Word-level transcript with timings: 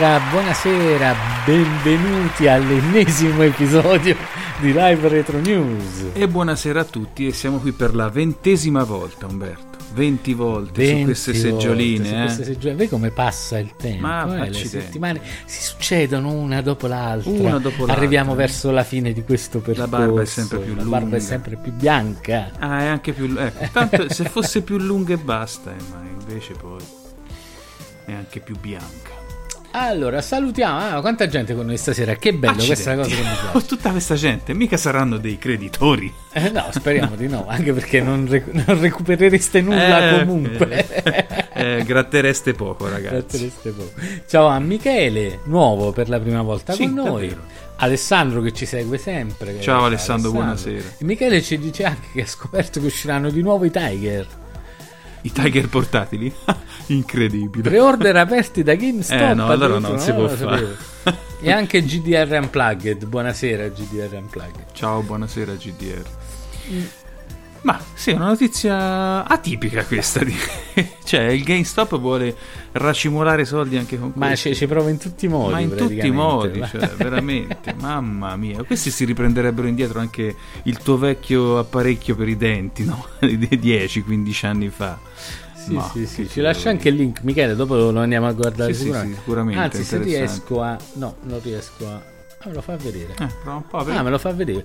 Buonasera, 0.00 0.30
buonasera, 0.30 1.16
benvenuti 1.44 2.48
all'ennesimo 2.48 3.42
episodio 3.42 4.16
di 4.58 4.72
Live 4.72 5.08
Retro 5.08 5.38
News. 5.40 6.06
E 6.14 6.26
buonasera 6.26 6.80
a 6.80 6.84
tutti 6.84 7.26
e 7.26 7.34
siamo 7.34 7.58
qui 7.58 7.72
per 7.72 7.94
la 7.94 8.08
ventesima 8.08 8.82
volta 8.82 9.26
Umberto, 9.26 9.76
20 9.92 10.32
volte 10.32 10.84
20 10.84 11.00
su 11.00 11.04
queste 11.04 11.34
seggioline. 11.34 11.98
volte, 11.98 12.08
su 12.08 12.14
eh. 12.14 12.24
queste 12.24 12.44
seggioline. 12.44 12.76
Vedi 12.76 12.88
come 12.88 13.10
passa 13.10 13.58
il 13.58 13.74
tempo? 13.76 14.06
Ma 14.06 14.46
eh, 14.46 14.48
le 14.48 14.54
settimane 14.54 15.20
si 15.44 15.62
succedono 15.62 16.32
una 16.32 16.62
dopo 16.62 16.86
l'altra. 16.86 17.30
Una 17.30 17.58
dopo 17.58 17.84
l'altra. 17.84 17.96
Arriviamo 17.96 18.34
verso 18.34 18.70
la 18.70 18.84
fine 18.84 19.12
di 19.12 19.22
questo 19.22 19.58
percorso. 19.58 19.90
barba 19.90 20.22
è 20.22 20.24
sempre 20.24 20.60
più 20.60 20.76
La 20.76 20.82
barba 20.82 20.96
è 20.96 21.10
lunga. 21.10 21.18
sempre 21.18 21.56
più 21.56 21.72
bianca. 21.72 22.52
Ah, 22.58 22.80
è 22.80 22.86
anche 22.86 23.12
più 23.12 23.36
ecco, 23.38 23.68
tanto 23.70 24.08
se 24.10 24.24
fosse 24.24 24.62
più 24.62 24.78
lunga 24.78 25.12
e 25.12 25.18
basta, 25.18 25.72
eh, 25.72 25.82
ma 25.92 26.00
invece 26.08 26.54
poi 26.54 26.80
è 28.06 28.12
anche 28.12 28.40
più 28.40 28.58
bianca. 28.58 29.19
Allora, 29.72 30.20
salutiamo. 30.20 30.96
Ah, 30.96 31.00
quanta 31.00 31.28
gente 31.28 31.54
con 31.54 31.66
noi 31.66 31.76
stasera. 31.76 32.16
Che 32.16 32.32
bello 32.34 32.64
questa 32.64 32.96
cosa 32.96 33.02
Accidenti. 33.14 33.28
che 33.28 33.42
mi 33.42 33.46
Oh, 33.48 33.50
piace. 33.52 33.66
tutta 33.66 33.90
questa 33.90 34.14
gente, 34.16 34.52
mica 34.52 34.76
saranno 34.76 35.16
dei 35.18 35.38
creditori. 35.38 36.12
Eh, 36.32 36.50
no, 36.50 36.66
speriamo 36.70 37.14
di 37.14 37.28
no, 37.28 37.44
anche 37.46 37.72
perché 37.72 38.00
non, 38.00 38.26
recu- 38.28 38.52
non 38.52 38.80
recuperereste 38.80 39.60
nulla 39.60 40.10
Eh, 40.16 40.18
comunque. 40.24 41.02
eh, 41.52 41.78
eh, 41.78 41.84
grattereste 41.84 42.52
poco, 42.54 42.88
ragazzi. 42.88 43.14
Grattereste 43.14 43.70
poco. 43.70 43.92
Ciao 44.26 44.46
a 44.46 44.58
Michele, 44.58 45.40
nuovo 45.44 45.92
per 45.92 46.08
la 46.08 46.18
prima 46.18 46.42
volta 46.42 46.72
Sì, 46.72 46.84
con 46.84 46.94
noi. 46.94 47.28
davvero. 47.28 47.40
Alessandro 47.76 48.42
che 48.42 48.52
ci 48.52 48.66
segue 48.66 48.98
sempre. 48.98 49.60
Ciao, 49.60 49.84
Alessandro, 49.84 50.32
buonasera. 50.32 50.82
E 50.98 51.04
Michele 51.04 51.40
ci 51.42 51.58
dice 51.58 51.84
anche 51.84 52.08
che 52.12 52.22
ha 52.22 52.26
scoperto 52.26 52.78
che 52.80 52.86
usciranno 52.86 53.30
di 53.30 53.40
nuovo 53.40 53.64
i 53.64 53.70
Tiger. 53.70 54.26
I 55.22 55.32
Tiger 55.32 55.68
portatili? 55.68 56.32
Incredibile. 56.86 57.62
Preorder 57.62 58.16
aperti 58.16 58.62
da 58.62 58.74
GameStop. 58.74 59.20
Eh, 59.20 59.34
no, 59.34 59.46
allora 59.48 59.78
non 59.78 59.98
si 59.98 60.12
può 60.12 60.28
fare. 60.28 60.76
E 61.42 61.50
anche 61.50 61.82
GDR 61.82 62.38
Unplugged. 62.38 63.06
Buonasera 63.06 63.68
GDR 63.68 64.14
Unplugged. 64.14 64.66
Ciao, 64.74 65.00
buonasera 65.00 65.54
GDR. 65.54 66.04
Ma 67.62 67.78
sì, 67.92 68.10
è 68.10 68.14
una 68.14 68.28
notizia 68.28 69.26
atipica 69.26 69.84
questa. 69.84 70.24
Di... 70.24 70.34
cioè, 71.04 71.20
il 71.24 71.42
GameStop 71.42 71.98
vuole 71.98 72.34
racimolare 72.72 73.44
soldi 73.44 73.76
anche 73.76 73.98
con 73.98 74.12
Ma 74.14 74.28
questo. 74.28 74.48
ci, 74.48 74.54
ci 74.54 74.66
prova 74.66 74.88
in 74.88 74.96
tutti 74.98 75.26
i 75.26 75.28
modi. 75.28 75.52
Ma 75.52 75.58
in 75.60 75.74
tutti 75.76 76.06
i 76.06 76.10
modi, 76.10 76.64
cioè, 76.70 76.88
veramente, 76.96 77.74
mamma 77.78 78.34
mia. 78.36 78.62
Questi 78.62 78.90
si 78.90 79.04
riprenderebbero 79.04 79.66
indietro 79.66 80.00
anche 80.00 80.34
il 80.62 80.78
tuo 80.78 80.96
vecchio 80.96 81.58
apparecchio 81.58 82.16
per 82.16 82.28
i 82.28 82.36
denti, 82.38 82.84
no? 82.84 83.06
Di 83.20 83.36
10-15 83.36 84.46
anni 84.46 84.68
fa. 84.70 84.98
Sì, 85.54 85.74
Ma 85.74 85.90
sì, 85.92 86.06
sì, 86.06 86.26
ci 86.26 86.40
lascia 86.40 86.70
anche 86.70 86.88
il 86.88 86.94
link, 86.94 87.20
Michele. 87.22 87.54
Dopo 87.54 87.74
lo 87.90 88.00
andiamo 88.00 88.26
a 88.26 88.32
guardare 88.32 88.72
Sì, 88.72 88.80
sicuramente. 88.84 89.14
sì, 89.16 89.20
sicuramente, 89.20 89.60
Anzi, 89.60 89.84
se 89.84 89.98
riesco 89.98 90.62
a. 90.62 90.78
No, 90.94 91.16
non 91.24 91.38
riesco 91.42 91.86
a. 91.86 92.02
Ah, 92.42 92.48
me 92.48 92.54
lo 92.54 92.62
fa 92.62 92.76
vedere. 92.76 93.12
Eh, 93.18 93.26
prova 93.42 93.56
un 93.58 93.66
po', 93.66 93.76
Ah, 93.76 93.84
vedi? 93.84 94.02
me 94.02 94.08
lo 94.10 94.18
fa 94.18 94.32
vedere. 94.32 94.64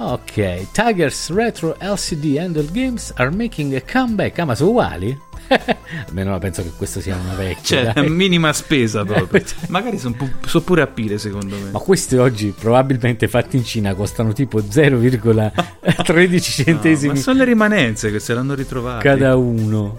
Ok, 0.00 0.70
Tigers 0.70 1.32
Retro 1.32 1.76
LCD 1.80 2.36
Handle 2.38 2.68
Games 2.70 3.12
are 3.16 3.30
making 3.30 3.74
a 3.74 3.80
comeback. 3.82 4.38
Ah, 4.38 4.44
ma 4.44 4.54
sono 4.54 4.70
uguali? 4.70 5.18
Almeno 6.06 6.38
penso 6.38 6.62
che 6.62 6.70
questo 6.76 7.00
sia 7.00 7.16
una 7.16 7.34
vecchia. 7.34 7.82
Cioè, 7.82 7.92
dai. 7.94 8.06
minima 8.10 8.52
spesa 8.52 9.04
proprio. 9.04 9.42
Magari 9.68 9.98
sono 9.98 10.14
pure 10.64 10.82
a 10.82 10.86
pile, 10.86 11.18
secondo 11.18 11.56
me. 11.56 11.70
Ma 11.72 11.80
questi 11.80 12.16
oggi, 12.16 12.54
probabilmente 12.56 13.26
fatti 13.26 13.56
in 13.56 13.64
Cina, 13.64 13.94
costano 13.94 14.32
tipo 14.32 14.60
0,13 14.60 16.32
No, 16.32 16.38
centesimi 16.40 17.14
ma 17.14 17.18
sono 17.18 17.38
le 17.38 17.44
rimanenze 17.44 18.12
che 18.12 18.20
se 18.20 18.34
l'hanno 18.34 18.54
ritrovate. 18.54 19.02
cada 19.02 19.34
uno. 19.34 19.98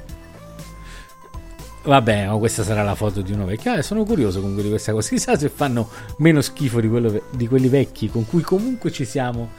Vabbè, 1.81 2.27
ma 2.27 2.35
questa 2.37 2.63
sarà 2.63 2.83
la 2.83 2.95
foto 2.95 3.21
di 3.21 3.31
uno 3.33 3.45
vecchio. 3.45 3.71
Ah, 3.73 3.81
sono 3.81 4.03
curioso 4.03 4.39
comunque 4.39 4.63
di 4.63 4.69
questa 4.69 4.91
cosa. 4.91 5.09
Chissà 5.09 5.37
se 5.37 5.49
fanno 5.49 5.89
meno 6.17 6.39
schifo 6.39 6.79
di, 6.79 6.87
ve- 6.87 7.23
di 7.31 7.47
quelli 7.47 7.67
vecchi 7.67 8.09
con 8.09 8.25
cui 8.25 8.41
comunque 8.41 8.91
ci 8.91 9.05
siamo. 9.05 9.51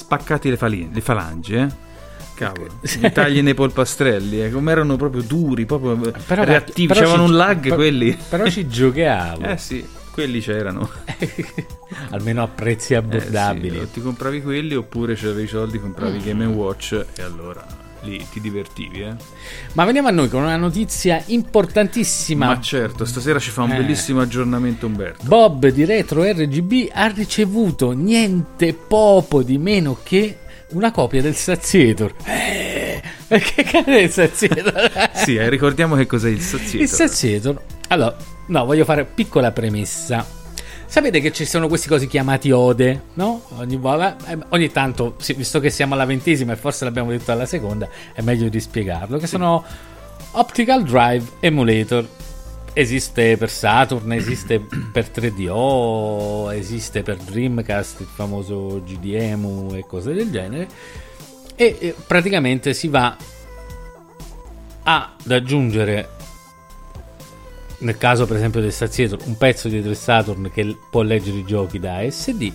Spaccati 0.00 0.48
le, 0.50 0.56
fali- 0.56 0.88
le 0.92 1.00
falangi, 1.02 1.54
eh? 1.54 1.68
Cavolo, 2.34 2.70
i 3.02 3.12
tagli 3.12 3.42
nei 3.42 3.52
polpastrelli, 3.52 4.42
eh, 4.44 4.50
come 4.50 4.72
erano 4.72 4.96
proprio 4.96 5.20
duri, 5.20 5.66
proprio 5.66 5.94
Però- 6.26 6.42
reattivi, 6.44 6.86
però 6.88 7.00
c'avevano 7.00 7.24
ci- 7.26 7.30
un 7.32 7.36
lag 7.36 7.60
però- 7.60 7.74
quelli. 7.74 8.16
Però 8.30 8.48
ci 8.48 8.66
giocavo. 8.66 9.44
Eh 9.44 9.56
sì, 9.58 9.86
quelli 10.10 10.40
c'erano. 10.40 10.88
Almeno 12.10 12.42
a 12.42 12.48
prezzi 12.48 12.94
Eh, 12.94 12.96
abbordabili. 12.96 13.76
sì, 13.76 13.82
o 13.82 13.86
ti 13.88 14.00
compravi 14.00 14.40
quelli 14.40 14.74
oppure 14.74 15.16
se 15.16 15.26
avevi 15.26 15.42
i 15.42 15.48
soldi 15.48 15.78
compravi 15.78 16.18
Game 16.22 16.46
Watch 16.46 17.04
e 17.14 17.22
allora 17.22 17.62
lì 18.02 18.24
ti 18.30 18.40
divertivi, 18.40 19.00
eh. 19.02 19.14
Ma 19.74 19.84
veniamo 19.84 20.08
a 20.08 20.10
noi 20.10 20.28
con 20.28 20.42
una 20.42 20.56
notizia 20.56 21.22
importantissima. 21.26 22.46
Ma 22.46 22.60
certo, 22.60 23.04
stasera 23.04 23.38
ci 23.38 23.50
fa 23.50 23.62
un 23.62 23.72
Eh. 23.72 23.76
bellissimo 23.76 24.20
aggiornamento 24.20 24.86
Umberto. 24.86 25.24
Bob 25.24 25.66
di 25.68 25.84
Retro 25.84 26.22
RGB 26.24 26.88
ha 26.92 27.06
ricevuto 27.06 27.92
niente 27.92 28.72
poco 28.74 29.42
di 29.42 29.58
meno 29.58 29.98
che 30.02 30.38
una 30.70 30.90
copia 30.90 31.20
del 31.22 31.34
Sazietor. 31.34 32.14
Eh, 32.24 33.02
che 33.28 33.62
cazzo 33.64 33.90
è 33.90 34.00
il 34.00 34.10
Sazietor? 34.10 34.90
Sì, 35.14 35.36
eh, 35.36 35.48
ricordiamo 35.48 35.96
che 35.96 36.06
cos'è 36.06 36.28
il 36.28 36.40
Sazietor. 36.40 36.80
Il 36.80 36.88
Sazietor. 36.88 37.62
Allora, 37.88 38.16
no, 38.46 38.64
voglio 38.64 38.84
fare 38.84 39.04
piccola 39.04 39.50
premessa. 39.52 40.24
Sapete 40.90 41.20
che 41.20 41.30
ci 41.30 41.44
sono 41.44 41.68
questi 41.68 41.86
cosi 41.86 42.08
chiamati 42.08 42.50
ode, 42.50 43.02
no? 43.14 43.42
Ogni, 43.58 43.76
volta- 43.76 44.16
eh, 44.26 44.36
ogni 44.48 44.72
tanto, 44.72 45.14
sì, 45.18 45.34
visto 45.34 45.60
che 45.60 45.70
siamo 45.70 45.94
alla 45.94 46.04
ventesima 46.04 46.52
e 46.52 46.56
forse 46.56 46.84
l'abbiamo 46.84 47.10
detto 47.10 47.30
alla 47.30 47.46
seconda, 47.46 47.88
è 48.12 48.22
meglio 48.22 48.48
di 48.48 48.58
spiegarlo. 48.58 49.16
Che 49.18 49.28
sono 49.28 49.64
Optical 50.32 50.82
Drive 50.82 51.24
Emulator. 51.38 52.04
Esiste 52.72 53.36
per 53.36 53.50
Saturn, 53.50 54.10
esiste 54.10 54.58
per 54.92 55.08
3DO, 55.14 56.52
esiste 56.54 57.02
per 57.04 57.18
Dreamcast, 57.18 58.00
il 58.00 58.08
famoso 58.12 58.82
GDEMU 58.84 59.74
e 59.74 59.86
cose 59.86 60.12
del 60.12 60.28
genere. 60.32 60.66
E 61.54 61.94
praticamente 62.04 62.74
si 62.74 62.88
va 62.88 63.16
ad 64.82 65.30
aggiungere 65.30 66.18
nel 67.80 67.98
caso 67.98 68.26
per 68.26 68.36
esempio 68.36 68.60
del 68.60 68.72
Sazietor 68.72 69.18
un 69.24 69.36
pezzo 69.36 69.68
di 69.68 69.80
del 69.80 69.96
Saturn 69.96 70.50
che 70.52 70.76
può 70.90 71.02
leggere 71.02 71.38
i 71.38 71.44
giochi 71.44 71.78
da 71.78 72.08
SD 72.08 72.52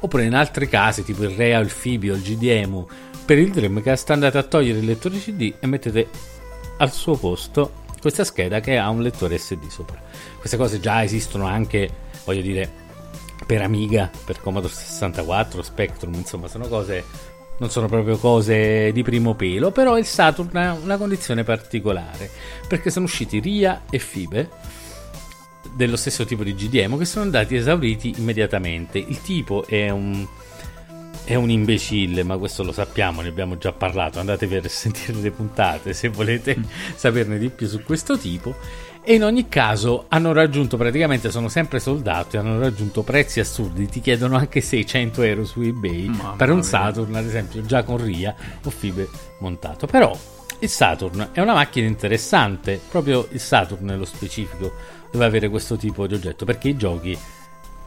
oppure 0.00 0.24
in 0.24 0.34
altri 0.34 0.68
casi 0.68 1.04
tipo 1.04 1.22
il 1.22 1.30
Rea, 1.30 1.58
il 1.58 1.70
Fibio, 1.70 2.14
il 2.14 2.22
GDEMU 2.22 2.86
per 3.24 3.38
il 3.38 3.50
Dreamcast 3.50 4.10
andate 4.10 4.38
a 4.38 4.42
togliere 4.42 4.78
il 4.78 4.84
lettore 4.84 5.18
CD 5.18 5.54
e 5.58 5.66
mettete 5.66 6.08
al 6.78 6.92
suo 6.92 7.16
posto 7.16 7.82
questa 8.00 8.24
scheda 8.24 8.60
che 8.60 8.76
ha 8.76 8.90
un 8.90 9.00
lettore 9.00 9.38
SD 9.38 9.66
sopra. 9.68 9.98
Queste 10.38 10.58
cose 10.58 10.78
già 10.78 11.02
esistono 11.02 11.46
anche 11.46 11.88
voglio 12.24 12.42
dire 12.42 12.82
per 13.46 13.62
Amiga, 13.62 14.10
per 14.24 14.40
Commodore 14.40 14.72
64, 14.72 15.62
Spectrum, 15.62 16.12
insomma 16.12 16.48
sono 16.48 16.68
cose 16.68 17.02
non 17.58 17.70
sono 17.70 17.86
proprio 17.86 18.16
cose 18.18 18.90
di 18.92 19.02
primo 19.02 19.34
pelo, 19.34 19.70
però 19.70 19.96
il 19.96 20.06
Saturn 20.06 20.56
ha 20.56 20.72
una 20.74 20.96
condizione 20.96 21.44
particolare, 21.44 22.30
perché 22.68 22.90
sono 22.90 23.04
usciti 23.04 23.38
RIA 23.38 23.82
e 23.90 23.98
FIBE 23.98 24.50
dello 25.74 25.96
stesso 25.96 26.24
tipo 26.24 26.44
di 26.44 26.54
GDM 26.54 26.96
che 26.98 27.04
sono 27.04 27.24
andati 27.24 27.56
esauriti 27.56 28.14
immediatamente. 28.18 28.98
Il 28.98 29.20
tipo 29.22 29.66
è 29.66 29.90
un 29.90 30.26
è 31.24 31.34
un 31.36 31.48
imbecille, 31.48 32.22
ma 32.22 32.36
questo 32.36 32.62
lo 32.62 32.72
sappiamo, 32.72 33.22
ne 33.22 33.28
abbiamo 33.28 33.56
già 33.56 33.72
parlato. 33.72 34.20
Andatevi 34.20 34.56
a 34.56 34.62
sentire 34.68 35.18
le 35.18 35.30
puntate 35.30 35.92
se 35.92 36.08
volete 36.08 36.56
saperne 36.94 37.38
di 37.38 37.48
più 37.48 37.66
su 37.66 37.82
questo 37.82 38.18
tipo. 38.18 38.54
E 39.06 39.14
in 39.14 39.22
ogni 39.22 39.48
caso 39.50 40.06
hanno 40.08 40.32
raggiunto 40.32 40.78
praticamente, 40.78 41.30
sono 41.30 41.48
sempre 41.48 41.78
soldati, 41.78 42.38
hanno 42.38 42.58
raggiunto 42.58 43.02
prezzi 43.02 43.38
assurdi. 43.38 43.86
Ti 43.86 44.00
chiedono 44.00 44.36
anche 44.36 44.62
600 44.62 45.22
euro 45.22 45.44
su 45.44 45.60
eBay 45.60 46.06
Mamma 46.06 46.36
per 46.36 46.48
un 46.48 46.56
mia. 46.56 46.64
Saturn, 46.64 47.14
ad 47.14 47.26
esempio, 47.26 47.62
già 47.66 47.82
con 47.82 48.02
RIA 48.02 48.34
o 48.64 48.70
FIBE 48.70 49.08
montato. 49.40 49.86
Però 49.86 50.16
il 50.60 50.68
Saturn 50.70 51.28
è 51.32 51.40
una 51.40 51.52
macchina 51.52 51.86
interessante, 51.86 52.80
proprio 52.88 53.28
il 53.30 53.40
Saturn 53.40 53.84
nello 53.84 54.06
specifico 54.06 54.72
deve 55.10 55.26
avere 55.26 55.50
questo 55.50 55.76
tipo 55.76 56.06
di 56.06 56.14
oggetto 56.14 56.46
perché 56.46 56.68
i 56.68 56.76
giochi 56.76 57.16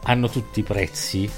hanno 0.04 0.28
tutti 0.28 0.60
i 0.60 0.62
prezzi 0.62 1.28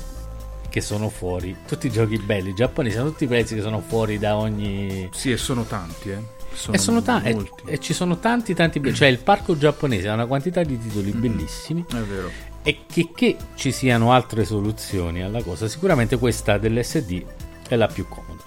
che 0.68 0.80
sono 0.82 1.08
fuori, 1.08 1.56
tutti 1.66 1.86
i 1.86 1.90
giochi 1.90 2.18
belli 2.18 2.54
giapponesi 2.54 2.98
hanno 2.98 3.08
tutti 3.08 3.24
i 3.24 3.28
prezzi 3.28 3.54
che 3.54 3.62
sono 3.62 3.80
fuori 3.80 4.18
da 4.18 4.36
ogni 4.36 5.08
Sì, 5.12 5.32
e 5.32 5.38
sono 5.38 5.64
tanti, 5.64 6.10
eh. 6.10 6.38
Sono 6.52 6.76
e, 6.76 6.78
sono 6.78 7.02
ta- 7.02 7.22
e, 7.22 7.36
e 7.66 7.78
ci 7.78 7.92
sono 7.94 8.18
tanti 8.18 8.54
tanti 8.54 8.82
cioè 8.94 9.08
il 9.08 9.18
parco 9.18 9.56
giapponese 9.56 10.08
ha 10.08 10.14
una 10.14 10.26
quantità 10.26 10.62
di 10.62 10.78
titoli 10.78 11.10
bellissimi 11.12 11.84
È 11.88 11.94
vero. 11.96 12.30
e 12.62 12.80
che, 12.90 13.10
che 13.14 13.36
ci 13.54 13.72
siano 13.72 14.12
altre 14.12 14.44
soluzioni 14.44 15.22
alla 15.22 15.42
cosa 15.42 15.68
sicuramente 15.68 16.18
questa 16.18 16.58
dell'SD 16.58 17.24
è 17.68 17.76
la 17.76 17.86
più 17.86 18.06
comoda 18.08 18.42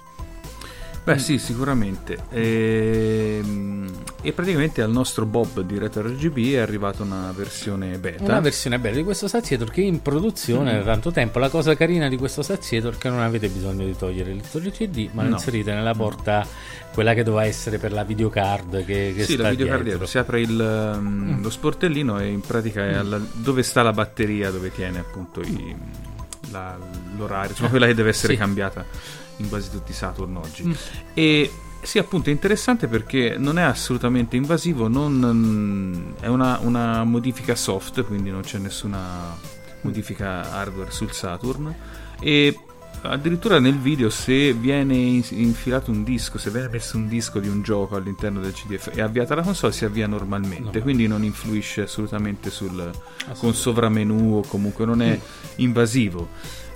Beh, 1.04 1.18
sì, 1.18 1.38
sicuramente. 1.38 2.16
Ehm, 2.30 3.92
E, 4.22 4.32
praticamente 4.32 4.80
al 4.80 4.90
nostro 4.90 5.26
Bob 5.26 5.60
di 5.60 5.76
Retro 5.78 6.00
RGB 6.00 6.54
è 6.54 6.58
arrivata 6.58 7.02
una 7.02 7.30
versione 7.36 7.98
beta. 7.98 8.22
una 8.24 8.40
versione 8.40 8.78
bella 8.78 8.96
di 8.96 9.04
questo 9.04 9.28
Sazietor 9.28 9.70
che 9.70 9.82
è 9.82 9.84
in 9.84 10.00
produzione 10.00 10.72
Mm. 10.72 10.76
da 10.78 10.82
tanto 10.84 11.10
tempo 11.10 11.38
la 11.38 11.50
cosa 11.50 11.76
carina 11.76 12.08
di 12.08 12.16
questo 12.16 12.40
Sazietor 12.40 12.94
è 12.94 12.96
che 12.96 13.10
non 13.10 13.20
avete 13.20 13.48
bisogno 13.48 13.84
di 13.84 13.94
togliere 13.94 14.30
il 14.30 14.36
lettore 14.36 14.70
CD 14.70 15.10
ma 15.12 15.22
lo 15.24 15.28
No. 15.28 15.34
inserite 15.34 15.74
nella 15.74 15.92
porta 15.92 16.46
quella 16.94 17.12
che 17.12 17.22
doveva 17.22 17.44
essere 17.44 17.76
per 17.76 17.92
la 17.92 18.02
videocard 18.02 18.82
che, 18.86 19.12
che 19.14 19.24
sì, 19.24 19.36
la 19.36 19.50
videocard 19.50 19.82
dietro. 19.82 20.06
Si 20.06 20.16
apre 20.16 20.40
il, 20.40 20.94
um, 20.96 21.42
lo 21.42 21.50
sportellino 21.50 22.18
e 22.18 22.28
in 22.28 22.40
pratica 22.40 22.82
è 22.82 22.94
alla- 22.94 23.20
dove 23.34 23.62
sta 23.62 23.82
la 23.82 23.92
batteria, 23.92 24.50
dove 24.50 24.72
tiene 24.72 25.00
appunto 25.00 25.42
i- 25.42 25.76
la- 26.50 26.78
l'orario, 27.18 27.50
insomma 27.50 27.68
quella 27.68 27.86
che 27.86 27.94
deve 27.94 28.08
essere 28.08 28.32
Sì. 28.32 28.38
cambiata 28.38 28.84
in 29.38 29.48
quasi 29.48 29.70
tutti 29.70 29.90
i 29.90 29.94
Saturn 29.94 30.36
oggi. 30.36 30.64
Mm. 30.64 30.72
E 31.14 31.50
sì, 31.82 31.98
appunto 31.98 32.30
è 32.30 32.32
interessante 32.32 32.86
perché 32.86 33.36
non 33.38 33.58
è 33.58 33.62
assolutamente 33.62 34.36
invasivo, 34.36 34.88
non, 34.88 36.14
è 36.20 36.26
una, 36.26 36.58
una 36.62 37.04
modifica 37.04 37.54
soft, 37.54 38.04
quindi 38.04 38.30
non 38.30 38.40
c'è 38.40 38.58
nessuna 38.58 39.36
modifica 39.82 40.50
hardware 40.52 40.90
sul 40.90 41.12
Saturn. 41.12 41.74
E 42.20 42.58
addirittura 43.02 43.58
nel 43.60 43.76
video 43.78 44.08
se 44.08 44.54
viene 44.54 44.94
in- 44.96 45.24
infilato 45.28 45.90
un 45.90 46.04
disco, 46.04 46.38
se 46.38 46.48
viene 46.50 46.68
messo 46.68 46.96
un 46.96 47.06
disco 47.06 47.38
di 47.38 47.48
un 47.48 47.60
gioco 47.60 47.96
all'interno 47.96 48.40
del 48.40 48.52
CDF 48.54 48.90
e 48.94 49.02
avviata 49.02 49.34
la 49.34 49.42
console 49.42 49.74
si 49.74 49.84
avvia 49.84 50.06
normalmente, 50.06 50.78
No. 50.78 50.82
quindi 50.82 51.06
non 51.06 51.22
influisce 51.22 51.82
assolutamente 51.82 52.48
sul 52.50 52.90
con 53.36 53.54
sovramenu 53.54 54.38
o 54.38 54.40
comunque 54.48 54.86
non 54.86 55.02
è 55.02 55.20
invasivo. 55.56 56.28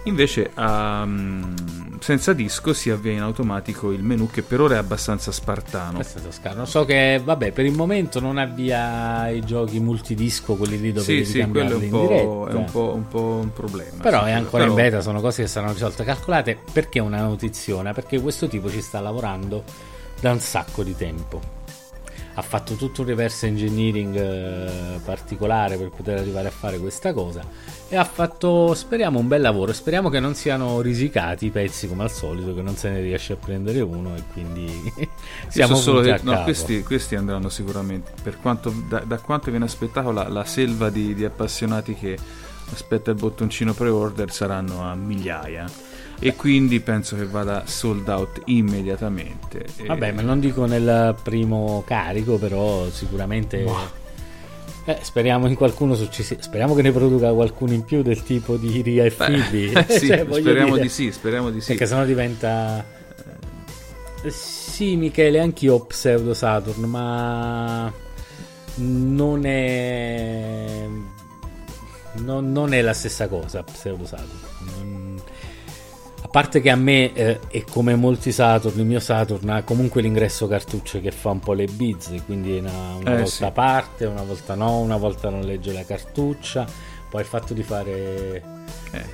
Invece 0.08 0.50
ehm, 0.56 1.98
senza 2.00 2.32
disco 2.32 2.72
si 2.72 2.90
avvia 2.90 3.12
in 3.12 3.20
automatico 3.20 3.92
il 3.92 4.02
menu 4.02 4.30
che 4.30 4.42
per 4.42 4.60
ora 4.60 4.76
è 4.76 4.78
abbastanza 4.78 5.30
spartano. 5.32 6.00
È 6.00 6.04
toscano. 6.22 6.64
So 6.64 6.84
che, 6.84 7.20
vabbè, 7.22 7.52
per 7.52 7.66
il 7.66 7.74
momento 7.74 8.18
non 8.20 8.38
avvia 8.38 9.28
i 9.28 9.44
giochi 9.44 9.78
multidisco, 9.80 10.54
quelli 10.54 10.80
lì 10.80 10.92
dove 10.92 11.04
Sì, 11.04 11.12
devi 11.16 11.24
sì, 11.26 11.46
quello 11.48 11.78
è 11.78 12.22
un, 12.22 12.48
è 12.48 12.54
un 12.54 12.64
po', 12.70 12.92
un 12.94 13.06
po' 13.06 13.40
un 13.42 13.52
problema. 13.52 14.02
Però 14.02 14.22
sì, 14.24 14.28
è 14.30 14.32
ancora 14.32 14.64
però- 14.64 14.76
in 14.76 14.82
beta, 14.82 15.00
sono 15.02 15.20
cose 15.20 15.42
che 15.42 15.48
saranno 15.48 15.72
risolte. 15.72 16.04
Calcolate 16.04 16.58
perché 16.72 17.00
una 17.00 17.20
notiziona? 17.20 17.92
Perché 17.92 18.20
questo 18.20 18.48
tipo 18.48 18.70
ci 18.70 18.80
sta 18.80 19.00
lavorando 19.00 19.62
da 20.20 20.32
un 20.32 20.40
sacco 20.40 20.82
di 20.82 20.96
tempo. 20.96 21.57
Ha 22.38 22.42
fatto 22.42 22.74
tutto 22.74 23.00
un 23.00 23.08
reverse 23.08 23.48
engineering 23.48 24.14
eh, 24.14 25.00
particolare 25.04 25.76
per 25.76 25.90
poter 25.90 26.18
arrivare 26.18 26.46
a 26.46 26.52
fare 26.52 26.78
questa 26.78 27.12
cosa. 27.12 27.42
E 27.88 27.96
ha 27.96 28.04
fatto, 28.04 28.74
speriamo, 28.74 29.18
un 29.18 29.26
bel 29.26 29.40
lavoro. 29.40 29.72
Speriamo 29.72 30.08
che 30.08 30.20
non 30.20 30.34
siano 30.34 30.80
risicati 30.80 31.46
i 31.46 31.50
pezzi 31.50 31.88
come 31.88 32.04
al 32.04 32.12
solito, 32.12 32.54
che 32.54 32.62
non 32.62 32.76
se 32.76 32.90
ne 32.90 33.00
riesce 33.00 33.32
a 33.32 33.36
prendere 33.36 33.80
uno. 33.80 34.14
E 34.14 34.22
quindi 34.32 34.70
siamo 35.48 35.74
so 35.74 35.82
solo 35.82 36.00
che 36.02 36.12
a 36.12 36.20
no, 36.22 36.30
capo. 36.30 36.44
questi, 36.44 36.84
questi 36.84 37.16
andranno 37.16 37.48
sicuramente. 37.48 38.12
Per 38.22 38.38
quanto, 38.38 38.72
da, 38.88 39.00
da 39.00 39.18
quanto 39.18 39.50
viene 39.50 39.64
aspettato, 39.64 40.12
la, 40.12 40.28
la 40.28 40.44
selva 40.44 40.90
di, 40.90 41.14
di 41.14 41.24
appassionati 41.24 41.94
che 41.94 42.16
aspetta 42.72 43.10
il 43.10 43.16
bottoncino 43.16 43.72
pre-order 43.72 44.30
saranno 44.30 44.82
a 44.82 44.94
migliaia. 44.94 45.66
E 46.20 46.34
quindi 46.34 46.80
penso 46.80 47.16
che 47.16 47.24
vada 47.26 47.62
sold 47.66 48.08
out 48.08 48.42
immediatamente. 48.46 49.64
Vabbè, 49.86 50.12
ma 50.12 50.22
non 50.22 50.40
dico 50.40 50.64
nel 50.66 51.14
primo 51.22 51.82
carico, 51.86 52.38
però 52.38 52.88
sicuramente. 52.90 53.64
Eh, 54.84 54.98
speriamo 55.02 55.46
in 55.46 55.54
qualcuno 55.54 55.94
successi- 55.94 56.38
Speriamo 56.40 56.74
che 56.74 56.80
ne 56.82 56.92
produca 56.92 57.30
qualcuno 57.32 57.72
in 57.74 57.84
più 57.84 58.02
del 58.02 58.22
tipo 58.22 58.56
di 58.56 58.80
Ria 58.80 59.04
e 59.04 59.10
Phoebe. 59.10 59.72
Eh, 59.72 59.84
sì, 59.98 60.06
Cioè, 60.08 60.26
speriamo 60.30 60.70
dire, 60.72 60.82
di 60.82 60.88
sì, 60.88 61.12
speriamo 61.12 61.50
di 61.50 61.60
sì. 61.60 61.68
Perché 61.68 61.86
sennò 61.86 62.04
diventa. 62.04 62.84
Eh, 64.24 64.30
Sì, 64.30 64.96
Michele, 64.96 65.38
anch'io 65.40 65.74
ho 65.74 65.84
pseudo 65.84 66.34
Saturn, 66.34 66.82
ma 66.84 67.92
non 68.76 69.44
è. 69.44 70.86
Non, 72.14 72.50
non 72.50 72.72
è 72.72 72.80
la 72.80 72.94
stessa 72.94 73.28
cosa, 73.28 73.62
pseudo 73.62 74.04
Saturn. 74.06 74.38
Non- 74.76 75.07
A 76.28 76.30
parte 76.30 76.60
che 76.60 76.68
a 76.68 76.76
me, 76.76 77.14
eh, 77.14 77.40
e 77.48 77.64
come 77.64 77.94
molti 77.96 78.32
Saturn, 78.32 78.78
il 78.78 78.84
mio 78.84 79.00
Saturn 79.00 79.48
ha 79.48 79.62
comunque 79.62 80.02
l'ingresso 80.02 80.46
cartucce 80.46 81.00
che 81.00 81.10
fa 81.10 81.30
un 81.30 81.40
po' 81.40 81.54
le 81.54 81.64
bizze, 81.64 82.20
quindi 82.26 82.58
una, 82.58 82.70
una 83.00 83.12
Eh, 83.12 83.16
volta 83.16 83.26
sì. 83.46 83.50
parte, 83.50 84.04
una 84.04 84.22
volta 84.22 84.54
no, 84.54 84.78
una 84.80 84.98
volta 84.98 85.30
non 85.30 85.40
legge 85.40 85.72
la 85.72 85.84
cartuccia. 85.84 86.66
Poi 87.08 87.22
il 87.22 87.26
fatto 87.26 87.54
di 87.54 87.62
fare 87.62 88.42
Eh, 88.92 89.04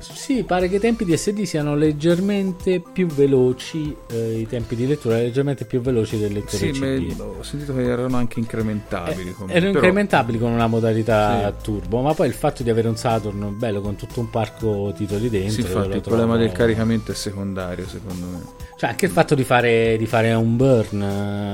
Sì, 0.00 0.44
pare 0.44 0.68
che 0.68 0.76
i 0.76 0.80
tempi 0.80 1.04
di 1.04 1.14
SD 1.16 1.42
siano 1.42 1.74
leggermente 1.74 2.80
più 2.80 3.06
veloci, 3.06 3.94
eh, 4.10 4.38
i 4.38 4.46
tempi 4.46 4.74
di 4.74 4.86
lettura 4.86 5.16
leggermente 5.16 5.66
più 5.66 5.80
veloci 5.82 6.18
del 6.18 6.32
lettore 6.32 6.56
Sì, 6.56 6.70
CD. 6.72 7.16
ma 7.18 7.24
ho 7.24 7.42
sentito 7.42 7.74
che 7.74 7.82
erano 7.82 8.16
anche 8.16 8.38
incrementabili. 8.40 9.28
Eh, 9.30 9.32
come- 9.34 9.52
erano 9.52 9.72
però- 9.72 9.84
incrementabili 9.84 10.38
con 10.38 10.52
una 10.52 10.66
modalità 10.68 11.54
Sì. 11.58 11.64
turbo, 11.64 12.00
ma 12.00 12.14
poi 12.14 12.28
il 12.28 12.32
fatto 12.34 12.62
di 12.62 12.70
avere 12.70 12.88
un 12.88 12.96
Saturn 12.96 13.56
bello 13.58 13.80
con 13.82 13.96
tutto 13.96 14.20
un 14.20 14.30
parco 14.30 14.92
titoli 14.96 15.28
dentro. 15.28 15.50
Sì, 15.52 15.60
infatti 15.60 15.96
il 15.96 16.00
problema 16.00 16.32
trovo- 16.32 16.36
del 16.38 16.52
caricamento 16.52 17.12
è 17.12 17.14
secondario, 17.14 17.86
secondo 17.86 18.26
me. 18.26 18.38
Cioè, 18.78 18.88
anche 18.90 19.04
il 19.04 19.12
fatto 19.12 19.34
di 19.34 19.44
fare, 19.44 19.96
di 19.98 20.06
fare 20.06 20.32
un 20.32 20.56
burn, 20.56 21.02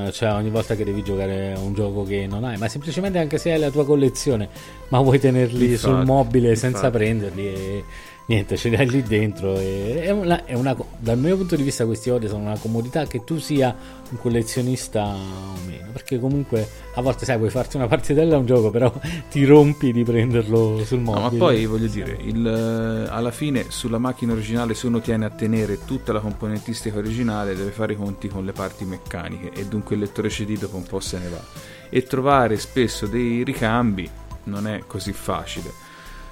eh, 0.06 0.12
cioè 0.12 0.32
ogni 0.32 0.50
volta 0.50 0.76
che 0.76 0.84
devi 0.84 1.02
giocare 1.02 1.54
un 1.60 1.74
gioco 1.74 2.04
che 2.04 2.28
non 2.28 2.44
hai, 2.44 2.56
ma 2.56 2.68
semplicemente 2.68 3.18
anche 3.18 3.38
se 3.38 3.50
hai 3.52 3.58
la 3.58 3.70
tua 3.70 3.84
collezione, 3.84 4.48
ma 4.88 5.00
vuoi 5.00 5.18
tenerli 5.18 5.72
Infatti, 5.72 5.76
sul 5.78 6.04
mobile 6.04 6.50
infatti. 6.50 6.72
senza 6.72 6.90
prenderli 6.90 7.46
e 7.46 7.84
niente, 8.26 8.56
ce 8.56 8.68
li 8.68 8.76
hai 8.76 8.88
lì 8.88 9.02
dentro. 9.02 9.56
E 9.58 10.02
è 10.02 10.10
una, 10.10 10.44
è 10.44 10.54
una 10.54 10.76
dal 10.98 11.18
mio 11.18 11.36
punto 11.36 11.56
di 11.56 11.62
vista 11.62 11.84
questi 11.86 12.10
ori 12.10 12.28
sono 12.28 12.42
una 12.44 12.58
comodità 12.58 13.06
che 13.06 13.24
tu 13.24 13.38
sia 13.38 13.74
un 14.10 14.18
collezionista 14.18 15.04
o 15.04 15.56
meno, 15.66 15.90
perché 15.92 16.18
comunque 16.20 16.68
a 16.94 17.00
volte 17.02 17.24
sai 17.24 17.36
vuoi 17.38 17.50
farti 17.50 17.76
una 17.76 17.86
partitella 17.88 18.36
a 18.36 18.38
un 18.38 18.46
gioco, 18.46 18.70
però 18.70 18.92
ti 19.30 19.44
rompi 19.44 19.92
di 19.92 20.04
prenderlo 20.04 20.82
sul 20.84 21.00
No, 21.00 21.12
mobile. 21.12 21.30
ma 21.38 21.44
poi 21.44 21.66
voglio 21.66 21.86
dire, 21.88 22.16
il, 22.22 22.46
eh, 22.46 23.08
alla 23.12 23.30
fine 23.30 23.66
sulla 23.68 23.98
macchina 23.98 24.32
originale 24.32 24.74
se 24.74 24.86
uno 24.86 25.00
tiene 25.00 25.24
a 25.24 25.30
tenere 25.30 25.84
tutta 25.84 26.12
la 26.12 26.20
componentistica 26.20 26.98
originale 26.98 27.54
deve 27.56 27.70
fare 27.70 27.94
i 27.94 27.96
conti 27.96 28.28
con 28.28 28.44
le 28.44 28.52
parti 28.52 28.84
meccaniche 28.84 29.50
e 29.52 29.66
dunque 29.66 29.94
il 29.96 30.02
lettore 30.02 30.28
CD 30.28 30.56
dopo 30.58 30.76
un 30.76 30.84
po' 30.84 31.00
se 31.00 31.18
ne 31.18 31.28
va. 31.28 31.40
E 31.88 32.02
trovare 32.02 32.56
spesso 32.58 33.06
dei 33.06 33.42
ricambi 33.44 34.08
non 34.44 34.66
è 34.66 34.82
così 34.86 35.12
facile. 35.12 35.84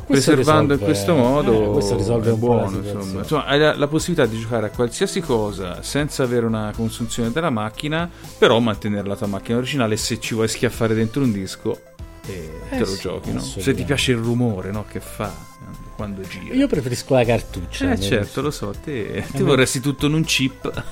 Preservando 0.07 0.75
in 0.75 0.79
risolve- 0.79 0.85
questo 0.85 1.15
modo 1.15 1.69
eh, 1.69 1.73
questo 1.73 1.97
risolve 1.97 2.29
è 2.29 2.33
un 2.33 2.39
po' 2.39 2.55
la 2.55 2.63
buono, 2.63 2.77
insomma. 2.79 3.19
Insomma, 3.21 3.45
hai 3.47 3.59
la, 3.59 3.77
la 3.77 3.87
possibilità 3.89 4.27
di 4.27 4.39
giocare 4.39 4.67
a 4.67 4.71
qualsiasi 4.71 5.21
cosa 5.21 5.83
senza 5.83 6.23
avere 6.23 6.47
una 6.47 6.73
consunzione 6.75 7.31
della 7.33 7.51
macchina, 7.51 8.09
però 8.39 8.59
mantenere 8.59 9.07
la 9.09 9.17
tua 9.17 9.27
macchina 9.27 9.59
originale 9.59 9.97
se 9.97 10.19
ci 10.21 10.35
vuoi 10.35 10.49
schiaffare 10.49 10.95
dentro 10.95 11.23
un 11.23 11.33
disco 11.33 11.81
e 12.27 12.51
Eh 12.71 12.77
te 12.77 12.81
lo 12.81 12.87
sì, 12.87 13.01
giochi, 13.01 13.33
no? 13.33 13.41
Se 13.41 13.75
ti 13.75 13.85
piace 13.85 14.13
il 14.13 14.19
rumore, 14.19 14.71
no? 14.71 14.85
Che 14.89 15.01
fa 15.01 15.27
eh, 15.27 15.84
quando 15.95 16.23
gira. 16.23 16.55
Io 16.55 16.67
preferisco 16.67 17.15
la 17.15 17.25
cartuccia. 17.25 17.93
eh 17.93 18.01
certo, 18.01 18.41
lo 18.43 18.51
so, 18.51 18.73
te, 18.83 19.25
te 19.31 19.39
me- 19.39 19.43
vorresti 19.45 19.81
tutto 19.81 20.07
in 20.07 20.15
un 20.15 20.25
chip. 20.25 20.83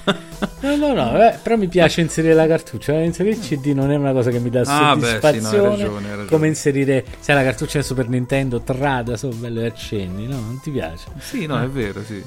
No, 0.61 0.77
no, 0.77 0.93
no, 0.95 1.23
eh, 1.23 1.39
però 1.43 1.57
mi 1.57 1.67
piace 1.69 2.01
inserire 2.01 2.35
la 2.35 2.47
cartuccia. 2.47 2.93
Inserire 3.01 3.35
il 3.37 3.41
CD 3.41 3.67
non 3.75 3.91
è 3.91 3.97
una 3.97 4.13
cosa 4.13 4.31
che 4.31 4.39
mi 4.39 4.51
dà 4.51 4.63
Ah, 4.67 4.95
beh, 4.97 5.07
sì, 5.07 5.11
no, 5.13 5.17
hai 5.17 5.21
soddisfazione. 5.21 5.69
ragione, 5.69 6.05
hai 6.05 6.11
ragione. 6.11 6.27
come 6.29 6.47
inserire, 6.49 7.05
sai, 7.21 7.35
la 7.35 7.43
cartuccia 7.43 7.75
del 7.79 7.85
Super 7.85 8.09
Nintendo, 8.09 8.61
trada, 8.61 9.17
sono 9.17 9.35
belle 9.35 9.67
accenni, 9.67 10.27
no? 10.27 10.35
Non 10.41 10.61
ti 10.63 10.71
piace. 10.71 11.07
sì, 11.19 11.47
no, 11.47 11.61
è 11.61 11.69
vero, 11.69 12.03
sì. 12.05 12.23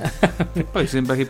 e 0.54 0.64
poi 0.70 0.88
sembra 0.88 1.16
che 1.16 1.28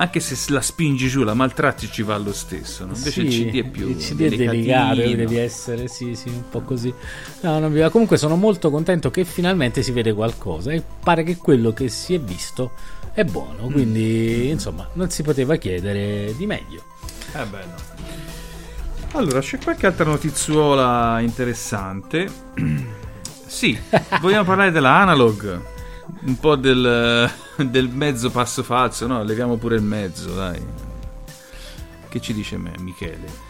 anche 0.00 0.20
se 0.20 0.52
la 0.52 0.60
spingi 0.60 1.08
giù, 1.08 1.24
la 1.24 1.34
maltratti 1.34 1.90
ci 1.90 2.02
va 2.02 2.16
lo 2.18 2.32
stesso, 2.32 2.84
no? 2.86 2.92
Invece 2.94 3.20
il 3.22 3.32
Sì, 3.32 3.46
CD 3.46 3.56
è 3.64 3.68
più 3.68 3.88
il 3.88 3.96
CD 3.96 4.20
è 4.20 4.28
delicato, 4.36 4.94
devi 4.94 5.36
essere, 5.36 5.88
sì, 5.88 6.14
sì, 6.14 6.28
un 6.28 6.48
po' 6.48 6.60
così. 6.60 6.94
No, 7.40 7.58
non 7.58 7.72
mi 7.72 7.80
va. 7.80 7.90
Comunque 7.90 8.16
sono 8.16 8.36
molto 8.36 8.70
contento 8.70 9.10
che 9.10 9.24
finalmente 9.24 9.82
si 9.82 9.90
vede 9.90 10.12
qualcosa 10.12 10.70
e 10.70 10.82
pare 11.02 11.24
che 11.24 11.36
quello 11.36 11.72
che 11.72 11.88
si 11.88 12.14
è 12.14 12.20
visto 12.20 12.70
è 13.12 13.24
buono, 13.24 13.66
Mm. 13.68 13.72
quindi 13.72 14.48
insomma 14.50 14.88
non 14.92 15.10
si 15.10 15.24
poteva 15.24 15.56
chiedere 15.56 16.32
di 16.36 16.46
meglio. 16.46 16.84
Eh 17.34 17.44
beh, 17.44 17.64
no. 17.64 19.16
Allora, 19.18 19.40
c'è 19.40 19.58
qualche 19.58 19.86
altra 19.86 20.04
notizuola 20.04 21.18
interessante. 21.20 22.30
sì, 23.46 23.76
vogliamo 24.20 24.44
parlare 24.44 24.70
della 24.70 24.94
Analog? 24.94 25.60
Un 26.20 26.38
po' 26.38 26.54
del, 26.56 27.28
del 27.70 27.88
mezzo 27.88 28.30
passo 28.30 28.62
falso, 28.62 29.06
no? 29.06 29.22
Leviamo 29.22 29.56
pure 29.56 29.76
il 29.76 29.82
mezzo, 29.82 30.34
dai. 30.34 30.60
Che 32.08 32.20
ci 32.20 32.32
dice 32.32 32.56
me, 32.56 32.72
Michele? 32.78 33.46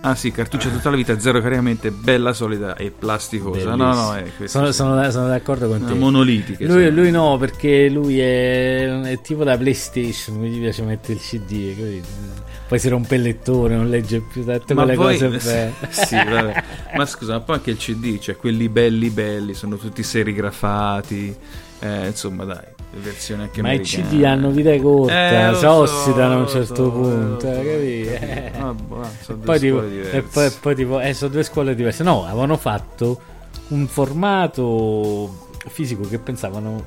Ah 0.00 0.14
sì, 0.14 0.30
cartuccia 0.30 0.68
tutta 0.70 0.90
la 0.90 0.96
vita, 0.96 1.18
zero 1.18 1.40
caricamento, 1.40 1.90
bella, 1.90 2.32
solida 2.32 2.76
e 2.76 2.90
plasticosa. 2.90 3.74
No, 3.74 3.94
no, 3.94 4.14
è 4.14 4.24
questo. 4.36 4.58
sono, 4.58 4.70
sono- 4.72 5.10
sono 5.10 5.28
d'accordo 5.28 5.66
con 5.68 5.80
Una 5.80 5.88
te. 5.92 5.94
monolitiche. 5.94 6.66
Lui, 6.66 6.90
lui 6.90 7.10
no, 7.10 7.36
perché 7.38 7.88
lui 7.88 8.18
è, 8.20 9.00
è 9.00 9.20
tipo 9.22 9.44
da 9.44 9.56
PlayStation, 9.56 10.36
mi 10.36 10.50
piace 10.58 10.82
mettere 10.82 11.14
il 11.14 11.20
CD, 11.20 11.74
capito? 11.76 12.52
Poi 12.66 12.78
si 12.78 12.88
rompe 12.88 13.14
il 13.16 13.22
lettore, 13.22 13.76
non 13.76 13.88
legge 13.88 14.20
più 14.20 14.42
tutte 14.44 14.74
quelle 14.74 14.94
poi- 14.94 15.18
cose 15.18 15.28
belle. 15.36 15.72
sì, 15.90 16.14
vabbè. 16.16 16.64
ma 16.96 17.06
scusa, 17.06 17.32
ma 17.34 17.40
poi 17.40 17.56
anche 17.56 17.70
il 17.70 17.76
CD, 17.76 18.18
cioè 18.18 18.36
quelli 18.36 18.68
belli 18.68 19.10
belli, 19.10 19.54
sono 19.54 19.76
tutti 19.76 20.02
serigrafati. 20.02 21.36
Eh, 21.84 22.06
insomma, 22.06 22.44
dai, 22.44 22.64
le 22.92 23.00
versioni 23.00 23.42
anche 23.42 23.60
Ma 23.60 23.72
i 23.72 23.76
americane. 23.76 24.08
CD 24.08 24.24
hanno 24.24 24.50
vita 24.50 24.76
corta, 24.80 25.50
Eh, 25.50 25.54
si 25.54 25.60
so, 25.60 25.70
ossidano 25.72 26.34
a 26.34 26.36
un 26.38 26.48
certo 26.48 26.74
so, 26.76 26.90
punto, 26.90 27.40
so, 27.40 27.46
capito? 27.46 28.10
Eh. 28.10 28.52
Ah, 28.58 28.72
boh, 28.72 29.06
sono 29.20 29.36
due 29.38 29.46
Poi 29.46 29.58
tipo, 29.58 29.76
scuole 29.78 29.90
diverse. 29.90 30.16
e 30.16 30.22
poi, 30.22 30.50
poi 30.60 30.74
tipo, 30.74 31.00
eh, 31.00 31.12
sono 31.14 31.30
due 31.30 31.42
scuole 31.42 31.74
diverse. 31.74 32.02
No, 32.02 32.24
avevano 32.24 32.56
fatto 32.56 33.20
un 33.68 33.86
formato 33.86 35.48
fisico 35.68 36.08
che 36.08 36.18
pensavano, 36.18 36.86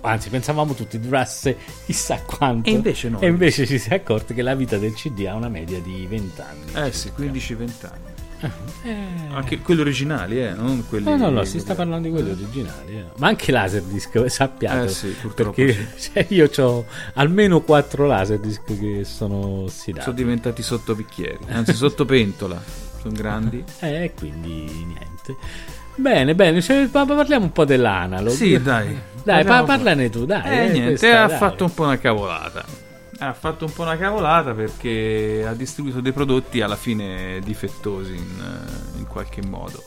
anzi, 0.00 0.30
pensavamo 0.30 0.72
tutti 0.74 0.98
durasse 0.98 1.56
chissà 1.84 2.20
quanto. 2.24 2.70
E 2.70 2.72
invece 2.72 3.08
no. 3.10 3.20
E 3.20 3.26
invece 3.26 3.66
ci 3.66 3.78
si 3.78 3.90
è 3.90 3.94
accorti 3.96 4.32
che 4.32 4.42
la 4.42 4.54
vita 4.54 4.78
del 4.78 4.94
CD 4.94 5.26
ha 5.26 5.34
una 5.34 5.48
media 5.48 5.78
di 5.80 6.06
20 6.08 6.40
anni. 6.40 6.86
Eh 6.86 6.92
sì, 6.92 7.10
15-20 7.14 7.70
anni. 7.82 8.07
Eh. 8.40 8.96
Anche 9.32 9.58
quelli 9.58 9.80
originali, 9.80 10.40
eh, 10.40 10.52
non 10.52 10.84
quelli... 10.88 11.04
No, 11.04 11.16
no, 11.16 11.30
no, 11.30 11.44
si 11.44 11.58
sta 11.58 11.74
parlando 11.74 12.06
di 12.08 12.14
quelli 12.14 12.30
originali. 12.30 12.96
eh. 12.98 13.04
Ma 13.16 13.28
anche 13.28 13.50
Laserdisc, 13.52 14.24
sappiate. 14.30 14.84
Eh 14.84 14.88
sì, 14.88 15.14
perché 15.34 15.88
cioè, 15.98 16.26
io 16.30 16.48
ho 16.56 16.84
almeno 17.14 17.60
4 17.60 18.06
Laserdisc 18.06 18.62
che 18.78 19.04
sono 19.04 19.62
ossidati. 19.64 20.04
Sono 20.04 20.14
diventati 20.16 20.62
sottopicchieri, 20.62 21.38
anzi 21.48 21.72
sottopentola. 21.74 22.60
Sono 23.00 23.14
grandi. 23.14 23.62
Eh, 23.80 24.12
quindi 24.16 24.84
niente. 24.84 25.36
Bene, 25.96 26.34
bene, 26.36 26.60
cioè, 26.62 26.86
pa- 26.86 27.04
parliamo 27.04 27.46
un 27.46 27.52
po' 27.52 27.64
dell'analog. 27.64 28.32
Sì, 28.32 28.60
dai. 28.62 28.96
Dai, 29.24 29.44
pa- 29.44 29.64
parlane 29.64 30.10
tu, 30.10 30.24
dai. 30.26 30.42
Eh, 30.44 30.68
niente, 30.70 30.88
questa, 30.90 31.24
ha 31.24 31.26
dai. 31.26 31.36
fatto 31.38 31.64
un 31.64 31.74
po' 31.74 31.82
una 31.82 31.98
cavolata. 31.98 32.64
Ha 33.20 33.32
fatto 33.32 33.64
un 33.64 33.72
po' 33.72 33.82
una 33.82 33.96
cavolata 33.96 34.52
perché 34.54 35.44
ha 35.46 35.52
distribuito 35.54 36.00
dei 36.00 36.12
prodotti 36.12 36.60
alla 36.60 36.76
fine 36.76 37.40
difettosi 37.42 38.14
in, 38.14 38.40
eh, 38.40 38.98
in 38.98 39.06
qualche 39.08 39.42
modo. 39.44 39.82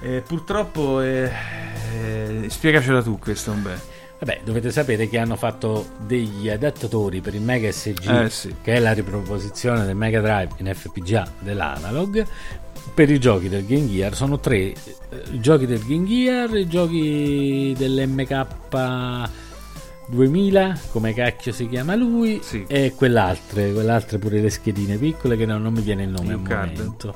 E 0.00 0.22
purtroppo, 0.26 1.00
eh, 1.00 1.30
eh, 1.94 2.46
spiegacela 2.48 3.02
tu 3.02 3.18
questa 3.18 3.52
un 3.52 3.62
bel. 3.62 3.80
Vabbè, 4.18 4.40
dovete 4.44 4.70
sapere 4.72 5.08
che 5.08 5.18
hanno 5.18 5.36
fatto 5.36 5.90
degli 6.06 6.48
adattatori 6.48 7.20
per 7.20 7.34
il 7.34 7.42
Mega 7.42 7.70
SG, 7.70 8.08
Eh, 8.08 8.30
sì. 8.30 8.54
che 8.62 8.74
è 8.74 8.78
la 8.78 8.92
riproposizione 8.92 9.84
del 9.84 9.94
Mega 9.94 10.20
Drive 10.20 10.54
in 10.56 10.74
FPGA 10.74 11.30
dell'analog. 11.40 12.26
Per 12.94 13.10
i 13.10 13.20
giochi 13.20 13.48
del 13.48 13.66
Game 13.66 13.88
Gear 13.88 14.14
sono 14.14 14.40
tre 14.40 14.56
eh, 14.56 14.74
i 15.32 15.40
giochi 15.40 15.66
del 15.66 15.84
Game 15.86 16.06
Gear, 16.06 16.56
i 16.56 16.66
giochi 16.66 17.74
dell'MK 17.76 18.46
2000, 20.08 20.78
come 20.92 21.12
cacchio 21.14 21.52
si 21.52 21.68
chiama 21.68 21.94
lui, 21.96 22.40
Sì. 22.42 22.64
e 22.68 22.92
quell'altre, 22.96 23.72
quell'altre 23.72 24.18
pure 24.18 24.40
le 24.40 24.50
schedine 24.50 24.96
piccole 24.96 25.36
che 25.36 25.46
non, 25.46 25.62
non 25.62 25.72
mi 25.72 25.80
viene 25.82 26.04
il 26.04 26.10
nome 26.10 26.32
al 26.34 26.38
U-Card. 26.40 26.76
momento. 26.76 27.14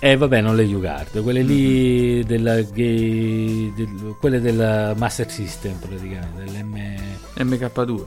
E 0.00 0.16
vabbè, 0.16 0.40
non 0.40 0.54
le 0.54 0.64
U-Card, 0.64 1.22
quelle 1.22 1.42
Mm-hmm. 1.42 1.48
lì 1.56 2.24
della 2.24 2.60
gay- 2.62 3.72
del- 3.74 4.14
quelle 4.20 4.40
del 4.40 4.94
Master 4.96 5.30
System 5.30 5.74
praticamente, 5.78 6.44
dell'M... 6.44 6.76
MK2. 7.38 8.02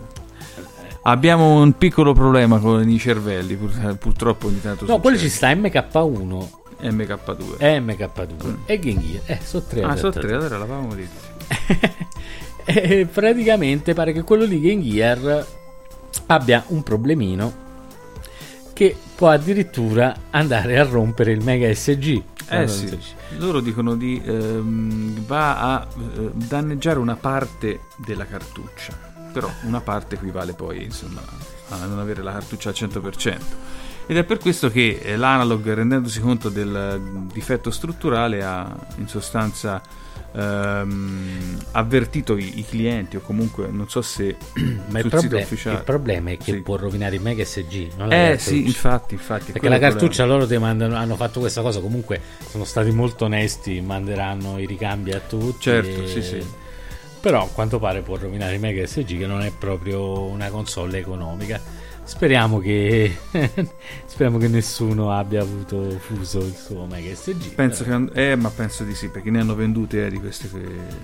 Abbiamo 1.03 1.61
un 1.61 1.77
piccolo 1.77 2.13
problema 2.13 2.59
con 2.59 2.87
i 2.87 2.97
cervelli, 2.99 3.55
pur- 3.55 3.95
purtroppo 3.97 4.47
ogni 4.47 4.61
tanto 4.61 4.85
No, 4.85 4.99
quello 4.99 5.17
ci 5.17 5.29
sta 5.29 5.51
MK1 5.53 6.47
MK2. 6.81 7.55
e 7.57 7.79
MK2 7.79 8.55
e 8.65 8.79
Game 8.79 9.01
Gear, 9.01 9.21
eh, 9.25 9.39
sono 9.43 9.63
tre. 9.67 9.81
Mm. 9.85 9.89
ah, 9.89 9.95
sono 9.95 10.11
tre, 10.11 10.33
allora 10.33 10.57
l'avevamo 10.57 10.93
detto. 10.93 11.29
e 12.65 13.05
praticamente 13.05 13.93
pare 13.93 14.13
che 14.13 14.23
quello 14.23 14.45
lì 14.45 14.59
Game 14.59 14.81
Gear 14.81 15.45
abbia 16.27 16.63
un 16.67 16.83
problemino 16.83 17.69
che 18.73 18.95
può 19.15 19.29
addirittura 19.29 20.15
andare 20.31 20.79
a 20.79 20.83
rompere 20.83 21.31
il 21.31 21.43
Mega 21.43 21.71
SG. 21.73 22.23
Eh 22.49 22.67
sì, 22.67 22.97
loro 23.37 23.61
dicono 23.61 23.95
di 23.95 24.21
ehm, 24.23 25.25
va 25.25 25.75
a 25.75 25.87
eh, 25.87 26.31
danneggiare 26.33 26.99
una 26.99 27.15
parte 27.15 27.81
della 27.95 28.25
cartuccia, 28.25 28.97
però 29.31 29.49
una 29.63 29.79
parte 29.79 30.15
equivale 30.15 30.53
poi 30.53 30.83
insomma 30.83 31.21
a 31.69 31.85
non 31.85 31.99
avere 31.99 32.21
la 32.21 32.31
cartuccia 32.33 32.69
al 32.69 32.75
100%. 32.75 33.39
Ed 34.11 34.17
è 34.17 34.25
per 34.25 34.39
questo 34.39 34.69
che 34.69 34.99
eh, 35.01 35.15
l'analog, 35.15 35.71
rendendosi 35.73 36.19
conto 36.19 36.49
del 36.49 37.21
difetto 37.31 37.71
strutturale, 37.71 38.43
ha 38.43 38.75
in 38.97 39.07
sostanza 39.07 39.81
ehm, 40.33 41.57
avvertito 41.71 42.35
i, 42.35 42.59
i 42.59 42.65
clienti 42.65 43.15
o 43.15 43.21
comunque 43.21 43.69
non 43.71 43.87
so 43.87 44.01
se 44.01 44.35
Ma 44.89 44.99
il, 44.99 45.03
sul 45.03 45.11
sito 45.11 45.17
proble- 45.21 45.41
ufficiale. 45.43 45.77
il 45.77 45.83
problema 45.85 46.31
è 46.31 46.35
che 46.37 46.51
Sì. 46.51 46.59
può 46.61 46.75
rovinare 46.75 47.15
il 47.15 47.21
Mega 47.21 47.45
SG. 47.45 47.91
Non 47.95 48.11
Eh 48.11 48.35
sì, 48.37 48.65
infatti, 48.65 49.13
infatti. 49.13 49.53
Perché 49.53 49.69
la 49.69 49.79
cartuccia 49.79 50.25
loro 50.25 50.45
ti 50.45 50.57
mandano, 50.57 50.95
hanno 50.97 51.15
fatto 51.15 51.39
questa 51.39 51.61
cosa, 51.61 51.79
comunque 51.79 52.19
sono 52.49 52.65
stati 52.65 52.91
molto 52.91 53.23
onesti, 53.23 53.79
manderanno 53.79 54.59
i 54.59 54.65
ricambi 54.65 55.13
a 55.13 55.21
tutti. 55.21 55.61
Certo, 55.61 56.03
e- 56.03 56.07
sì, 56.07 56.21
sì. 56.21 56.45
Però 57.21 57.43
a 57.45 57.47
quanto 57.47 57.79
pare 57.79 58.01
può 58.01 58.17
rovinare 58.17 58.55
i 58.55 58.59
Mega 58.59 58.85
SG 58.85 59.17
che 59.19 59.25
non 59.25 59.41
è 59.41 59.53
proprio 59.57 60.23
una 60.23 60.49
console 60.49 60.97
economica. 60.97 61.79
Speriamo 62.03 62.59
che, 62.59 63.15
speriamo 64.05 64.37
che 64.37 64.47
nessuno 64.47 65.11
abbia 65.11 65.41
avuto 65.41 65.89
fuso 65.99 66.39
il 66.39 66.53
suo 66.55 66.85
Mega 66.85 67.13
SG. 67.13 67.53
Penso 67.53 67.83
che, 67.83 68.31
eh, 68.31 68.35
ma 68.35 68.49
penso 68.49 68.83
di 68.83 68.95
sì, 68.95 69.09
perché 69.09 69.29
ne 69.29 69.39
hanno 69.39 69.55
vendute 69.55 70.05
eh, 70.05 70.09
di, 70.09 70.19
queste, 70.19 70.49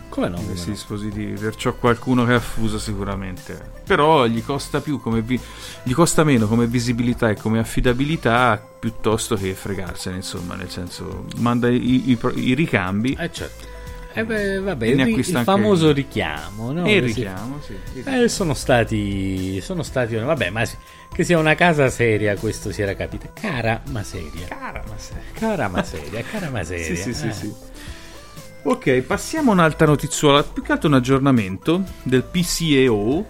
come 0.09 0.27
no, 0.27 0.37
di 0.37 0.45
questi 0.45 0.65
come 0.65 0.75
dispositivi. 0.75 1.39
Perciò 1.39 1.75
qualcuno 1.75 2.25
che 2.25 2.33
ha 2.33 2.39
fuso 2.39 2.79
sicuramente. 2.79 3.71
Però 3.85 4.25
gli 4.25 4.43
costa 4.43 4.81
più 4.81 4.99
come 4.99 5.21
vi- 5.21 5.39
gli 5.83 5.93
costa 5.93 6.23
meno 6.23 6.47
come 6.47 6.67
visibilità 6.67 7.29
e 7.29 7.35
come 7.35 7.59
affidabilità 7.59 8.61
piuttosto 8.79 9.35
che 9.35 9.53
fregarsene, 9.53 10.17
insomma, 10.17 10.55
nel 10.55 10.69
senso, 10.69 11.25
manda 11.37 11.69
i, 11.69 12.11
i, 12.11 12.19
i 12.35 12.53
ricambi. 12.53 13.15
Eh 13.17 13.31
certo. 13.31 13.76
Eh 14.19 14.25
beh, 14.25 14.59
vabbè, 14.61 14.85
il, 14.87 14.99
il 14.99 15.01
anche- 15.15 15.43
famoso 15.43 15.91
richiamo, 15.91 16.71
no? 16.71 16.89
il 16.91 17.01
si- 17.11 17.19
richiamo, 17.21 17.61
sì. 17.61 17.75
Eh, 18.03 18.27
sono 18.27 18.53
stati. 18.55 19.61
Sono 19.61 19.83
stati. 19.83 20.15
Vabbè, 20.15 20.49
ma 20.49 20.63
che 21.13 21.23
sia 21.23 21.37
una 21.37 21.53
casa 21.55 21.89
seria, 21.89 22.35
questo 22.35 22.71
si 22.71 22.81
era 22.81 22.95
capito. 22.95 23.29
Cara 23.39 23.81
ma 23.91 24.01
seria. 24.03 24.47
Cara, 24.47 24.83
ma 24.87 24.97
sei. 24.97 25.17
Cara 25.33 25.67
ma 25.67 25.83
seria, 25.83 26.21
cara 26.23 26.49
ma 26.49 26.63
seria. 26.65 26.85
Sì, 26.85 26.95
sì, 26.95 27.13
sì, 27.13 27.27
eh. 27.27 27.31
sì. 27.33 27.53
Ok, 28.63 29.01
passiamo 29.01 29.51
a 29.51 29.53
un'altra 29.53 29.85
notiziola, 29.85 30.43
più 30.43 30.61
che 30.63 30.71
altro 30.73 30.89
un 30.89 30.95
aggiornamento 30.95 31.83
del 32.03 32.23
PCEO, 32.23 33.25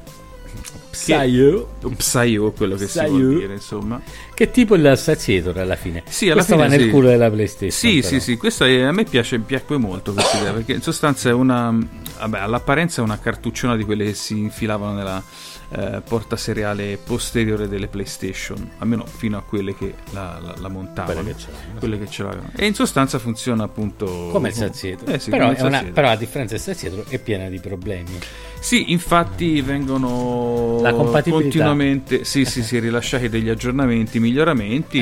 Sai 0.98 1.32
io. 1.32 1.70
o 1.82 1.90
PSIO, 1.90 2.52
quello 2.52 2.76
che 2.76 2.88
Sai 2.88 3.06
si 3.06 3.12
vuol 3.12 3.32
io. 3.34 3.40
dire, 3.40 3.54
insomma. 3.54 4.02
Che 4.34 4.52
tipo 4.52 4.76
il 4.76 4.94
sazietro 4.98 5.54
alla 5.60 5.76
fine. 5.76 6.04
Sì, 6.08 6.26
alla 6.26 6.36
Questo 6.36 6.54
fine 6.56 6.68
va 6.68 6.74
nel 6.76 6.84
sì. 6.86 6.90
culo 6.90 7.08
della 7.10 7.30
PlayStation. 7.30 7.72
Sì, 7.72 7.96
però. 8.00 8.08
sì, 8.08 8.20
sì, 8.20 8.38
questa 8.38 8.66
è- 8.68 8.82
a 8.82 8.92
me 8.92 9.04
piace, 9.04 9.40
piacque 9.40 9.78
molto 9.78 10.14
questa 10.14 10.38
idea, 10.38 10.52
perché 10.54 10.74
in 10.74 10.82
sostanza 10.82 11.30
è 11.30 11.34
una, 11.34 11.76
vabbè, 12.20 12.40
all'apparenza 12.40 13.02
è 13.02 13.04
una 13.04 13.20
cartucciona 13.20 13.76
di 13.76 13.84
quelle 13.84 14.06
che 14.06 14.14
si 14.14 14.38
infilavano 14.38 14.94
nella 14.96 15.24
eh, 15.70 16.02
porta 16.08 16.38
seriale 16.38 16.98
posteriore 16.98 17.68
delle 17.68 17.88
PlayStation, 17.88 18.70
almeno 18.78 19.06
fino 19.06 19.38
a 19.38 19.42
quelle 19.42 19.76
che 19.76 19.96
la, 20.12 20.40
la- 20.42 20.56
la 20.58 20.68
montavano. 20.70 21.22
Quelle 21.22 21.34
che 21.36 21.40
ce 21.40 21.48
l'hanno. 21.52 21.80
Quelle 21.80 22.00
che 22.00 22.08
ce 22.10 22.24
l'avevano. 22.24 22.52
E 22.56 22.66
in 22.66 22.74
sostanza 22.74 23.20
funziona 23.20 23.64
appunto 23.64 24.30
Come 24.32 24.48
il 24.50 24.54
sazietro. 24.54 25.12
Eh 25.14 25.20
sì, 25.20 25.30
però, 25.30 25.54
una- 25.60 25.84
però 25.94 26.10
a 26.10 26.16
differenza 26.16 26.54
del 26.56 26.64
sazietro 26.64 27.06
è 27.10 27.20
piena 27.20 27.50
di 27.50 27.60
problemi. 27.60 28.18
Sì, 28.60 28.92
infatti 28.92 29.62
vengono 29.62 30.80
La 30.82 30.94
compatibilità. 30.94 31.42
continuamente 31.44 32.24
sì, 32.24 32.46
sì, 32.46 32.64
sì, 32.64 32.80
rilasciati 32.80 33.30
degli 33.30 33.50
aggiornamenti, 33.50 34.20
miglioramenti. 34.20 35.00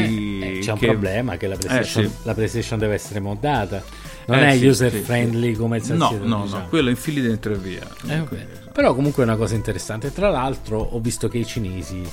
Eh, 0.57 0.59
c'è 0.61 0.71
un 0.73 0.77
che- 0.79 0.87
problema 0.87 1.37
che 1.37 1.47
la 1.47 1.55
PlayStation, 1.55 2.03
Eh, 2.05 2.07
sì. 2.07 2.13
la 2.23 2.33
PlayStation 2.33 2.79
deve 2.79 2.93
essere 2.95 3.19
moddata. 3.19 3.83
Non 4.27 4.39
Eh, 4.39 4.47
è 4.53 4.57
sì, 4.57 4.65
user 4.65 4.91
sì, 4.91 4.97
friendly 4.99 5.53
come 5.53 5.77
il 5.77 5.83
No, 5.93 5.99
sazietro. 6.05 6.27
no, 6.27 6.41
diciamo. 6.43 6.61
no, 6.63 6.67
quello 6.69 6.89
infili 6.89 7.21
dentro 7.21 7.53
e 7.53 7.57
via. 7.57 7.87
Eh. 8.07 8.63
Però 8.75 8.93
comunque 8.93 9.23
è 9.23 9.25
una 9.25 9.37
cosa 9.37 9.55
interessante. 9.55 10.11
Tra 10.11 10.29
l'altro 10.29 10.79
ho 10.79 10.99
visto 10.99 11.29
che 11.29 11.37
i 11.37 11.45
cinesi 11.45 12.03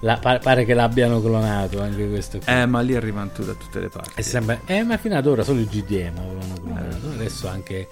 la- 0.00 0.18
pa- 0.18 0.38
pare 0.38 0.64
che 0.66 0.74
l'abbiano 0.74 1.22
clonato 1.22 1.80
anche 1.80 2.06
questo 2.08 2.38
qui. 2.38 2.52
Eh, 2.52 2.66
ma 2.66 2.80
lì 2.80 2.94
arrivano 2.94 3.30
tu 3.30 3.42
da 3.44 3.54
tutte 3.54 3.80
le 3.80 3.88
parti. 3.88 4.10
E 4.16 4.22
sembra- 4.22 4.60
eh, 4.66 4.82
ma 4.82 4.98
fino 4.98 5.16
ad 5.16 5.26
ora 5.26 5.42
solo 5.42 5.60
il 5.60 5.66
GDM 5.68 6.18
avevano 6.18 6.54
clonato. 6.62 7.08
Adesso 7.14 7.48
anche 7.48 7.88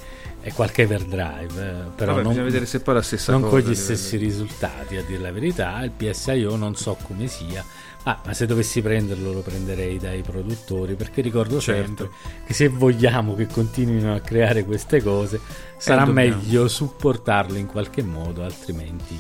qualche 0.55 0.85
overdrive. 0.85 1.47
eh, 1.47 1.91
però 1.95 2.13
Vabbè, 2.13 2.23
non, 2.23 2.29
bisogna 2.33 2.45
vedere 2.45 2.67
se 2.67 2.81
poi 2.81 2.95
è 2.95 2.97
la 2.99 3.03
stessa 3.05 3.33
non 3.33 3.41
cosa. 3.43 3.63
con 3.63 3.71
gli 3.71 3.75
stessi 3.75 4.17
risultati, 4.19 4.97
a 4.97 5.03
dire 5.03 5.21
la 5.23 5.33
verità. 5.33 5.81
Il 5.83 5.93
PSIO 5.93 6.57
non 6.57 6.75
so 6.77 6.97
come 7.03 7.27
sia. 7.27 7.65
Ah, 8.05 8.19
ma 8.25 8.33
se 8.33 8.47
dovessi 8.47 8.81
prenderlo 8.81 9.31
lo 9.33 9.41
prenderei 9.41 9.99
dai 9.99 10.23
produttori 10.23 10.95
perché 10.95 11.21
ricordo 11.21 11.61
Certo. 11.61 11.85
sempre 11.85 12.09
che 12.47 12.55
se 12.55 12.69
vogliamo 12.69 13.35
che 13.35 13.47
continuino 13.47 14.15
a 14.15 14.21
creare 14.21 14.65
queste 14.65 15.03
cose 15.03 15.39
sarà 15.77 16.03
Eh, 16.03 16.07
dobbiamo. 16.07 16.37
meglio 16.37 16.67
supportarle 16.67 17.59
in 17.59 17.67
qualche 17.67 18.03
modo, 18.03 18.43
altrimenti 18.43 19.15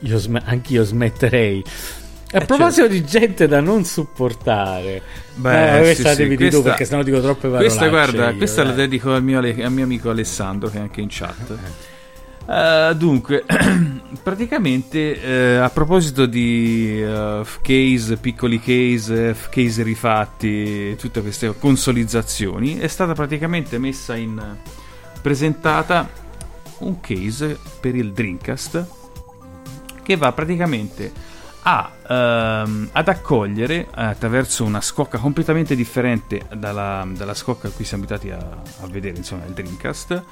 io 0.00 0.18
sm- 0.18 0.40
anch'io 0.44 0.82
smetterei. 0.82 1.62
A 2.32 2.38
Eh, 2.38 2.44
proposito 2.44 2.88
di 2.88 3.04
gente 3.04 3.46
da 3.46 3.60
non 3.60 3.84
supportare, 3.84 5.00
Beh, 5.36 5.68
eh, 5.90 5.94
sì, 5.94 6.02
questa 6.02 6.10
sì, 6.14 6.22
devi 6.22 6.36
tu 6.36 6.42
questa- 6.48 6.62
perché 6.62 6.84
sennò 6.86 7.02
dico 7.02 7.20
troppe 7.20 7.48
parole. 7.48 7.58
Questa, 7.64 7.88
guarda, 7.88 8.32
questa 8.34 8.62
la 8.64 8.68
dai. 8.72 8.76
dedico 8.88 9.12
al 9.12 9.22
mio, 9.22 9.38
al 9.38 9.72
mio 9.72 9.84
amico 9.84 10.10
Alessandro, 10.10 10.68
che 10.70 10.78
è 10.78 10.80
anche 10.80 11.00
in 11.02 11.08
chat. 11.10 11.56
Eh, 12.48 12.94
dunque, 12.96 13.44
praticamente 14.22 15.20
eh, 15.20 15.56
a 15.56 15.68
proposito 15.68 16.26
di 16.26 17.02
eh, 17.02 17.42
case, 17.60 18.16
piccoli 18.18 18.60
case, 18.60 19.36
case 19.50 19.82
rifatti, 19.82 20.94
tutte 20.96 21.22
queste 21.22 21.52
consolizzazioni, 21.58 22.78
è 22.78 22.86
stata 22.86 23.14
praticamente 23.14 23.78
messa 23.78 24.14
in 24.14 24.40
presentata 25.20 26.08
un 26.78 27.00
case 27.00 27.58
per 27.80 27.96
il 27.96 28.12
Dreamcast 28.12 28.86
che 30.02 30.16
va 30.16 30.30
praticamente 30.30 31.10
a, 31.62 31.90
ehm, 32.08 32.90
ad 32.92 33.08
accogliere 33.08 33.88
attraverso 33.90 34.62
una 34.62 34.80
scocca 34.80 35.18
completamente 35.18 35.74
differente 35.74 36.42
dalla, 36.54 37.04
dalla 37.08 37.34
scocca 37.34 37.66
a 37.66 37.70
cui 37.72 37.84
siamo 37.84 38.04
abituati 38.04 38.30
a, 38.30 38.38
a 38.82 38.86
vedere, 38.86 39.16
insomma, 39.16 39.46
il 39.46 39.52
Dreamcast 39.52 40.22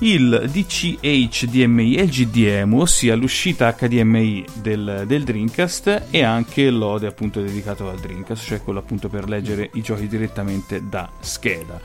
il 0.00 0.48
DC 0.52 0.98
HDMI 1.00 1.96
e 1.96 2.02
il 2.02 2.10
GDM, 2.10 2.74
ossia 2.74 3.16
l'uscita 3.16 3.72
HDMI 3.72 4.44
del, 4.54 5.04
del 5.06 5.24
Dreamcast 5.24 6.06
e 6.10 6.22
anche 6.22 6.70
l'ode 6.70 7.06
appunto 7.06 7.40
dedicato 7.40 7.88
al 7.88 7.98
Dreamcast, 7.98 8.44
cioè 8.44 8.62
quello 8.62 8.78
appunto 8.78 9.08
per 9.08 9.28
leggere 9.28 9.70
i 9.74 9.80
giochi 9.80 10.06
direttamente 10.06 10.88
da 10.88 11.10
scheda. 11.18 11.80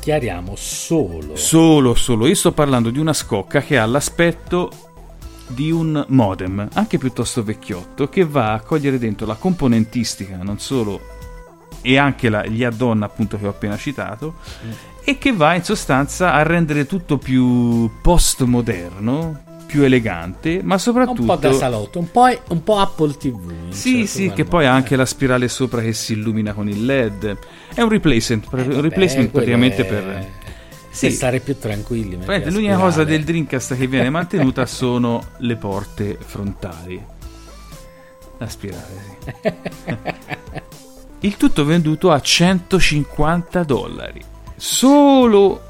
Chiariamo 0.00 0.54
solo. 0.56 1.36
Solo, 1.36 1.94
solo, 1.94 2.26
io 2.26 2.34
sto 2.34 2.50
parlando 2.50 2.90
di 2.90 2.98
una 2.98 3.12
scocca 3.12 3.60
che 3.60 3.78
ha 3.78 3.86
l'aspetto 3.86 4.70
di 5.46 5.70
un 5.70 6.04
modem, 6.08 6.68
anche 6.72 6.98
piuttosto 6.98 7.44
vecchiotto, 7.44 8.08
che 8.08 8.24
va 8.24 8.52
a 8.54 8.60
cogliere 8.60 8.98
dentro 8.98 9.26
la 9.26 9.34
componentistica, 9.34 10.38
non 10.42 10.58
solo, 10.58 11.00
e 11.82 11.98
anche 11.98 12.28
la- 12.28 12.46
gli 12.46 12.64
add-on 12.64 13.02
appunto 13.02 13.38
che 13.38 13.46
ho 13.46 13.50
appena 13.50 13.76
citato, 13.76 14.34
e 15.04 15.18
che 15.18 15.32
va 15.32 15.54
in 15.54 15.64
sostanza 15.64 16.32
a 16.32 16.42
rendere 16.42 16.86
tutto 16.86 17.18
più 17.18 17.90
postmoderno, 18.00 19.42
più 19.66 19.82
elegante, 19.82 20.60
ma 20.62 20.78
soprattutto... 20.78 21.20
un 21.22 21.26
po' 21.26 21.36
da 21.36 21.52
salotto, 21.52 21.98
un 21.98 22.10
po', 22.10 22.26
un 22.48 22.62
po' 22.62 22.78
Apple 22.78 23.16
TV. 23.16 23.52
Sì, 23.70 23.92
certo 23.98 24.06
sì, 24.06 24.22
che 24.30 24.42
modo. 24.42 24.44
poi 24.44 24.66
ha 24.66 24.72
anche 24.72 24.96
la 24.96 25.06
spirale 25.06 25.48
sopra 25.48 25.80
che 25.80 25.92
si 25.92 26.12
illumina 26.12 26.52
con 26.52 26.68
il 26.68 26.84
LED. 26.84 27.38
È 27.74 27.80
un 27.80 27.88
replacement, 27.88 28.46
Eh, 28.52 28.74
un 28.74 28.80
replacement 28.80 29.30
praticamente 29.30 29.82
è- 29.82 29.86
per... 29.86 30.02
Per 30.04 30.30
Sì. 30.90 31.10
stare 31.10 31.40
più 31.40 31.56
tranquilli. 31.58 32.18
la 32.22 32.38
L'unica 32.50 32.76
cosa 32.76 33.02
del 33.02 33.24
Dreamcast 33.24 33.78
che 33.78 33.86
viene 33.86 34.10
mantenuta 34.10 34.66
sono 34.66 35.22
le 35.38 35.56
porte 35.56 36.18
frontali. 36.20 37.02
La 38.36 38.46
spirale, 38.48 39.16
sì. 39.42 39.52
Il 41.20 41.36
tutto 41.38 41.64
venduto 41.64 42.10
a 42.10 42.20
150 42.20 43.62
dollari. 43.62 44.20
Solo 44.64 45.60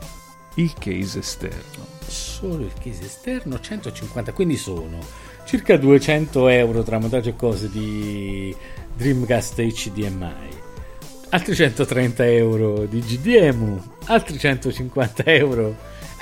il 0.56 0.74
case 0.78 1.20
esterno. 1.20 1.86
Solo 2.06 2.64
il 2.64 2.74
case 2.74 3.06
esterno 3.06 3.58
150, 3.58 4.34
quindi 4.34 4.58
sono 4.58 4.98
circa 5.46 5.78
200 5.78 6.48
euro 6.48 6.82
tra 6.82 6.98
montaggio 6.98 7.30
e 7.30 7.34
cose 7.34 7.70
di 7.70 8.54
Dreamcast 8.94 9.62
HDMI. 9.62 10.50
Altri 11.30 11.54
130 11.54 12.26
euro 12.32 12.84
di 12.84 13.00
GDM, 13.00 13.82
altri 14.04 14.38
150 14.38 15.22
euro. 15.24 15.74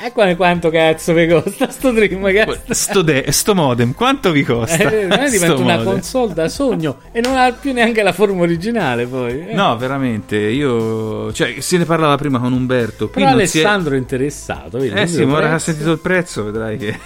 E 0.02 0.12
qua 0.12 0.34
quanto 0.34 0.70
cazzo 0.70 1.12
vi 1.12 1.26
costa 1.28 1.68
sto 1.70 1.90
Dreamcast? 1.90 2.70
Sto, 2.72 3.02
de- 3.02 3.30
sto 3.32 3.54
modem, 3.54 3.92
quanto 3.92 4.30
vi 4.32 4.42
costa? 4.44 4.76
Eh, 4.90 5.28
diventa 5.30 5.56
una 5.56 5.76
modem. 5.76 5.92
console 5.92 6.32
da 6.32 6.48
sogno 6.48 7.00
e 7.12 7.20
non 7.20 7.36
ha 7.36 7.52
più 7.52 7.72
neanche 7.74 8.02
la 8.02 8.12
forma 8.12 8.40
originale 8.42 9.06
poi. 9.06 9.48
eh. 9.48 9.54
No, 9.54 9.76
veramente, 9.76 10.36
io... 10.38 11.30
Cioè, 11.32 11.60
se 11.60 11.76
ne 11.76 11.84
parlava 11.84 12.16
prima 12.16 12.38
con 12.38 12.52
Umberto. 12.52 13.08
Qui 13.10 13.20
Però 13.20 13.34
Alessandro 13.34 13.94
è 13.94 13.98
interessato. 13.98 14.78
Vedi, 14.78 14.98
Eh 14.98 15.06
sì, 15.06 15.24
ma 15.26 15.36
ora 15.36 15.48
che 15.48 15.54
ha 15.54 15.58
sentito 15.58 15.92
il 15.92 15.98
prezzo 15.98 16.44
vedrai 16.44 16.76
che... 16.78 16.98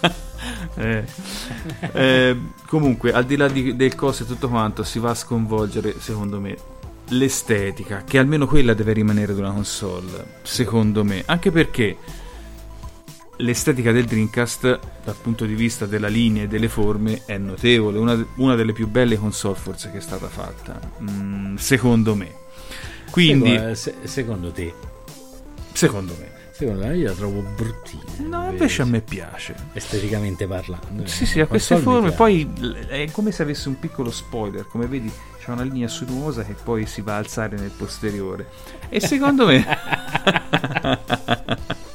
Eh. 0.80 1.02
Eh, 1.92 2.36
comunque, 2.68 3.10
al 3.12 3.24
di 3.24 3.36
là 3.36 3.48
di- 3.48 3.74
del 3.74 3.96
costo 3.96 4.22
e 4.22 4.26
tutto 4.26 4.48
quanto, 4.48 4.84
si 4.84 5.00
va 5.00 5.10
a 5.10 5.14
sconvolgere, 5.14 5.94
secondo 5.98 6.38
me, 6.38 6.54
l'estetica, 7.08 8.04
che 8.04 8.18
almeno 8.18 8.46
quella 8.46 8.74
deve 8.74 8.92
rimanere 8.92 9.34
di 9.34 9.40
una 9.40 9.52
console, 9.52 10.38
secondo 10.42 11.04
me. 11.04 11.22
Anche 11.26 11.50
perché 11.50 11.96
l'estetica 13.36 13.92
del 13.92 14.04
Dreamcast, 14.04 14.78
dal 15.04 15.14
punto 15.20 15.44
di 15.44 15.54
vista 15.54 15.86
della 15.86 16.08
linea 16.08 16.44
e 16.44 16.48
delle 16.48 16.68
forme, 16.68 17.22
è 17.24 17.38
notevole. 17.38 17.98
Una, 17.98 18.26
una 18.36 18.54
delle 18.54 18.72
più 18.72 18.88
belle 18.88 19.16
console 19.16 19.54
forse 19.56 19.90
che 19.90 19.98
è 19.98 20.00
stata 20.02 20.28
fatta, 20.28 20.78
Mm, 21.02 21.56
secondo 21.56 22.14
me. 22.14 22.32
Quindi, 23.10 23.50
Secondo, 23.52 23.74
se- 23.74 23.94
secondo 24.04 24.52
te, 24.52 24.74
secondo 25.72 26.14
me. 26.18 26.36
Secondo 26.58 26.86
me 26.86 26.96
io 26.96 27.08
la 27.08 27.14
trovo 27.14 27.40
bruttina. 27.40 28.02
No, 28.18 28.50
invece 28.50 28.82
a 28.82 28.84
me 28.84 29.00
piace. 29.00 29.54
esteticamente 29.74 30.48
parlando. 30.48 31.06
Sì, 31.06 31.24
sì, 31.24 31.38
ha 31.38 31.46
queste 31.46 31.76
forme. 31.76 32.10
Poi 32.10 32.50
è 32.88 33.08
come 33.12 33.30
se 33.30 33.42
avesse 33.42 33.68
un 33.68 33.78
piccolo 33.78 34.10
spoiler. 34.10 34.66
Come 34.66 34.86
vedi, 34.86 35.10
c'è 35.38 35.52
una 35.52 35.62
linea 35.62 35.86
sinuosa 35.86 36.44
che 36.44 36.54
poi 36.54 36.84
si 36.86 37.00
va 37.00 37.14
a 37.14 37.18
alzare 37.18 37.56
nel 37.56 37.70
posteriore. 37.70 38.48
E 38.88 38.98
secondo 38.98 39.46
me. 39.46 39.64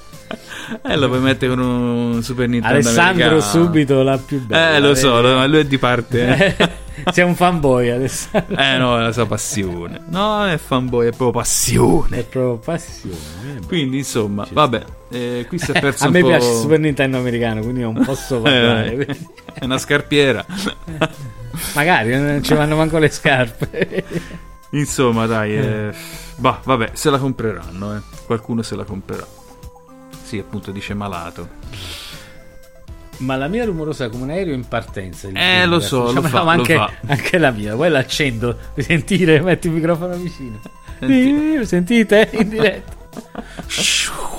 è 0.81 0.95
lo 0.95 1.07
puoi 1.07 1.19
mettere 1.19 1.53
con 1.55 1.59
un 1.63 2.23
Super 2.23 2.47
Nintendo 2.47 2.75
Alessandro 2.77 3.25
americano. 3.27 3.39
subito 3.41 4.01
la 4.03 4.17
più 4.17 4.39
bella. 4.45 4.75
Eh, 4.75 4.79
lo 4.79 4.95
so, 4.95 5.21
lo- 5.21 5.45
lui 5.47 5.59
è 5.59 5.65
di 5.65 5.77
parte. 5.77 6.55
eh. 6.57 6.81
Sei 7.12 7.23
un 7.23 7.36
fanboy 7.36 7.89
Alessandro. 7.89 8.55
Eh 8.55 8.77
no, 8.77 8.97
è 8.99 9.01
la 9.01 9.12
sua 9.12 9.25
passione. 9.25 9.99
No, 10.09 10.45
è 10.45 10.57
fanboy, 10.57 11.07
è 11.07 11.09
proprio 11.09 11.31
passione. 11.31 12.19
È 12.19 12.23
proprio 12.23 12.57
passione. 12.57 13.15
eh. 13.62 13.65
Quindi, 13.65 13.97
insomma, 13.97 14.45
vabbè, 14.49 14.83
eh, 15.09 15.45
qui 15.47 15.57
si 15.57 15.71
è 15.71 15.79
perso 15.81 16.03
A 16.03 16.07
un 16.07 16.13
me 16.13 16.19
po'... 16.21 16.27
piace 16.27 16.47
il 16.49 16.55
Super 16.55 16.79
Nintendo 16.79 17.17
americano, 17.17 17.62
quindi 17.62 17.81
non 17.81 17.99
posso 18.05 18.39
parlare. 18.41 18.93
Eh, 19.07 19.17
è 19.53 19.65
una 19.65 19.79
scarpiera. 19.79 20.45
Magari 21.75 22.15
non 22.15 22.43
ci 22.43 22.53
vanno 22.53 22.75
manco 22.75 22.97
le 22.99 23.09
scarpe. 23.09 24.03
Insomma, 24.71 25.25
dai, 25.25 25.55
eh, 25.57 25.91
bah, 26.38 26.59
vabbè, 26.63 26.91
se 26.93 27.09
la 27.09 27.17
compreranno, 27.17 27.95
eh. 27.95 28.01
Qualcuno 28.25 28.62
se 28.62 28.75
la 28.75 28.83
comprerà. 28.83 29.25
Sì, 30.34 30.39
appunto 30.39 30.72
dice 30.72 30.96
malato. 30.96 31.48
Ma 33.17 33.36
la 33.36 33.48
mia 33.48 33.62
è 33.62 33.65
rumorosa 33.67 34.10
come 34.10 34.24
un 34.24 34.30
aereo 34.32 34.56
in 34.56 34.67
partenza. 34.67 35.28
Eh, 35.32 35.67
lo 35.67 35.80
so, 35.80 36.08
Diciamo, 36.08 36.22
lo 36.22 36.28
fa, 36.28 36.43
ma 36.43 36.56
lo 36.56 36.62
anche, 36.62 36.80
anche 37.06 37.38
la 37.38 37.52
mia. 37.52 37.76
Poi 37.76 37.88
l'accendo. 37.91 38.58
Sentire? 38.76 39.41
Metti 39.41 39.67
il 39.67 39.74
microfono 39.74 40.15
vicino. 40.15 40.60
Senti- 41.00 41.58
Sì, 41.60 41.65
Sentite? 41.67 42.30
In 42.34 42.50
diretta. 42.50 42.96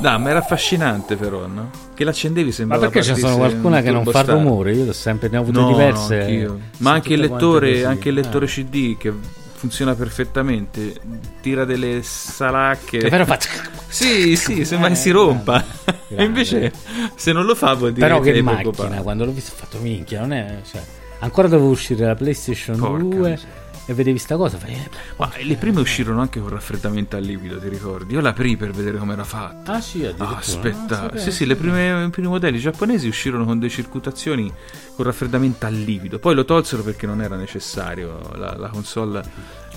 Dai, 0.01 0.19
ma 0.21 0.31
era 0.31 0.41
affascinante 0.41 1.15
però, 1.15 1.47
no? 1.47 1.71
Che 1.95 2.03
l'accendevi 2.03 2.49
Ma 2.49 2.53
sembrava 2.55 2.89
perché 2.89 3.05
ce 3.05 3.13
ne 3.13 3.19
sono 3.19 3.37
qualcuna 3.37 3.77
un 3.77 3.83
che 3.85 3.91
non 3.93 4.05
fa 4.05 4.23
rumore? 4.23 4.73
Io 4.73 4.89
ho 4.89 4.93
sempre 4.93 5.29
ne 5.29 5.37
ho 5.39 5.43
avute 5.43 5.61
No, 5.61 5.69
diverse. 5.69 6.17
no. 6.43 6.47
Sono 6.49 6.61
Ma 6.79 6.91
anche 6.91 7.13
il 7.13 7.21
lettore, 7.21 7.85
anche 7.85 8.09
il 8.09 8.15
lettore 8.17 8.47
Ah. 8.47 8.49
CD 8.49 8.97
che 8.97 9.13
funziona 9.55 9.95
perfettamente, 9.95 10.95
tira 11.41 11.65
delle 11.65 12.01
salacche. 12.03 12.99
Che 12.99 13.09
però 13.09 13.25
fa- 13.25 13.39
Sì, 13.95 14.35
sì, 14.37 14.65
sembra 14.65 14.89
che 14.89 14.97
si 14.97 15.11
Eh, 15.11 15.13
rompa. 15.13 15.65
grande. 15.85 16.17
E 16.17 16.25
invece 16.25 16.73
se 17.15 17.33
non 17.33 17.45
lo 17.45 17.55
fa 17.55 17.75
vuol 17.75 17.93
dire 17.93 18.07
Però 18.07 18.19
che 18.21 18.33
che 18.33 18.43
macchina, 18.43 18.71
preoccupato. 18.71 19.03
quando 19.03 19.25
l'ho 19.25 19.31
visto 19.33 19.53
ho 19.53 19.57
fatto 19.57 19.79
minchia, 19.79 20.21
non 20.21 20.33
è... 20.33 20.61
Cioè, 20.69 20.83
ancora 21.21 21.47
dovevo 21.47 21.69
uscire 21.71 22.05
la 22.07 22.15
PlayStation 22.17 22.77
Porca 22.77 23.03
2 23.05 23.31
miseria. 23.31 23.53
e 23.87 23.95
vedevi 23.95 24.19
sta 24.19 24.37
cosa. 24.37 24.59
Fai, 24.59 24.73
eh, 24.73 24.89
Ma 25.17 25.31
le 25.41 25.55
prime 25.55 25.81
uscirono 25.81 26.21
anche 26.21 26.41
con 26.41 26.49
raffreddamento 26.49 27.15
a 27.15 27.21
liquido, 27.21 27.59
ti 27.61 27.69
ricordi? 27.69 28.15
Io 28.15 28.21
l'aprii 28.21 28.57
per 28.57 28.73
vedere 28.73 28.99
come 28.99 29.13
era 29.13 29.23
fatta. 29.25 29.75
Ah 29.75 29.81
sì, 29.81 29.99
addirittura. 30.01 30.29
Ah, 30.29 30.37
aspetta, 30.39 30.95
sapevo. 30.97 31.23
sì, 31.23 31.31
sì, 31.31 31.47
le 31.47 31.55
prime, 31.55 32.05
i 32.05 32.11
primi 32.11 32.27
modelli 32.29 32.59
giapponesi 32.59 33.07
uscirono 33.07 33.45
con 33.45 33.61
delle 33.61 33.71
circuitazioni 33.71 34.53
con 34.97 35.05
raffreddamento 35.05 35.67
a 35.67 35.69
liquido. 35.69 36.19
Poi 36.19 36.35
lo 36.35 36.45
tolsero 36.45 36.83
perché 36.83 37.07
non 37.07 37.23
era 37.23 37.37
necessario, 37.37 38.19
la, 38.35 38.57
la 38.59 38.69
console 38.71 39.23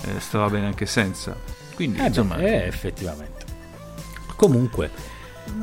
eh, 0.02 0.18
stava 0.18 0.48
bene 0.50 0.66
anche 0.66 0.86
senza. 0.86 1.36
Quindi, 1.76 2.00
Eh, 2.00 2.06
insomma, 2.08 2.34
beh, 2.34 2.64
eh, 2.64 2.66
effettivamente. 2.66 3.37
Comunque, 4.38 4.88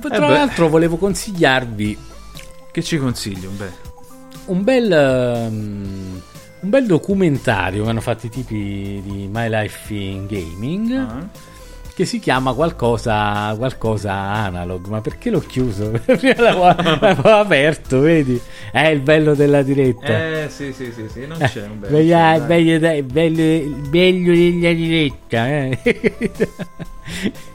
tra 0.01 0.19
beh. 0.19 0.33
l'altro 0.33 0.67
volevo 0.67 0.97
consigliarvi 0.97 1.97
che 2.71 2.83
ci 2.83 2.97
consiglio? 2.97 3.49
Beh, 3.51 3.71
un 4.47 4.63
bel, 4.65 4.91
ehm, 4.91 6.21
un 6.59 6.69
bel 6.69 6.85
documentario 6.85 7.85
che 7.85 7.89
hanno 7.89 8.01
fatto 8.01 8.25
i 8.25 8.29
tipi 8.29 9.01
di 9.01 9.29
My 9.31 9.47
Life 9.49 9.93
in 9.93 10.25
Gaming 10.27 10.91
Ah. 10.91 11.25
che 11.95 12.03
si 12.05 12.19
chiama 12.19 12.51
qualcosa, 12.53 13.55
qualcosa 13.57 14.11
analog. 14.11 14.87
Ma 14.87 14.99
perché 14.99 15.29
l'ho 15.29 15.39
chiuso? 15.39 15.91
Prima 16.05 16.41
l'avevo, 16.41 16.65
l'avevo 16.99 17.29
aperto, 17.29 18.01
vedi? 18.01 18.37
È 18.73 18.87
il 18.87 18.99
bello 18.99 19.35
della 19.35 19.61
diretta. 19.61 20.41
eh, 20.41 20.49
sì, 20.49 20.73
sì, 20.73 20.91
sì, 20.93 21.07
sì, 21.09 21.25
non 21.25 21.37
c'è 21.37 21.65
un 21.65 21.79
bel. 21.79 21.91
Veglia- 21.91 22.37
dai. 22.39 22.47
bello, 22.47 22.79
dai, 22.79 23.03
bello, 23.03 23.41
il 23.41 23.87
bello 23.87 24.33
della 24.33 24.73
diretta. 24.73 25.47
eh. 25.47 25.79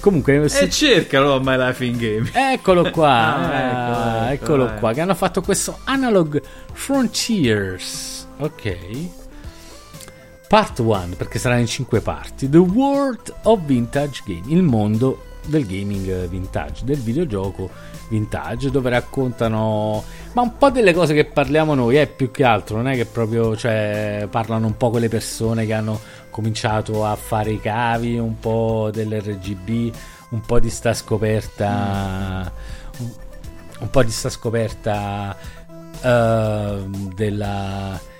Comunque, 0.00 0.48
si- 0.48 0.64
E 0.64 0.70
cercalo 0.70 1.40
My 1.40 1.56
Life 1.56 1.84
in 1.84 1.96
Game. 1.96 2.30
Eccolo 2.32 2.88
qua, 2.92 3.08
Ah, 3.08 3.36
ah, 3.36 4.32
ecco, 4.32 4.32
ecco, 4.32 4.44
eccolo 4.44 4.64
vai. 4.66 4.78
qua, 4.78 4.92
che 4.92 5.00
hanno 5.00 5.14
fatto 5.14 5.40
questo 5.40 5.78
Analog 5.84 6.42
Frontiers, 6.72 8.26
ok? 8.38 8.76
Part 10.48 10.78
1, 10.78 11.14
perché 11.16 11.38
sarà 11.38 11.56
in 11.58 11.66
5 11.66 12.00
parti, 12.00 12.48
The 12.48 12.58
World 12.58 13.32
of 13.44 13.60
Vintage 13.64 14.22
Game, 14.24 14.42
il 14.48 14.62
mondo 14.62 15.24
del 15.46 15.66
gaming 15.66 16.26
vintage, 16.28 16.84
del 16.84 16.98
videogioco 16.98 17.68
vintage, 18.08 18.70
dove 18.70 18.90
raccontano, 18.90 20.02
ma 20.32 20.42
un 20.42 20.56
po' 20.56 20.70
delle 20.70 20.92
cose 20.92 21.14
che 21.14 21.24
parliamo 21.24 21.74
noi, 21.74 21.98
eh, 21.98 22.06
più 22.06 22.30
che 22.30 22.44
altro, 22.44 22.76
non 22.76 22.88
è 22.88 22.94
che 22.94 23.06
proprio, 23.06 23.56
cioè, 23.56 24.26
parlano 24.30 24.66
un 24.66 24.76
po' 24.76 24.90
quelle 24.90 25.08
persone 25.08 25.66
che 25.66 25.72
hanno 25.72 26.00
cominciato 26.30 27.04
a 27.04 27.14
fare 27.16 27.52
i 27.52 27.60
cavi, 27.60 28.18
un 28.18 28.38
po' 28.38 28.90
dell'RGB, 28.92 29.94
un 30.30 30.40
po' 30.40 30.58
di 30.58 30.70
sta 30.70 30.92
scoperta, 30.92 32.52
un, 32.98 33.10
un 33.80 33.90
po' 33.90 34.02
di 34.02 34.10
sta 34.10 34.28
scoperta 34.28 35.36
ehm, 36.02 37.14
della... 37.14 38.12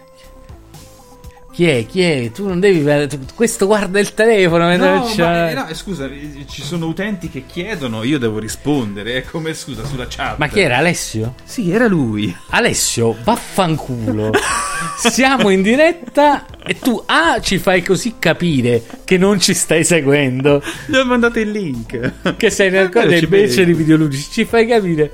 Chi 1.55 1.69
è? 1.69 1.87
Chi 1.87 2.03
è? 2.03 2.33
Tu 2.33 2.49
non 2.49 2.59
devi... 2.59 2.85
Questo 3.33 3.67
guarda 3.67 4.01
il 4.01 4.13
telefono 4.13 4.67
mentre 4.67 4.89
No, 4.89 5.09
ma, 5.19 5.51
eh, 5.51 5.55
no, 5.55 5.67
scusa, 5.73 6.07
eh, 6.07 6.45
ci 6.51 6.63
sono 6.63 6.87
utenti 6.87 7.31
che 7.31 7.45
chiedono, 7.47 8.03
io 8.03 8.19
devo 8.19 8.41
rispondere. 8.41 9.19
È 9.19 9.25
come 9.25 9.55
scusa 9.55 9.85
sulla 9.85 10.07
chat. 10.09 10.37
Ma 10.39 10.49
chi 10.49 10.59
era 10.59 10.79
Alessio? 10.79 11.35
Sì, 11.45 11.71
era 11.71 11.87
lui. 11.87 12.37
Alessio, 12.49 13.17
vaffanculo. 13.23 14.33
Siamo 14.99 15.51
in 15.51 15.63
diretta 15.63 16.45
e 16.67 16.77
tu 16.77 17.01
A 17.07 17.39
ci 17.41 17.59
fai 17.59 17.85
così 17.85 18.17
capire 18.19 18.83
che 19.05 19.17
non 19.17 19.39
ci 19.39 19.55
stai 19.55 19.85
seguendo, 19.85 20.61
Gli 20.87 20.97
ho 20.97 21.05
mandato 21.05 21.39
il 21.39 21.53
link. 21.53 22.37
che 22.37 22.51
sei 22.51 22.71
nel 22.71 22.91
ci 22.93 23.25
invece 23.25 23.65
di 23.65 23.75
videoludici, 23.75 24.29
ci 24.29 24.45
fai 24.45 24.67
capire 24.67 25.13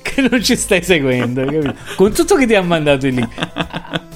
che 0.00 0.26
non 0.26 0.42
ci 0.42 0.56
stai 0.56 0.82
seguendo, 0.82 1.44
capito? 1.44 1.74
Con 1.96 2.12
tutto 2.14 2.34
che 2.36 2.46
ti 2.46 2.54
ha 2.54 2.62
mandato 2.62 3.06
il 3.06 3.14
link. 3.14 4.10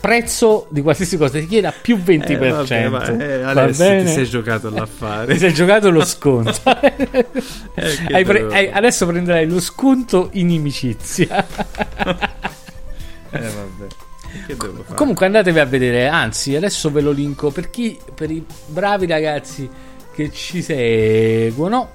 Prezzo 0.00 0.66
di 0.70 0.80
qualsiasi 0.80 1.18
cosa 1.18 1.38
ti 1.38 1.46
chieda 1.46 1.72
più 1.72 1.96
20%. 1.96 2.30
Eh, 2.42 2.48
vabbè, 2.50 2.88
ma, 2.88 3.04
eh, 3.22 3.42
Alessio, 3.42 4.02
ti 4.02 4.08
sei 4.08 4.24
giocato 4.26 4.70
l'affare. 4.70 5.32
Ti 5.34 5.38
sei 5.38 5.52
giocato 5.52 5.90
lo 5.90 6.04
sconto. 6.04 6.58
Eh, 7.74 8.24
pre- 8.24 8.46
hai- 8.50 8.70
adesso 8.70 9.06
prenderai 9.06 9.46
lo 9.46 9.60
sconto 9.60 10.28
in 10.32 10.48
inimicizia. 10.50 11.46
Eh, 13.32 13.38
vabbè. 13.38 14.94
Comunque 14.96 15.26
andatevi 15.26 15.60
a 15.60 15.64
vedere, 15.64 16.08
anzi 16.08 16.56
adesso 16.56 16.90
ve 16.90 17.00
lo 17.00 17.12
linko 17.12 17.50
per 17.52 17.70
chi, 17.70 17.96
per 18.12 18.28
i 18.30 18.44
bravi 18.66 19.06
ragazzi 19.06 19.68
che 20.12 20.32
ci 20.32 20.62
seguono. 20.62 21.92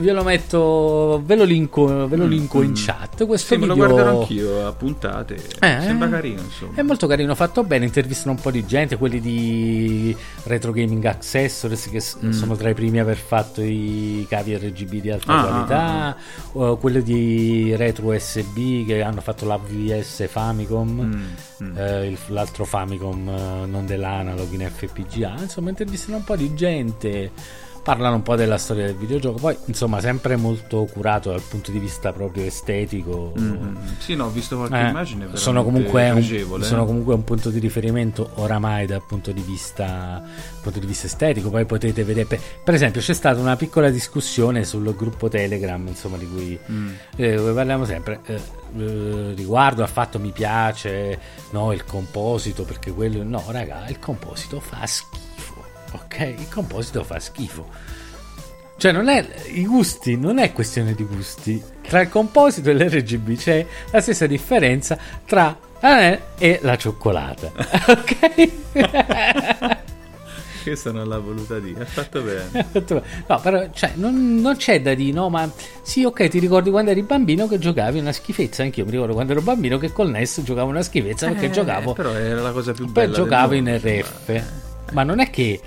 Ve 0.00 0.12
lo 0.12 0.22
metto, 0.22 1.20
ve 1.24 1.34
lo 1.34 1.42
linko, 1.42 2.06
ve 2.06 2.14
lo 2.16 2.24
linko 2.24 2.62
in 2.62 2.72
chat. 2.74 3.26
Questo 3.26 3.56
Mm, 3.56 3.58
Sì, 3.58 3.60
me 3.62 3.66
lo 3.66 3.74
video 3.74 3.88
guarderò 3.94 4.20
anch'io 4.20 4.66
a 4.68 4.72
puntate. 4.72 5.34
Eh, 5.58 5.80
Sembra 5.80 6.06
eh. 6.06 6.10
carino, 6.10 6.40
insomma. 6.40 6.72
È 6.76 6.82
molto 6.82 7.08
carino, 7.08 7.34
fatto 7.34 7.64
bene, 7.64 7.84
intervistano 7.84 8.30
un 8.36 8.40
po' 8.40 8.52
di 8.52 8.64
gente, 8.64 8.96
quelli 8.96 9.20
di 9.20 10.16
Retro 10.44 10.70
Gaming 10.70 11.04
Accessories 11.04 11.88
che 11.90 11.98
s- 11.98 12.28
sono 12.28 12.54
tra 12.54 12.68
i 12.70 12.74
primi 12.74 13.00
a 13.00 13.02
aver 13.02 13.16
fatto 13.16 13.60
i 13.60 14.24
cavi 14.28 14.56
RGB 14.56 15.00
di 15.00 15.10
alta 15.10 15.32
Mm. 15.32 15.36
Ah, 15.36 15.42
qualità, 15.48 16.16
o 16.52 16.76
quelli 16.76 17.02
di 17.02 17.74
Retro 17.74 18.06
USB 18.14 18.86
che 18.86 19.02
hanno 19.02 19.20
fatto 19.20 19.46
l'AVS 19.46 20.28
Famicom, 20.28 20.90
Mm, 21.60 21.66
mm. 21.70 21.76
eh, 21.76 22.06
il- 22.06 22.18
l'altro 22.28 22.64
Famicom 22.64 23.28
eh, 23.28 23.66
non 23.66 23.84
dell'analog 23.84 24.52
in 24.52 24.70
FPGA, 24.72 25.34
insomma 25.40 25.70
intervistano 25.70 26.18
un 26.18 26.24
po' 26.24 26.36
di 26.36 26.54
gente. 26.54 27.32
Parlano 27.88 28.16
un 28.16 28.22
po' 28.22 28.36
della 28.36 28.58
storia 28.58 28.84
del 28.84 28.96
videogioco, 28.96 29.38
poi 29.38 29.56
insomma 29.64 29.98
sempre 30.00 30.36
molto 30.36 30.84
curato 30.84 31.30
dal 31.30 31.40
punto 31.40 31.70
di 31.70 31.78
vista 31.78 32.12
proprio 32.12 32.44
estetico. 32.44 33.32
Mm, 33.40 33.50
mm. 33.50 33.76
Sì, 33.96 34.14
no, 34.14 34.26
ho 34.26 34.30
visto 34.30 34.58
qualche 34.58 34.76
Eh, 34.78 34.88
immagine. 34.90 35.28
sono 35.32 35.64
comunque, 35.64 36.10
un, 36.10 36.62
sono 36.62 36.84
comunque 36.84 37.14
un 37.14 37.24
punto 37.24 37.48
di 37.48 37.58
riferimento 37.58 38.28
oramai 38.34 38.84
dal 38.84 39.02
punto 39.06 39.32
di 39.32 39.40
vista, 39.40 40.22
punto 40.60 40.78
di 40.80 40.84
vista 40.84 41.06
estetico. 41.06 41.48
Poi 41.48 41.64
potete 41.64 42.04
vedere, 42.04 42.26
per, 42.26 42.38
per 42.62 42.74
esempio, 42.74 43.00
c'è 43.00 43.14
stata 43.14 43.40
una 43.40 43.56
piccola 43.56 43.88
discussione 43.88 44.64
sul 44.64 44.94
gruppo 44.94 45.28
Telegram, 45.30 45.86
insomma, 45.86 46.18
di 46.18 46.28
cui 46.28 46.58
Mm. 46.70 46.90
eh, 47.16 47.36
parliamo 47.54 47.86
sempre. 47.86 48.20
eh, 48.26 48.38
eh, 48.76 49.32
riguardo 49.34 49.80
al 49.82 49.88
fatto 49.88 50.18
mi 50.18 50.30
piace 50.30 51.18
no, 51.52 51.72
il 51.72 51.86
composito 51.86 52.64
perché 52.64 52.92
quello 52.92 53.22
no, 53.22 53.42
raga, 53.48 53.88
il 53.88 53.98
composito 53.98 54.60
fa 54.60 54.84
schifo. 54.84 55.27
Ok, 55.92 56.34
il 56.38 56.48
composito 56.48 57.02
fa 57.04 57.18
schifo. 57.18 57.66
Cioè, 58.76 58.92
non 58.92 59.08
è 59.08 59.26
i 59.52 59.66
gusti, 59.66 60.16
non 60.16 60.38
è 60.38 60.52
questione 60.52 60.94
di 60.94 61.04
gusti. 61.04 61.60
Tra 61.82 62.00
il 62.02 62.08
composito 62.08 62.70
e 62.70 62.74
l'RGB 62.74 63.36
c'è 63.36 63.66
la 63.90 64.00
stessa 64.00 64.26
differenza 64.26 64.96
tra 65.24 65.58
eh, 65.80 66.20
e 66.38 66.58
la 66.62 66.76
cioccolata. 66.76 67.50
ok? 67.88 68.50
Questa 70.62 70.92
non 70.92 71.08
l'ha 71.08 71.18
voluta 71.18 71.58
dire. 71.58 71.82
Ha 71.82 71.86
fatto 71.86 72.20
bene. 72.20 72.66
no, 73.26 73.40
però 73.40 73.68
cioè, 73.72 73.92
non, 73.94 74.36
non 74.36 74.56
c'è 74.56 74.82
da 74.82 74.92
dire, 74.94 75.12
no, 75.12 75.30
ma 75.30 75.50
sì, 75.82 76.04
ok, 76.04 76.28
ti 76.28 76.38
ricordi 76.38 76.70
quando 76.70 76.90
eri 76.90 77.02
bambino 77.02 77.48
che 77.48 77.58
giocavi 77.58 77.98
una 77.98 78.12
schifezza. 78.12 78.62
Anch'io 78.64 78.84
mi 78.84 78.90
ricordo 78.90 79.14
quando 79.14 79.32
ero 79.32 79.40
bambino 79.40 79.78
che 79.78 79.90
col 79.92 80.10
NES 80.10 80.42
giocavo 80.42 80.68
una 80.68 80.82
schifezza 80.82 81.26
perché 81.28 81.46
Eh, 81.46 81.50
giocavo 81.50 81.94
Però 81.94 82.12
era 82.12 82.42
la 82.42 82.52
cosa 82.52 82.72
più 82.72 82.84
poi 82.84 82.92
bella. 82.92 83.06
del 83.06 83.16
giocavo 83.16 83.54
in 83.54 83.80
RF. 83.82 84.42
Ma 84.92 85.02
non 85.04 85.20
è 85.20 85.30
che 85.30 85.60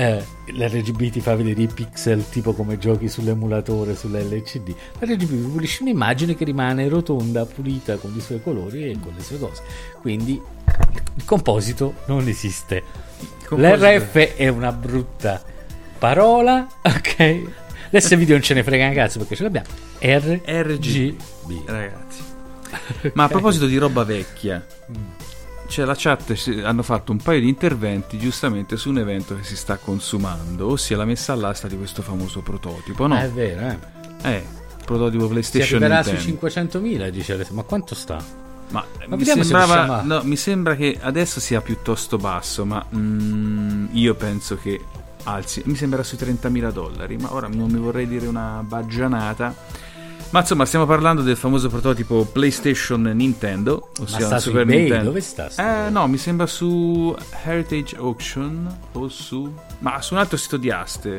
eh, 0.00 0.24
l'RGB 0.46 1.10
ti 1.10 1.20
fa 1.20 1.34
vedere 1.36 1.60
i 1.60 1.66
pixel 1.66 2.26
tipo 2.30 2.54
come 2.54 2.78
giochi 2.78 3.06
sull'emulatore, 3.06 3.94
sull'LCD. 3.94 4.74
L'RGB 4.98 5.50
pulisce 5.52 5.82
un'immagine 5.82 6.34
che 6.34 6.44
rimane 6.46 6.88
rotonda, 6.88 7.44
pulita 7.44 7.96
con 7.96 8.10
i 8.16 8.20
suoi 8.20 8.42
colori 8.42 8.90
e 8.90 8.98
con 8.98 9.12
le 9.14 9.22
sue 9.22 9.38
cose. 9.38 9.62
Quindi 10.00 10.40
il 11.14 11.24
composito 11.26 11.96
non 12.06 12.26
esiste. 12.28 12.82
composito- 13.46 13.76
L'RF 13.76 14.36
è 14.36 14.48
una 14.48 14.72
brutta 14.72 15.42
parola, 15.98 16.66
ok? 16.82 17.42
Adesso 17.88 18.16
video 18.16 18.36
non 18.36 18.42
ce 18.42 18.54
ne 18.54 18.62
frega 18.62 18.86
un 18.86 18.94
cazzo 18.94 19.18
perché 19.18 19.36
ce 19.36 19.42
l'abbiamo. 19.42 19.66
RGB. 19.98 21.66
Ragazzi. 21.66 22.22
Ma 23.12 23.24
a 23.24 23.28
proposito 23.28 23.66
di 23.66 23.76
roba 23.76 24.04
vecchia, 24.04 24.64
c'è 25.70 25.84
la 25.84 25.94
chat, 25.96 26.32
si- 26.32 26.60
hanno 26.60 26.82
fatto 26.82 27.12
un 27.12 27.18
paio 27.18 27.38
di 27.40 27.48
interventi 27.48 28.18
giustamente 28.18 28.76
su 28.76 28.90
un 28.90 28.98
evento 28.98 29.36
che 29.36 29.44
si 29.44 29.54
sta 29.54 29.76
consumando, 29.76 30.66
ossia 30.66 30.96
la 30.96 31.04
messa 31.04 31.32
all'asta 31.32 31.68
di 31.68 31.76
questo 31.76 32.02
famoso 32.02 32.40
prototipo, 32.40 33.06
no? 33.06 33.14
Ah, 33.14 33.22
è 33.22 33.30
vero, 33.30 33.68
eh. 33.68 33.78
Eh, 34.28 34.44
prototipo 34.84 35.26
Si 35.26 35.30
PlayStation 35.30 35.82
arriverà 35.82 36.02
sui 36.02 36.26
Nintendo. 36.26 36.80
500.000, 36.80 37.08
dice. 37.10 37.46
Ma 37.52 37.62
quanto 37.62 37.94
sta? 37.94 38.16
Ma, 38.70 38.84
Ma 39.06 39.14
mi, 39.14 39.16
vediamo 39.18 39.42
se 39.44 39.48
sembrava, 39.48 40.02
no, 40.02 40.22
mi 40.24 40.36
sembra 40.36 40.74
che 40.74 40.98
adesso 41.00 41.38
sia 41.38 41.60
piuttosto 41.60 42.16
basso, 42.16 42.64
ma 42.64 42.84
mm, 42.92 43.86
io 43.92 44.14
penso 44.16 44.56
che 44.56 44.80
alzi. 45.24 45.62
Mi 45.66 45.76
sembra 45.76 46.02
sui 46.02 46.18
30.000 46.18 46.72
dollari, 46.72 47.16
ma 47.16 47.32
ora 47.32 47.46
non 47.46 47.70
mi 47.70 47.78
vorrei 47.78 48.08
dire 48.08 48.26
una 48.26 48.60
baggianata. 48.66 49.54
Ma 50.30 50.40
insomma, 50.40 50.64
stiamo 50.64 50.86
parlando 50.86 51.22
del 51.22 51.36
famoso 51.36 51.68
prototipo 51.68 52.24
PlayStation 52.24 53.02
Nintendo, 53.02 53.90
ossia 53.98 54.38
su 54.38 54.50
Super 54.50 54.62
eBay? 54.62 54.78
Nintendo. 54.78 55.04
Dove 55.06 55.20
sta 55.20 55.50
sta 55.50 55.86
Eh, 55.86 55.90
no, 55.90 56.06
mi 56.06 56.18
sembra 56.18 56.46
su 56.46 57.12
Heritage 57.44 57.96
Auction 57.96 58.78
o 58.92 59.08
su. 59.08 59.52
Ma 59.80 60.00
su 60.00 60.14
un 60.14 60.20
altro 60.20 60.36
sito 60.36 60.56
di 60.56 60.70
aste. 60.70 61.18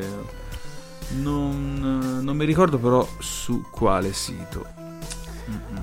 Non, 1.16 2.20
non 2.22 2.36
mi 2.36 2.46
ricordo 2.46 2.78
però 2.78 3.06
su 3.18 3.66
quale 3.70 4.14
sito. 4.14 4.64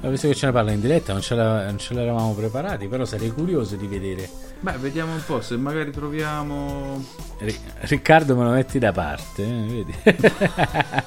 Ho 0.01 0.09
visto 0.09 0.27
che 0.27 0.33
ce 0.33 0.47
ne 0.47 0.51
parla 0.51 0.71
in 0.71 0.79
diretta, 0.79 1.11
non 1.11 1.21
ce, 1.21 1.35
non 1.35 1.77
ce 1.77 1.93
l'eravamo 1.93 2.33
preparati, 2.33 2.87
però 2.87 3.05
sarei 3.05 3.29
curioso 3.29 3.75
di 3.75 3.85
vedere. 3.85 4.27
Beh, 4.59 4.77
vediamo 4.77 5.13
un 5.13 5.21
po' 5.23 5.39
se 5.41 5.55
magari 5.55 5.91
troviamo. 5.91 7.05
Ri- 7.37 7.59
Riccardo 7.81 8.35
me 8.35 8.43
lo 8.45 8.51
metti 8.51 8.79
da 8.79 8.91
parte, 8.91 9.43
eh, 9.43 9.65
vedi? 9.67 9.93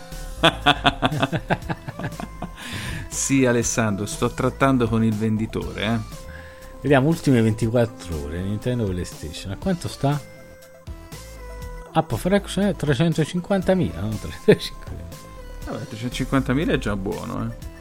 Sì, 3.13 3.45
Alessandro, 3.45 4.07
sto 4.07 4.31
trattando 4.31 4.89
con 4.89 5.05
il 5.05 5.15
venditore, 5.15 5.85
eh. 5.85 5.99
Vediamo 6.81 7.09
ultime 7.09 7.43
24 7.43 8.23
ore, 8.23 8.41
Nintendo 8.41 8.85
PlayStation. 8.85 9.53
A 9.53 9.59
quanto 9.59 9.87
sta? 9.87 10.19
Up 11.93 12.17
Fraction 12.17 12.65
350.000, 12.65 14.01
non 14.01 14.11
350.000. 14.11 14.71
Vabbè, 15.67 15.85
350.000 15.95 16.69
è 16.71 16.79
già 16.79 16.97
buono, 16.97 17.45
eh. 17.45 17.72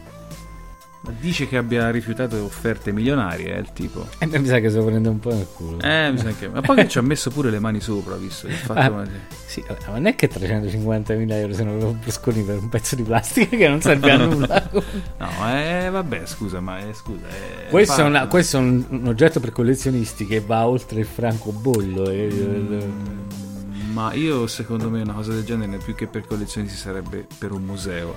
Ma 1.03 1.11
dice 1.19 1.47
che 1.47 1.57
abbia 1.57 1.89
rifiutato 1.89 2.43
offerte 2.43 2.91
milionarie, 2.91 3.55
eh, 3.55 3.59
il 3.59 3.73
tipo. 3.73 4.07
E 4.19 4.27
mi 4.37 4.45
sa 4.45 4.59
che 4.59 4.69
se 4.69 4.77
lo 4.77 4.85
prende 4.85 5.09
un 5.09 5.19
po' 5.19 5.33
nel 5.33 5.47
culo. 5.51 5.79
Eh, 5.81 6.11
mi 6.11 6.17
sa 6.19 6.29
che... 6.29 6.47
Ma 6.47 6.61
poi 6.61 6.75
che 6.75 6.87
ci 6.87 6.99
ha 6.99 7.01
messo 7.01 7.31
pure 7.31 7.49
le 7.49 7.57
mani 7.57 7.79
sopra, 7.81 8.15
visto 8.17 8.45
che 8.47 8.53
ha 8.53 8.57
fatto... 8.57 8.79
Ah. 8.79 8.89
una- 8.89 9.09
Sì, 9.47 9.63
ma 9.67 9.93
non 9.93 10.05
è 10.05 10.13
che 10.15 10.29
350.000 10.29 11.31
euro 11.31 11.53
se 11.53 11.63
non 11.63 11.79
lo 11.79 11.93
brusconi 11.93 12.43
per 12.43 12.59
un 12.59 12.69
pezzo 12.69 12.95
di 12.95 13.01
plastica 13.01 13.57
che 13.57 13.67
non 13.67 13.81
serve 13.81 14.11
a 14.11 14.17
nulla. 14.23 14.69
No, 15.17 15.29
eh, 15.57 15.89
vabbè, 15.89 16.21
scusa, 16.27 16.59
ma 16.59 16.77
eh, 16.87 16.93
scusa... 16.93 17.25
eh, 17.29 17.69
questo, 17.71 17.93
è 17.93 18.03
parla. 18.03 18.19
una- 18.19 18.27
questo 18.27 18.57
è 18.57 18.59
un, 18.59 18.85
un 18.89 19.07
oggetto 19.07 19.39
per 19.39 19.51
collezionisti 19.53 20.27
che 20.27 20.39
va 20.39 20.67
oltre 20.67 20.99
il 20.99 21.07
francobollo. 21.07 22.09
E, 22.11 22.29
Mm, 22.31 23.93
Ma 23.93 24.13
io, 24.13 24.45
secondo 24.45 24.87
me, 24.91 25.01
una 25.01 25.13
cosa 25.13 25.33
del 25.33 25.43
genere, 25.43 25.77
più 25.83 25.95
che 25.95 26.05
per 26.05 26.25
collezionisti, 26.27 26.77
sarebbe 26.77 27.25
per 27.39 27.51
un 27.51 27.63
museo. 27.63 28.15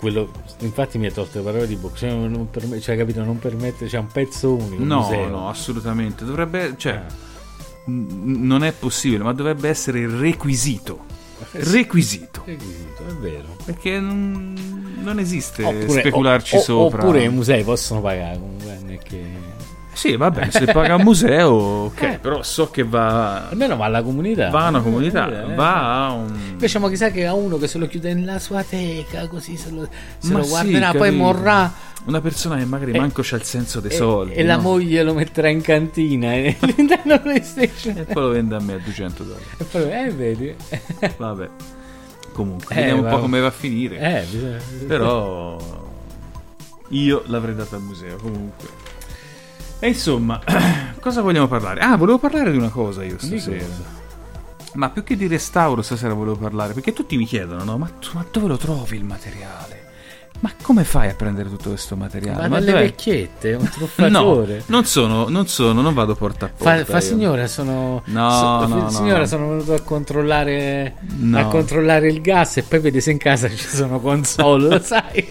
Quello, 0.00 0.30
infatti 0.60 0.98
mi 0.98 1.06
ha 1.06 1.12
tolto 1.12 1.38
le 1.38 1.44
parole 1.44 1.66
di 1.68 1.76
bocca. 1.76 1.96
Cioè, 1.98 2.10
non 2.10 2.48
perme- 2.50 2.80
cioè, 2.80 2.96
capito, 2.96 3.22
non 3.22 3.38
permette, 3.38 3.86
c'è 3.86 3.98
un 3.98 4.08
pezzo 4.08 4.54
unico. 4.54 4.82
un 4.82 4.88
No, 4.88 5.00
museo. 5.02 5.28
no, 5.28 5.48
assolutamente. 5.48 6.24
Dovrebbe... 6.24 6.74
Cioè, 6.76 6.92
Ah. 6.94 7.06
n- 7.86 8.46
non 8.46 8.64
è 8.64 8.72
possibile, 8.72 9.22
ma 9.22 9.32
dovrebbe 9.32 9.68
essere 9.68 10.06
requisito. 10.08 11.04
Requisito. 11.52 12.42
Requisito, 12.44 13.02
è 13.08 13.12
vero. 13.14 13.56
Perché 13.64 13.98
non, 14.00 14.54
non 15.02 15.18
esiste 15.18 15.64
Oppure- 15.64 16.00
specularci 16.00 16.56
o- 16.56 16.58
o- 16.58 16.62
sopra. 16.62 17.02
Oppure 17.02 17.22
i 17.24 17.28
musei 17.28 17.62
possono 17.64 18.00
pagare 18.00 18.38
comunque. 18.38 18.78
non 18.80 18.90
è 18.92 18.98
che... 18.98 19.49
Sì, 20.00 20.16
va 20.16 20.30
bene, 20.30 20.50
se 20.50 20.64
paga 20.64 20.94
un 20.94 21.02
museo, 21.02 21.50
ok, 21.52 22.02
Eh. 22.02 22.18
però 22.22 22.42
so 22.42 22.70
che 22.70 22.84
va, 22.84 23.48
Almeno 23.50 23.76
va 23.76 23.84
alla 23.84 24.02
comunità. 24.02 24.48
va 24.48 24.64
a 24.64 24.68
una 24.70 24.80
comunità, 24.80 25.28
Eh, 25.46 25.52
eh. 25.52 25.54
va 25.54 26.06
a 26.06 26.12
un... 26.12 26.34
Invece, 26.52 26.78
ma 26.78 26.88
chissà 26.88 27.10
che 27.10 27.26
a 27.26 27.34
uno 27.34 27.58
che 27.58 27.66
se 27.68 27.76
lo 27.76 27.86
chiude 27.86 28.14
nella 28.14 28.38
sua 28.38 28.62
teca, 28.62 29.28
così 29.28 29.58
se 29.58 29.68
lo, 29.70 29.86
se 30.16 30.32
lo 30.32 30.42
sì, 30.42 30.48
guarderà, 30.48 30.90
poi 30.92 31.08
capito. 31.10 31.16
morrà. 31.22 31.70
Una 32.06 32.22
persona 32.22 32.56
che 32.56 32.64
magari 32.64 32.92
E- 32.92 32.98
manco 32.98 33.20
c'ha 33.22 33.36
il 33.36 33.42
senso 33.42 33.80
dei 33.80 33.90
E, 33.90 33.94
soldi. 33.94 34.32
e 34.32 34.42
la 34.42 34.56
no? 34.56 34.62
moglie 34.62 35.02
lo 35.02 35.12
metterà 35.12 35.48
in 35.50 35.60
cantina 35.60 36.32
e 36.34 36.56
Nintendo 36.76 37.20
PlayStation. 37.20 37.98
E 37.98 38.04
poi 38.04 38.22
lo 38.22 38.28
vende 38.30 38.54
a 38.54 38.60
me 38.60 38.72
a 38.72 38.78
200 38.82 39.22
dollari. 39.22 39.44
E 39.58 39.64
poi, 39.64 39.90
eh, 39.92 40.10
vedi. 40.12 40.54
Vabbè. 41.18 41.48
Comunque, 42.32 42.74
Eh, 42.74 42.78
vediamo 42.78 43.02
un 43.02 43.10
po' 43.10 43.18
come 43.20 43.38
va 43.40 43.48
a 43.48 43.50
finire. 43.50 43.98
Eh, 43.98 44.24
bisogna... 44.30 44.56
Però 44.86 45.58
io 46.88 47.22
l'avrei 47.26 47.54
dato 47.54 47.74
al 47.74 47.82
museo 47.82 48.16
comunque. 48.16 48.88
E 49.82 49.88
insomma, 49.88 50.38
cosa 51.00 51.22
vogliamo 51.22 51.48
parlare? 51.48 51.80
Ah, 51.80 51.96
volevo 51.96 52.18
parlare 52.18 52.50
di 52.50 52.58
una 52.58 52.68
cosa 52.68 53.02
io 53.02 53.16
stasera. 53.18 53.64
Ma 54.74 54.90
più 54.90 55.02
che 55.02 55.16
di 55.16 55.26
restauro 55.26 55.80
stasera 55.82 56.12
volevo 56.12 56.36
parlare, 56.36 56.74
perché 56.74 56.92
tutti 56.92 57.16
mi 57.16 57.24
chiedono, 57.24 57.64
no? 57.64 57.78
Ma, 57.78 57.90
ma 58.12 58.26
dove 58.30 58.46
lo 58.46 58.56
trovi 58.58 58.96
il 58.96 59.04
materiale? 59.04 59.79
Ma 60.40 60.50
come 60.62 60.84
fai 60.84 61.10
a 61.10 61.14
prendere 61.14 61.50
tutto 61.50 61.68
questo 61.68 61.96
materiale? 61.96 62.48
Ma 62.48 62.58
dalle 62.60 62.72
dov'è? 62.72 62.82
vecchiette, 62.84 63.52
un 63.52 63.62
No, 63.68 63.68
truffatore. 63.70 64.62
non 64.66 64.84
sono, 64.86 65.28
non 65.28 65.46
sono, 65.48 65.82
non 65.82 65.92
vado 65.92 66.14
porta 66.14 66.46
a 66.46 66.48
porta. 66.48 66.78
Fa, 66.78 66.84
fa 66.92 67.00
signora, 67.02 67.46
sono. 67.46 68.02
No, 68.06 68.30
so- 68.30 68.66
no, 68.66 68.80
no, 68.80 68.90
signora, 68.90 69.18
no. 69.18 69.26
sono 69.26 69.48
venuto 69.48 69.74
a 69.74 69.80
controllare. 69.80 70.94
No. 71.18 71.38
A 71.38 71.44
controllare 71.44 72.08
il 72.08 72.22
gas 72.22 72.56
e 72.56 72.62
poi 72.62 72.78
vede 72.80 73.00
se 73.02 73.10
in 73.10 73.18
casa 73.18 73.48
ci 73.50 73.56
sono 73.68 74.00
console, 74.00 74.68
lo 74.68 74.80
sai? 74.80 75.28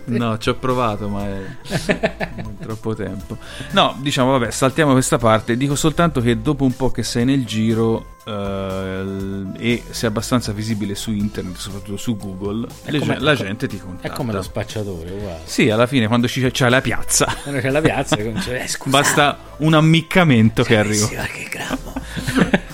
No, 0.10 0.38
ci 0.38 0.48
ho 0.48 0.56
provato, 0.56 1.08
ma 1.08 1.24
è 1.24 1.40
troppo 2.60 2.94
tempo. 2.96 3.36
No, 3.70 3.96
diciamo, 4.00 4.32
vabbè, 4.32 4.50
saltiamo 4.50 4.90
questa 4.92 5.18
parte. 5.18 5.56
Dico 5.56 5.76
soltanto 5.76 6.20
che 6.20 6.40
dopo 6.42 6.64
un 6.64 6.74
po' 6.74 6.90
che 6.90 7.04
sei 7.04 7.24
nel 7.24 7.44
giro 7.44 8.16
eh, 8.30 9.44
e 9.58 9.82
sei 9.90 10.08
abbastanza 10.08 10.52
visibile 10.52 10.94
su 10.94 11.12
internet, 11.12 11.56
soprattutto 11.56 11.96
su 11.96 12.16
Google, 12.16 12.66
come- 12.98 13.18
la 13.18 13.34
gente 13.34 13.66
ti 13.66 13.78
contatta. 13.78 14.08
È 14.08 14.16
come 14.16 14.32
lo 14.32 14.42
spacciatore, 14.42 15.10
uguale. 15.10 15.40
Sì, 15.44 15.68
alla 15.70 15.86
fine 15.86 16.06
quando 16.06 16.28
ci- 16.28 16.48
c'è 16.50 16.68
la 16.68 16.80
piazza, 16.80 17.26
Quando 17.42 17.60
c'è 17.60 17.70
la 17.70 17.80
piazza, 17.80 18.16
c'è. 18.16 18.62
Eh, 18.62 18.68
scusa, 18.68 18.98
basta 18.98 19.38
un 19.58 19.74
ammiccamento 19.74 20.62
che 20.62 20.76
arriva. 20.76 21.06
sì, 21.06 21.14
ma 21.16 21.24
che 21.24 21.48
grammo. 21.50 21.92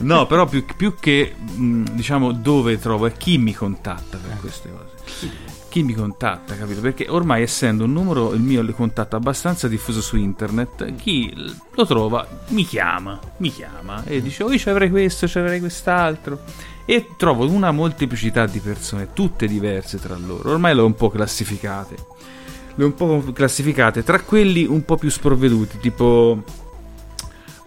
No, 0.00 0.26
però 0.26 0.46
più, 0.46 0.64
più 0.76 0.94
che 0.98 1.34
mh, 1.38 1.90
diciamo 1.92 2.32
dove 2.32 2.78
trovo 2.78 3.04
è 3.06 3.12
chi 3.12 3.36
mi 3.36 3.52
contatta 3.52 4.16
per 4.16 4.38
queste 4.40 4.70
cose. 4.70 5.36
Chi 5.68 5.82
mi 5.82 5.92
contatta, 5.92 6.56
capito? 6.56 6.80
Perché 6.80 7.06
ormai 7.08 7.42
essendo 7.42 7.84
un 7.84 7.92
numero 7.92 8.32
il 8.32 8.40
mio 8.40 8.62
le 8.62 8.72
contatto 8.72 9.16
abbastanza 9.16 9.68
diffuso 9.68 10.00
su 10.00 10.16
internet, 10.16 10.94
chi 10.94 11.30
lo 11.74 11.86
trova 11.86 12.26
mi 12.48 12.64
chiama, 12.64 13.20
mi 13.36 13.50
chiama 13.50 14.02
e 14.04 14.22
dice 14.22 14.44
"Oh, 14.44 14.50
io 14.50 14.58
ci 14.58 14.70
avrei 14.70 14.88
questo, 14.88 15.28
ci 15.28 15.38
avrei 15.38 15.60
quest'altro" 15.60 16.40
e 16.86 17.08
trovo 17.18 17.46
una 17.46 17.70
molteplicità 17.70 18.46
di 18.46 18.60
persone, 18.60 19.12
tutte 19.12 19.46
diverse 19.46 20.00
tra 20.00 20.16
loro. 20.16 20.52
Ormai 20.52 20.74
le 20.74 20.80
ho 20.80 20.86
un 20.86 20.94
po' 20.94 21.10
classificate. 21.10 21.96
Le 22.74 22.84
ho 22.84 22.86
un 22.86 22.94
po' 22.94 23.22
classificate 23.34 24.02
tra 24.02 24.20
quelli 24.20 24.64
un 24.64 24.84
po' 24.86 24.96
più 24.96 25.10
sprovveduti, 25.10 25.78
tipo 25.78 26.42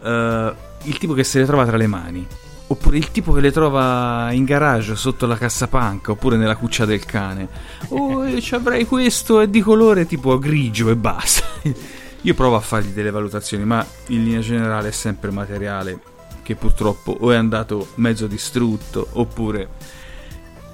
eh, 0.04 0.54
il 0.84 0.98
tipo 0.98 1.14
che 1.14 1.24
se 1.24 1.40
le 1.40 1.46
trova 1.46 1.66
tra 1.68 1.78
le 1.78 1.86
mani, 1.88 2.26
oppure 2.72 2.98
il 2.98 3.12
tipo 3.12 3.34
che 3.34 3.42
le 3.42 3.52
trova 3.52 4.30
in 4.32 4.46
garage 4.46 4.96
sotto 4.96 5.26
la 5.26 5.38
cassapanca, 5.38 6.12
oppure 6.12 6.38
nella 6.38 6.56
cuccia 6.56 6.86
del 6.86 7.06
cane. 7.06 7.48
Oh, 7.90 8.26
io 8.26 8.40
ci 8.40 8.56
avrei 8.56 8.86
questo, 8.86 9.42
è 9.42 9.48
di 9.48 9.62
colore 9.62 10.06
tipo 10.06 10.40
grigio 10.40 10.90
e 10.90 10.96
basta. 10.96 11.44
Io 12.24 12.36
provo 12.36 12.56
a 12.56 12.60
fargli 12.60 12.90
delle 12.90 13.10
valutazioni, 13.10 13.66
ma 13.66 13.84
in 14.08 14.24
linea 14.24 14.42
generale 14.42 14.90
è 14.90 14.92
sempre 14.92 15.32
materiale 15.32 16.00
che 16.44 16.54
purtroppo 16.56 17.18
o 17.20 17.32
è 17.32 17.36
andato 17.36 17.88
mezzo 17.96 18.28
distrutto, 18.28 19.08
oppure 19.14 19.70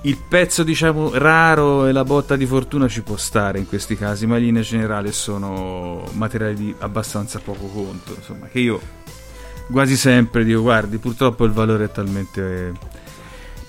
il 0.01 0.17
pezzo 0.27 0.63
diciamo 0.63 1.11
raro 1.13 1.87
e 1.87 1.93
la 1.93 2.03
botta 2.03 2.35
di 2.35 2.45
fortuna 2.45 2.89
ci 2.89 3.01
può 3.01 3.15
stare 3.15 3.59
in 3.59 3.65
questi 3.65 3.95
casi, 3.95 4.27
ma 4.27 4.35
in 4.35 4.43
linea 4.43 4.61
generale 4.61 5.13
sono 5.13 6.03
materiali 6.11 6.55
di 6.55 6.75
abbastanza 6.79 7.39
poco 7.39 7.67
conto, 7.67 8.13
insomma, 8.13 8.47
che 8.47 8.59
io 8.59 8.81
quasi 9.71 9.95
sempre 9.95 10.43
dico 10.43 10.61
guardi, 10.61 10.97
purtroppo 10.97 11.45
il 11.45 11.51
valore 11.51 11.85
è 11.85 11.91
talmente 11.91 12.73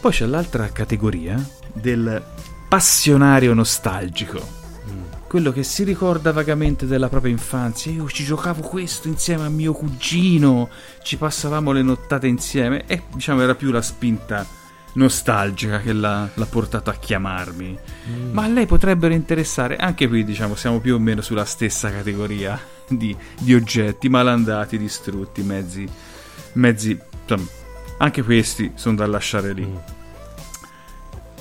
Poi 0.00 0.12
c'è 0.12 0.26
l'altra 0.26 0.68
categoria 0.70 1.42
del 1.72 2.22
passionario 2.68 3.54
nostalgico. 3.54 4.56
quello 5.28 5.52
che 5.52 5.62
si 5.62 5.84
ricorda 5.84 6.32
vagamente 6.32 6.86
della 6.86 7.08
propria 7.08 7.32
infanzia. 7.32 7.92
Io 7.92 8.08
ci 8.08 8.24
giocavo 8.24 8.62
questo 8.62 9.08
insieme 9.08 9.44
a 9.44 9.50
mio 9.50 9.74
cugino, 9.74 10.70
ci 11.02 11.16
passavamo 11.18 11.72
le 11.72 11.82
nottate 11.82 12.26
insieme 12.26 12.84
e 12.86 13.02
diciamo 13.12 13.42
era 13.42 13.54
più 13.54 13.70
la 13.70 13.82
spinta 13.82 14.46
nostalgica 14.94 15.80
che 15.80 15.92
l'ha, 15.92 16.28
l'ha 16.32 16.46
portato 16.46 16.88
a 16.88 16.94
chiamarmi. 16.94 17.78
Mm. 18.08 18.32
Ma 18.32 18.44
a 18.44 18.48
lei 18.48 18.64
potrebbero 18.64 19.12
interessare, 19.12 19.76
anche 19.76 20.08
qui 20.08 20.24
diciamo 20.24 20.54
siamo 20.54 20.80
più 20.80 20.94
o 20.94 20.98
meno 20.98 21.20
sulla 21.20 21.44
stessa 21.44 21.90
categoria 21.90 22.58
di, 22.88 23.16
di 23.38 23.54
oggetti 23.54 24.08
malandati, 24.08 24.78
distrutti, 24.78 25.42
mezzi, 25.42 25.88
mezzi 26.54 26.98
anche 27.98 28.22
questi 28.22 28.72
sono 28.74 28.96
da 28.96 29.06
lasciare 29.06 29.52
lì. 29.52 29.66
Mm. 29.66 29.76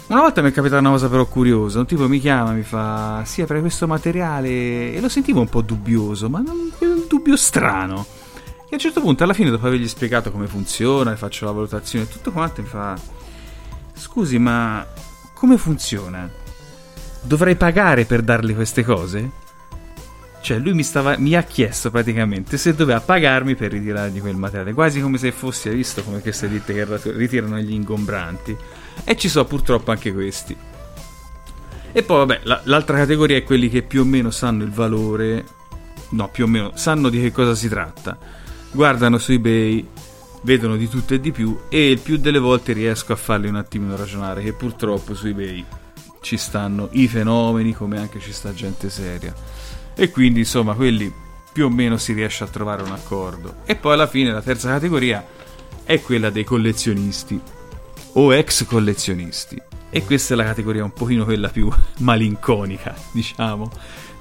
Una 0.07 0.21
volta 0.21 0.41
mi 0.41 0.49
è 0.49 0.53
capitata 0.53 0.79
una 0.79 0.91
cosa 0.91 1.09
però 1.09 1.25
curiosa, 1.25 1.79
un 1.79 1.85
tipo 1.85 2.07
mi 2.07 2.19
chiama, 2.19 2.51
mi 2.51 2.63
fa 2.63 3.23
sì 3.25 3.41
avrei 3.41 3.59
questo 3.59 3.87
materiale 3.87 4.93
e 4.93 4.99
lo 5.01 5.09
sentivo 5.09 5.41
un 5.41 5.49
po' 5.49 5.61
dubbioso, 5.61 6.29
ma 6.29 6.39
non, 6.39 6.71
un 6.79 7.03
dubbio 7.09 7.35
strano. 7.35 8.05
E 8.69 8.71
a 8.71 8.73
un 8.75 8.79
certo 8.79 9.01
punto 9.01 9.23
alla 9.23 9.33
fine 9.33 9.49
dopo 9.49 9.67
avergli 9.67 9.87
spiegato 9.87 10.31
come 10.31 10.47
funziona, 10.47 11.15
faccio 11.17 11.45
la 11.45 11.51
valutazione 11.51 12.05
e 12.05 12.09
tutto 12.09 12.31
quanto 12.31 12.61
mi 12.61 12.67
fa 12.67 12.97
scusi 13.93 14.37
ma 14.39 14.85
come 15.33 15.57
funziona? 15.57 16.29
Dovrei 17.21 17.55
pagare 17.57 18.05
per 18.05 18.21
dargli 18.21 18.55
queste 18.55 18.83
cose? 18.83 19.45
Cioè, 20.47 20.59
lui 20.59 20.73
mi, 20.73 20.83
stava, 20.83 21.17
mi, 21.17 21.35
ha 21.35 21.43
chiesto 21.43 21.91
praticamente 21.91 22.55
se 22.55 22.73
doveva 22.73 23.01
pagarmi 23.01 23.55
per 23.55 23.69
ritirargli 23.69 24.21
quel 24.21 24.37
materiale, 24.37 24.71
quasi 24.71 25.01
come 25.01 25.17
se 25.17 25.33
fosse, 25.33 25.71
visto 25.71 26.03
come 26.03 26.21
queste 26.21 26.47
ditte 26.47 26.73
che 26.73 27.11
ritirano 27.11 27.59
gli 27.59 27.73
ingombranti. 27.73 28.55
E 29.03 29.17
ci 29.17 29.27
sono 29.27 29.43
purtroppo 29.43 29.91
anche 29.91 30.13
questi. 30.13 30.55
E 31.91 32.01
poi, 32.01 32.17
vabbè, 32.19 32.39
la, 32.43 32.61
l'altra 32.63 32.95
categoria 32.95 33.35
è 33.35 33.43
quelli 33.43 33.67
che 33.67 33.81
più 33.81 33.99
o 33.99 34.05
meno 34.05 34.31
sanno 34.31 34.63
il 34.63 34.71
valore, 34.71 35.43
no, 36.11 36.29
più 36.29 36.45
o 36.45 36.47
meno 36.47 36.71
sanno 36.75 37.09
di 37.09 37.19
che 37.19 37.33
cosa 37.33 37.53
si 37.53 37.67
tratta. 37.67 38.17
Guardano 38.71 39.17
su 39.17 39.33
eBay, 39.33 39.85
vedono 40.43 40.77
di 40.77 40.87
tutto 40.87 41.13
e 41.13 41.19
di 41.19 41.33
più, 41.33 41.59
e 41.67 41.91
il 41.91 41.99
più 41.99 42.15
delle 42.15 42.39
volte 42.39 42.71
riesco 42.71 43.11
a 43.11 43.17
farli 43.17 43.49
un 43.49 43.57
attimino 43.57 43.97
ragionare, 43.97 44.43
che 44.43 44.53
purtroppo 44.53 45.13
su 45.13 45.27
eBay 45.27 45.65
ci 46.21 46.37
stanno 46.37 46.87
i 46.91 47.09
fenomeni, 47.09 47.73
come 47.73 47.97
anche 47.97 48.21
ci 48.21 48.31
sta 48.31 48.53
gente 48.53 48.89
seria. 48.89 49.33
E 49.99 50.11
quindi, 50.11 50.41
insomma, 50.41 50.75
quelli 50.75 51.11
più 51.51 51.65
o 51.65 51.69
meno 51.69 51.97
si 51.97 52.13
riesce 52.13 52.43
a 52.43 52.47
trovare 52.47 52.83
un 52.83 52.91
accordo. 52.91 53.55
E 53.65 53.75
poi 53.75 53.93
alla 53.93 54.05
fine 54.05 54.31
la 54.31 54.43
terza 54.43 54.69
categoria 54.69 55.25
è 55.83 55.99
quella 56.01 56.29
dei 56.29 56.43
collezionisti 56.43 57.41
o 58.13 58.31
ex 58.31 58.63
collezionisti. 58.65 59.59
E 59.89 60.03
questa 60.03 60.35
è 60.35 60.37
la 60.37 60.43
categoria 60.43 60.83
un 60.83 60.93
pochino 60.93 61.23
quella 61.23 61.49
più 61.49 61.67
malinconica, 61.99 62.93
diciamo, 63.11 63.71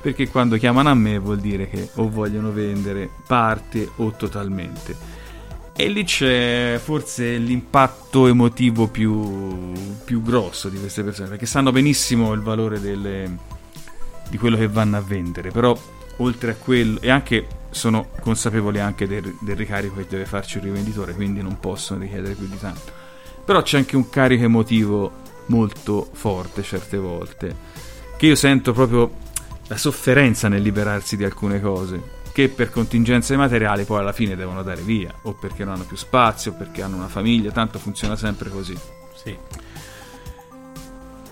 perché 0.01 0.31
quando 0.31 0.57
chiamano 0.57 0.89
a 0.89 0.95
me 0.95 1.19
vuol 1.19 1.41
dire 1.41 1.69
che 1.69 1.91
o 1.97 2.09
vogliono 2.09 2.53
vendere 2.53 3.11
parte 3.27 3.87
o 3.97 4.13
totalmente. 4.13 4.97
E 5.77 5.89
lì 5.89 6.05
c'è 6.05 6.81
forse 6.83 7.37
l'impatto 7.37 8.29
emotivo 8.29 8.87
più, 8.87 9.73
più 10.07 10.23
grosso 10.23 10.71
di 10.71 10.79
queste 10.79 11.03
persone, 11.03 11.29
perché 11.29 11.45
sanno 11.45 11.71
benissimo 11.71 12.33
il 12.33 12.41
valore 12.41 12.81
delle, 12.81 13.37
di 14.29 14.39
quello 14.39 14.57
che 14.57 14.69
vanno 14.69 14.97
a 14.97 15.01
vendere, 15.01 15.51
però 15.51 15.77
oltre 16.19 16.53
a 16.53 16.55
quello, 16.55 17.01
e 17.01 17.11
anche 17.11 17.47
sono 17.71 18.09
consapevoli 18.21 18.81
anche 18.81 19.07
del, 19.07 19.37
del 19.41 19.57
ricarico 19.57 19.97
che 19.97 20.07
deve 20.09 20.25
farci 20.25 20.59
il 20.59 20.65
rivenditore, 20.65 21.15
quindi 21.15 21.43
non 21.43 21.59
possono 21.61 22.01
richiedere 22.01 22.35
più 22.35 22.47
di 22.47 22.59
tanto 22.59 23.05
però 23.47 23.63
c'è 23.63 23.79
anche 23.79 23.95
un 23.95 24.11
carico 24.11 24.43
emotivo 24.43 25.13
molto 25.47 26.09
forte 26.13 26.65
certe 26.65 26.99
volte, 26.99 27.55
che 28.17 28.27
io 28.27 28.35
sento 28.35 28.73
proprio 28.73 29.09
la 29.69 29.77
sofferenza 29.77 30.49
nel 30.49 30.63
liberarsi 30.63 31.17
di 31.17 31.23
alcune 31.23 31.61
cose, 31.61 32.15
che 32.33 32.49
per 32.49 32.71
contingenze 32.71 33.37
materiali 33.37 33.85
poi 33.85 34.01
alla 34.01 34.13
fine 34.13 34.35
devono 34.35 34.65
dare 34.65 34.83
via, 34.83 35.15
o 35.23 35.35
perché 35.35 35.65
non 35.65 35.75
hanno 35.75 35.85
più 35.85 35.97
spazio, 35.97 36.51
o 36.51 36.55
perché 36.57 36.83
hanno 36.83 36.97
una 36.97 37.07
famiglia, 37.07 37.53
tanto 37.53 37.79
funziona 37.79 38.17
sempre 38.17 38.51
così. 38.51 38.77
Sì. 39.15 39.39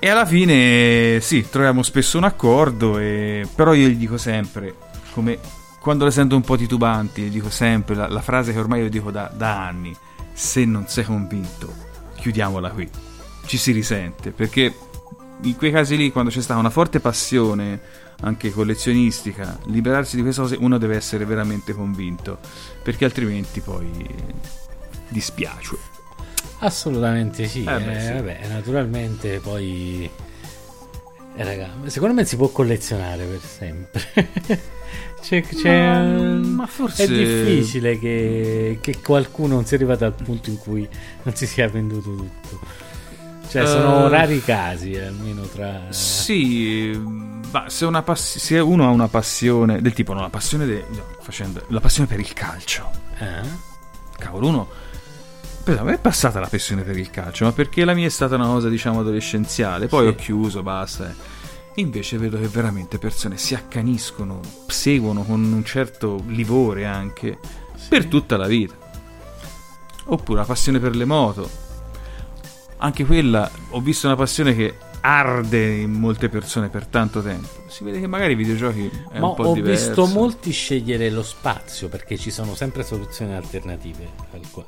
E 0.04 0.10
alla 0.10 0.26
fine 0.26 1.18
sì, 1.22 1.48
troviamo 1.48 1.82
spesso 1.82 2.18
un 2.18 2.24
accordo, 2.24 2.98
e... 2.98 3.48
però 3.54 3.72
io 3.72 3.88
gli 3.88 3.96
dico 3.96 4.18
sempre, 4.18 4.74
come 5.14 5.38
quando 5.80 6.04
le 6.04 6.10
sento 6.10 6.36
un 6.36 6.42
po' 6.42 6.58
titubanti, 6.58 7.22
gli 7.22 7.30
dico 7.30 7.48
sempre 7.48 7.94
la, 7.94 8.06
la 8.08 8.20
frase 8.20 8.52
che 8.52 8.58
ormai 8.58 8.82
io 8.82 8.90
dico 8.90 9.10
da, 9.10 9.32
da 9.34 9.66
anni, 9.66 9.96
se 10.30 10.66
non 10.66 10.88
sei 10.88 11.04
convinto 11.04 11.72
chiudiamola 12.16 12.68
qui. 12.68 12.86
Ci 13.46 13.56
si 13.56 13.72
risente, 13.72 14.30
perché 14.30 14.74
in 15.40 15.56
quei 15.56 15.72
casi 15.72 15.96
lì, 15.96 16.12
quando 16.12 16.30
c'è 16.30 16.42
stata 16.42 16.60
una 16.60 16.68
forte 16.68 17.00
passione, 17.00 17.80
anche 18.20 18.50
collezionistica, 18.50 19.58
liberarsi 19.68 20.16
di 20.16 20.22
queste 20.22 20.42
cose, 20.42 20.56
uno 20.60 20.76
deve 20.76 20.96
essere 20.96 21.24
veramente 21.24 21.72
convinto, 21.72 22.40
perché 22.82 23.06
altrimenti 23.06 23.62
poi 23.62 23.90
dispiace. 25.08 25.93
Assolutamente 26.64 27.46
sì. 27.46 27.61
Eh 27.61 27.79
beh, 27.79 27.96
eh, 27.96 28.00
sì. 28.00 28.12
Vabbè, 28.12 28.40
naturalmente 28.48 29.38
poi... 29.38 30.11
Eh, 31.37 31.44
raga, 31.44 31.68
secondo 31.87 32.14
me 32.14 32.24
si 32.24 32.37
può 32.37 32.48
collezionare 32.48 33.24
per 33.24 33.40
sempre. 33.40 34.03
C'è, 35.20 35.42
c'è, 35.55 35.79
ma, 35.79 36.03
ma 36.03 36.66
forse... 36.66 37.05
È 37.05 37.09
difficile 37.09 37.98
che, 37.98 38.79
che, 38.81 39.00
qualcuno 39.03 39.55
non 39.55 39.66
sia 39.66 39.77
arrivato 39.77 40.07
al 40.07 40.14
punto 40.14 40.48
in 40.48 40.59
cui 40.59 40.88
non 41.22 41.35
si 41.35 41.46
sia 41.46 41.68
venduto 41.68 42.14
tutto. 42.14 42.61
Cioè, 43.48 43.66
sono 43.66 44.07
uh, 44.07 44.09
rari 44.09 44.42
casi, 44.42 44.96
almeno 44.96 45.42
tra. 45.42 45.83
Sì, 45.90 46.90
ma 47.53 47.68
se, 47.68 47.88
pass- 48.03 48.38
se, 48.38 48.59
uno 48.59 48.85
ha 48.85 48.90
una 48.90 49.07
passione 49.07 49.81
del 49.81 49.92
tipo, 49.92 50.12
no, 50.12 50.22
la 50.22 50.31
passione, 50.31 50.66
de- 50.66 50.87
no, 50.88 51.05
facendo, 51.20 51.62
la 51.68 51.81
passione 51.81 52.09
per 52.09 52.18
il 52.18 52.33
calcio. 52.33 52.90
Eh? 53.18 53.42
Cavolo, 54.18 54.48
uno. 54.48 54.68
A 55.66 55.83
me 55.83 55.94
è 55.94 55.98
passata 55.98 56.40
la 56.40 56.46
passione 56.46 56.83
per 56.83 56.98
il 56.98 57.11
calcio, 57.11 57.46
ma 57.46 57.53
perché 57.53 57.87
la 57.87 57.94
mia 57.94 58.07
è 58.07 58.11
stata 58.11 58.35
una 58.35 58.46
cosa, 58.46 58.68
diciamo, 58.68 59.00
adolescenziale. 59.00 59.87
Poi 59.87 60.05
sì. 60.05 60.09
ho 60.09 60.14
chiuso, 60.14 60.62
basta. 60.62 61.14
Invece 61.77 62.18
vedo 62.18 62.38
che 62.38 62.48
veramente 62.48 62.98
persone 62.98 63.38
si 63.38 63.55
accaniscono, 63.55 64.40
seguono 64.66 65.24
con 65.24 65.42
un 65.42 65.64
certo 65.64 66.22
livore 66.27 66.85
anche 66.85 67.38
sì. 67.77 67.88
per 67.88 68.07
tutta 68.07 68.37
la 68.37 68.46
vita. 68.46 68.74
Oppure 70.05 70.40
la 70.40 70.46
passione 70.46 70.79
per 70.79 70.94
le 70.94 71.07
moto. 71.07 71.48
Anche 72.77 73.07
quella, 73.07 73.50
ho 73.70 73.81
visto 73.81 74.07
una 74.07 74.16
passione 74.16 74.55
che 74.55 74.74
arde 75.06 75.66
in 75.66 75.92
molte 75.92 76.30
persone 76.30 76.70
per 76.70 76.86
tanto 76.86 77.20
tempo. 77.20 77.64
Si 77.66 77.84
vede 77.84 78.00
che 78.00 78.06
magari 78.06 78.32
i 78.32 78.36
videogiochi 78.36 78.90
è 79.12 79.18
Ma 79.18 79.28
un 79.28 79.34
po' 79.34 79.42
ho 79.42 79.52
diverso. 79.52 79.84
Ho 79.84 80.04
visto 80.04 80.18
molti 80.18 80.50
scegliere 80.50 81.10
lo 81.10 81.22
spazio 81.22 81.88
perché 81.88 82.16
ci 82.16 82.30
sono 82.30 82.54
sempre 82.54 82.82
soluzioni 82.84 83.34
alternative 83.34 84.08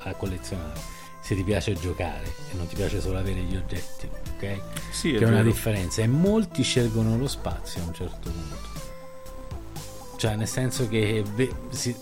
a 0.01 0.13
collezionare 0.13 0.79
se 1.21 1.35
ti 1.35 1.43
piace 1.43 1.73
giocare 1.73 2.27
e 2.53 2.57
non 2.57 2.67
ti 2.67 2.77
piace 2.77 3.01
solo 3.01 3.19
avere 3.19 3.41
gli 3.41 3.57
oggetti, 3.57 4.09
ok? 4.37 4.61
Sì, 4.91 5.13
che 5.13 5.19
è, 5.19 5.23
è 5.23 5.27
una 5.27 5.43
differenza 5.43 6.03
e 6.03 6.07
molti 6.07 6.63
scelgono 6.63 7.17
lo 7.17 7.27
spazio 7.27 7.81
a 7.83 7.87
un 7.87 7.95
certo 7.95 8.31
punto. 8.31 8.75
Cioè, 10.17 10.37
nel 10.37 10.47
senso 10.47 10.87
che 10.87 11.25
beh, 11.35 11.51
si, 11.71 11.97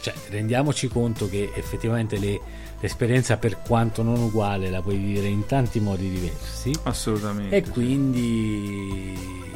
cioè, 0.00 0.14
rendiamoci 0.30 0.88
conto 0.88 1.28
che 1.28 1.52
effettivamente 1.54 2.18
le, 2.18 2.40
l'esperienza, 2.80 3.36
per 3.36 3.60
quanto 3.62 4.02
non 4.02 4.20
uguale, 4.20 4.70
la 4.70 4.82
puoi 4.82 4.96
vivere 4.96 5.28
in 5.28 5.46
tanti 5.46 5.80
modi 5.80 6.10
diversi. 6.10 6.72
Assolutamente. 6.84 7.56
E 7.56 7.68
quindi 7.68 9.54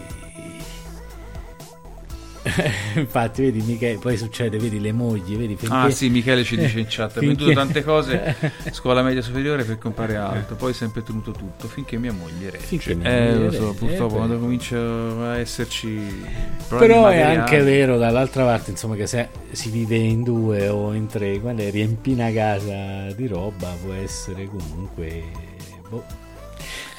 Infatti, 2.96 3.42
vedi, 3.42 3.60
Michele, 3.60 3.98
poi 3.98 4.16
succede, 4.16 4.58
vedi 4.58 4.80
le 4.80 4.92
mogli, 4.92 5.36
vedi 5.36 5.56
finché... 5.56 5.74
Ah, 5.74 5.90
sì, 5.90 6.08
Michele 6.08 6.42
ci 6.42 6.56
dice 6.56 6.78
in 6.78 6.86
chat: 6.88 7.16
ha 7.16 7.20
venduto 7.20 7.52
tante 7.52 7.84
cose, 7.84 8.34
scuola 8.72 9.02
media 9.02 9.20
superiore 9.20 9.64
per 9.64 9.78
comprare 9.78 10.16
alto, 10.16 10.54
poi 10.54 10.72
sempre 10.72 11.02
tenuto 11.02 11.32
tutto 11.32 11.68
finché 11.68 11.98
mia 11.98 12.12
moglie 12.12 12.50
regge. 12.50 12.64
Finché 12.64 12.94
mia 12.94 13.10
eh, 13.10 13.32
moglie 13.32 13.44
lo 13.44 13.52
so, 13.52 13.74
purtroppo 13.74 14.14
eh, 14.14 14.16
quando 14.16 14.38
comincia 14.38 14.78
a 14.78 15.38
esserci. 15.38 16.24
Però 16.68 17.08
è 17.08 17.20
anche 17.20 17.60
vero, 17.62 17.98
dall'altra 17.98 18.44
parte, 18.44 18.70
insomma, 18.70 18.94
che 18.94 19.06
se 19.06 19.28
si 19.50 19.70
vive 19.70 19.96
in 19.96 20.22
due 20.22 20.68
o 20.68 20.94
in 20.94 21.06
tre, 21.06 21.40
quando 21.40 21.68
riempi 21.68 22.12
una 22.12 22.32
casa 22.32 23.12
di 23.14 23.26
roba 23.26 23.76
può 23.82 23.92
essere 23.92 24.46
comunque. 24.46 25.48
Boh 25.88 26.19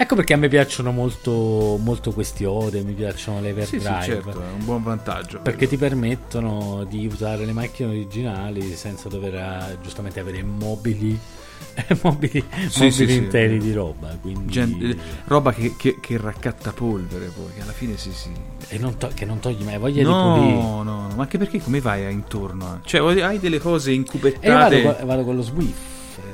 Ecco 0.01 0.15
perché 0.15 0.33
a 0.33 0.37
me 0.37 0.47
piacciono 0.47 0.89
molto, 0.91 1.77
molto 1.79 2.11
questi 2.11 2.43
ode, 2.43 2.81
mi 2.81 2.93
piacciono 2.93 3.39
le 3.39 3.49
Everdrive. 3.49 3.83
Sì, 3.83 4.01
sì, 4.01 4.09
certo, 4.09 4.41
è 4.41 4.51
un 4.51 4.65
buon 4.65 4.81
vantaggio. 4.81 5.41
Perché 5.41 5.67
ti 5.67 5.77
permettono 5.77 6.85
di 6.89 7.05
usare 7.05 7.45
le 7.45 7.51
macchine 7.51 7.89
originali 7.89 8.75
senza 8.75 9.09
dover 9.09 9.35
eh, 9.35 9.77
giustamente 9.83 10.19
avere 10.19 10.41
mobili 10.41 11.19
mobili, 12.01 12.43
sì, 12.67 12.85
mobili 12.85 13.11
sì, 13.11 13.13
interi 13.13 13.61
sì. 13.61 13.67
di 13.67 13.73
roba. 13.73 14.17
Quindi... 14.19 14.51
Gen- 14.51 14.97
roba 15.25 15.53
che, 15.53 15.75
che, 15.77 15.99
che, 16.01 16.17
raccatta 16.17 16.71
polvere 16.71 17.27
poi, 17.27 17.53
che 17.53 17.61
alla 17.61 17.71
fine 17.71 17.95
si 17.95 18.11
sì. 18.11 18.31
E 18.69 18.79
non 18.79 18.97
to- 18.97 19.11
che 19.13 19.25
non 19.25 19.37
togli 19.37 19.63
mai 19.63 19.77
voglia 19.77 20.01
no, 20.01 20.33
di 20.33 20.39
pulire. 20.39 20.61
No, 20.61 20.81
no, 20.81 21.09
ma 21.15 21.21
anche 21.21 21.37
perché 21.37 21.61
come 21.61 21.79
vai 21.79 22.11
intorno? 22.11 22.79
Cioè, 22.83 23.21
hai 23.21 23.37
delle 23.37 23.59
cose 23.59 23.91
incubettate. 23.91 24.79
E 24.79 24.81
vado, 24.81 25.05
vado 25.05 25.23
con 25.23 25.35
lo 25.35 25.43
Swift 25.43 25.90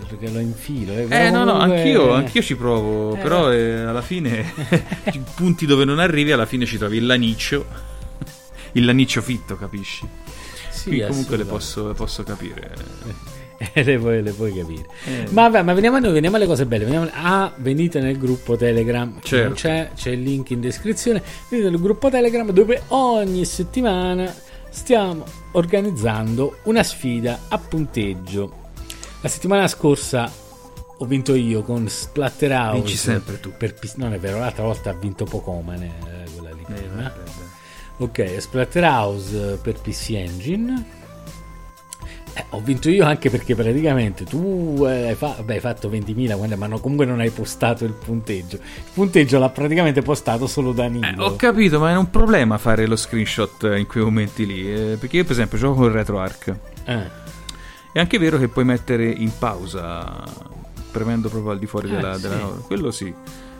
perché 0.07 0.29
lo 0.29 0.39
infilo. 0.39 0.93
Eh, 0.93 1.07
eh 1.09 1.29
no, 1.29 1.43
no, 1.43 1.53
anch'io, 1.53 2.13
anch'io 2.13 2.41
ci 2.41 2.55
provo, 2.55 3.15
eh. 3.15 3.17
però 3.19 3.51
eh, 3.51 3.81
alla 3.81 4.01
fine, 4.01 4.45
punti 5.35 5.65
dove 5.65 5.85
non 5.85 5.99
arrivi, 5.99 6.31
alla 6.31 6.45
fine 6.45 6.65
ci 6.65 6.77
trovi 6.77 6.97
il 6.97 7.05
laniccio. 7.05 7.65
il 8.73 8.85
laniccio 8.85 9.21
fitto, 9.21 9.57
capisci? 9.57 10.07
Sì, 10.69 10.89
Qui 10.89 11.01
comunque 11.07 11.37
le 11.37 11.45
posso, 11.45 11.87
le 11.87 11.93
posso 11.93 12.23
capire. 12.23 12.73
Eh, 13.57 13.83
le, 13.83 13.97
puoi, 13.97 14.21
le 14.21 14.31
puoi 14.31 14.53
capire. 14.53 14.85
Eh. 15.05 15.25
Ma, 15.31 15.49
vabbè, 15.49 15.63
ma 15.63 15.73
veniamo 15.73 15.97
a 15.97 15.99
noi, 15.99 16.13
veniamo 16.13 16.35
alle 16.35 16.45
cose 16.45 16.65
belle. 16.65 16.85
Veniamo, 16.85 17.09
ah, 17.13 17.51
venite 17.57 17.99
nel 17.99 18.17
gruppo 18.17 18.55
Telegram. 18.55 19.19
Certo. 19.21 19.45
Non 19.45 19.53
c'è, 19.53 19.91
c'è 19.95 20.11
il 20.11 20.21
link 20.21 20.51
in 20.51 20.61
descrizione. 20.61 21.21
Venite 21.49 21.69
nel 21.69 21.79
gruppo 21.79 22.09
Telegram 22.09 22.49
dove 22.51 22.83
ogni 22.87 23.45
settimana 23.45 24.33
stiamo 24.69 25.25
organizzando 25.53 26.57
una 26.63 26.83
sfida 26.83 27.39
a 27.47 27.57
punteggio. 27.57 28.65
La 29.21 29.29
settimana 29.29 29.67
scorsa 29.67 30.31
ho 30.99 31.05
vinto 31.05 31.35
io 31.35 31.61
con 31.61 31.87
Splatterhouse. 31.87 32.77
Vinci 32.77 32.95
sempre 32.95 33.39
tu. 33.39 33.51
Per, 33.57 33.73
non 33.95 34.13
è 34.13 34.19
vero, 34.19 34.39
l'altra 34.39 34.63
volta 34.63 34.91
ha 34.91 34.93
vinto 34.93 35.25
Pocomane, 35.25 35.85
eh, 36.05 36.29
quella 36.35 36.53
lì. 36.53 36.61
Eh, 36.67 36.73
prima. 36.73 36.95
vabbè. 37.03 37.13
Ok, 37.97 38.35
Splatterhouse 38.39 39.53
eh, 39.53 39.55
per 39.57 39.79
PC 39.79 40.09
Engine. 40.11 40.85
Eh, 42.33 42.45
ho 42.51 42.59
vinto 42.61 42.89
io 42.91 43.03
anche 43.03 43.31
perché 43.31 43.55
praticamente 43.55 44.23
tu 44.23 44.83
eh, 44.87 45.07
hai, 45.09 45.15
fa- 45.15 45.33
vabbè, 45.37 45.55
hai 45.55 45.59
fatto 45.59 45.89
20.000, 45.89 46.35
quando- 46.37 46.55
ma 46.57 46.67
no- 46.67 46.79
comunque 46.79 47.05
non 47.07 47.19
hai 47.19 47.31
postato 47.31 47.83
il 47.85 47.93
punteggio. 47.93 48.57
Il 48.57 48.91
punteggio 48.93 49.39
l'ha 49.39 49.49
praticamente 49.49 50.03
postato 50.03 50.45
solo 50.45 50.71
Danilo. 50.73 51.05
Eh, 51.07 51.15
ho 51.17 51.35
capito, 51.35 51.79
ma 51.79 51.89
è 51.91 51.95
un 51.97 52.11
problema 52.11 52.59
fare 52.59 52.85
lo 52.85 52.95
screenshot 52.95 53.63
eh, 53.63 53.79
in 53.79 53.87
quei 53.87 54.03
momenti 54.03 54.45
lì. 54.45 54.71
eh, 54.71 54.97
perché 54.99 55.17
io, 55.17 55.23
per 55.23 55.31
esempio, 55.31 55.57
gioco 55.57 55.81
con 55.81 55.91
RetroArch. 55.91 56.55
Eh, 56.85 57.25
È 57.97 57.99
anche 57.99 58.19
vero 58.19 58.37
che 58.37 58.47
puoi 58.47 58.63
mettere 58.63 59.09
in 59.09 59.31
pausa, 59.39 60.23
premendo 60.91 61.29
proprio 61.29 61.49
al 61.53 61.57
di 61.57 61.65
fuori 61.65 61.87
Eh, 61.89 61.95
della, 61.95 62.13
sì. 62.13 62.21
della- 62.21 62.35
Quello 62.67 62.91
sì. 62.91 63.11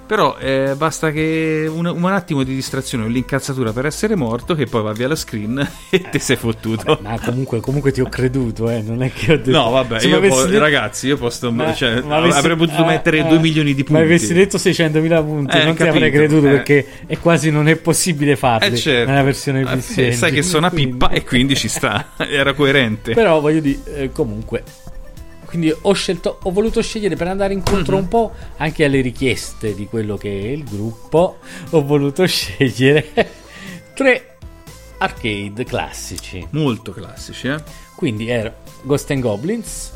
Però 0.07 0.37
eh, 0.39 0.73
basta 0.77 1.11
che 1.11 1.69
un, 1.69 1.85
un 1.85 2.05
attimo 2.05 2.43
di 2.43 2.55
distrazione 2.55 3.03
o 3.03 3.07
l'incazzatura 3.07 3.73
per 3.73 3.85
essere 3.85 4.15
morto, 4.15 4.55
che 4.55 4.65
poi 4.65 4.81
va 4.81 4.93
via 4.93 5.09
la 5.09 5.15
screen 5.17 5.59
e 5.91 6.01
te 6.09 6.17
sei 6.19 6.37
fottuto. 6.37 6.97
ma 7.01 7.19
comunque, 7.19 7.59
comunque 7.59 7.91
ti 7.91 7.99
ho 7.99 8.07
creduto, 8.07 8.69
eh, 8.69 8.81
non 8.81 9.03
è 9.03 9.11
che 9.11 9.33
ho 9.33 9.37
detto... 9.37 9.51
No, 9.51 9.69
vabbè, 9.69 10.01
io 10.05 10.15
avessi 10.15 10.39
po- 10.43 10.45
detto- 10.45 10.59
ragazzi, 10.59 11.07
io 11.07 11.17
posso. 11.17 11.51
Ma- 11.51 11.73
cioè, 11.73 12.01
ma 12.01 12.15
avessi- 12.17 12.37
avrei 12.39 12.55
potuto 12.55 12.83
eh, 12.83 12.85
mettere 12.85 13.17
eh, 13.19 13.23
2 13.27 13.37
milioni 13.39 13.73
di 13.73 13.83
punti. 13.83 14.01
Ma 14.01 14.07
avessi 14.07 14.33
detto 14.33 14.57
600.000 14.57 15.25
punti, 15.25 15.57
Eh, 15.57 15.63
non 15.65 15.71
ti 15.73 15.77
capito, 15.83 15.87
avrei 15.95 16.11
creduto 16.11 16.47
eh. 16.47 16.51
perché 16.51 16.87
è 17.05 17.17
quasi 17.19 17.51
non 17.51 17.67
è 17.67 17.75
possibile 17.75 18.37
farli 18.37 18.73
Eh, 18.73 18.77
certo. 18.77 19.09
nella 19.09 19.23
versione 19.23 19.59
Eh, 19.61 19.75
PC. 19.75 20.13
sai 20.13 20.31
che 20.31 20.41
sono 20.41 20.59
una 20.59 20.69
quindi- 20.69 20.91
pippa 20.93 21.09
e 21.09 21.23
quindi 21.25 21.55
ci 21.57 21.67
sta. 21.67 22.11
Era 22.29 22.53
coerente. 22.53 23.13
Però 23.13 23.41
voglio 23.41 23.59
dire, 23.59 23.79
eh, 23.93 24.11
comunque. 24.13 24.63
Quindi 25.57 25.75
ho 25.81 25.93
scelto, 25.93 26.37
ho 26.43 26.51
voluto 26.51 26.83
scegliere 26.83 27.15
per 27.15 27.27
andare 27.29 27.51
incontro 27.51 27.95
Mhm. 27.95 28.01
un 28.03 28.07
po' 28.09 28.31
anche 28.57 28.85
alle 28.85 29.01
richieste 29.01 29.73
di 29.73 29.87
quello 29.87 30.15
che 30.15 30.29
è 30.29 30.47
il 30.49 30.63
gruppo. 30.63 31.39
Ho 31.71 31.83
voluto 31.83 32.23
scegliere 32.27 33.11
tre 33.95 34.37
arcade 34.99 35.63
classici. 35.63 36.45
Molto 36.51 36.91
classici, 36.91 37.47
eh? 37.47 37.57
Quindi 37.95 38.29
era 38.29 38.55
Ghost 38.83 39.09
and 39.09 39.21
Goblins, 39.21 39.91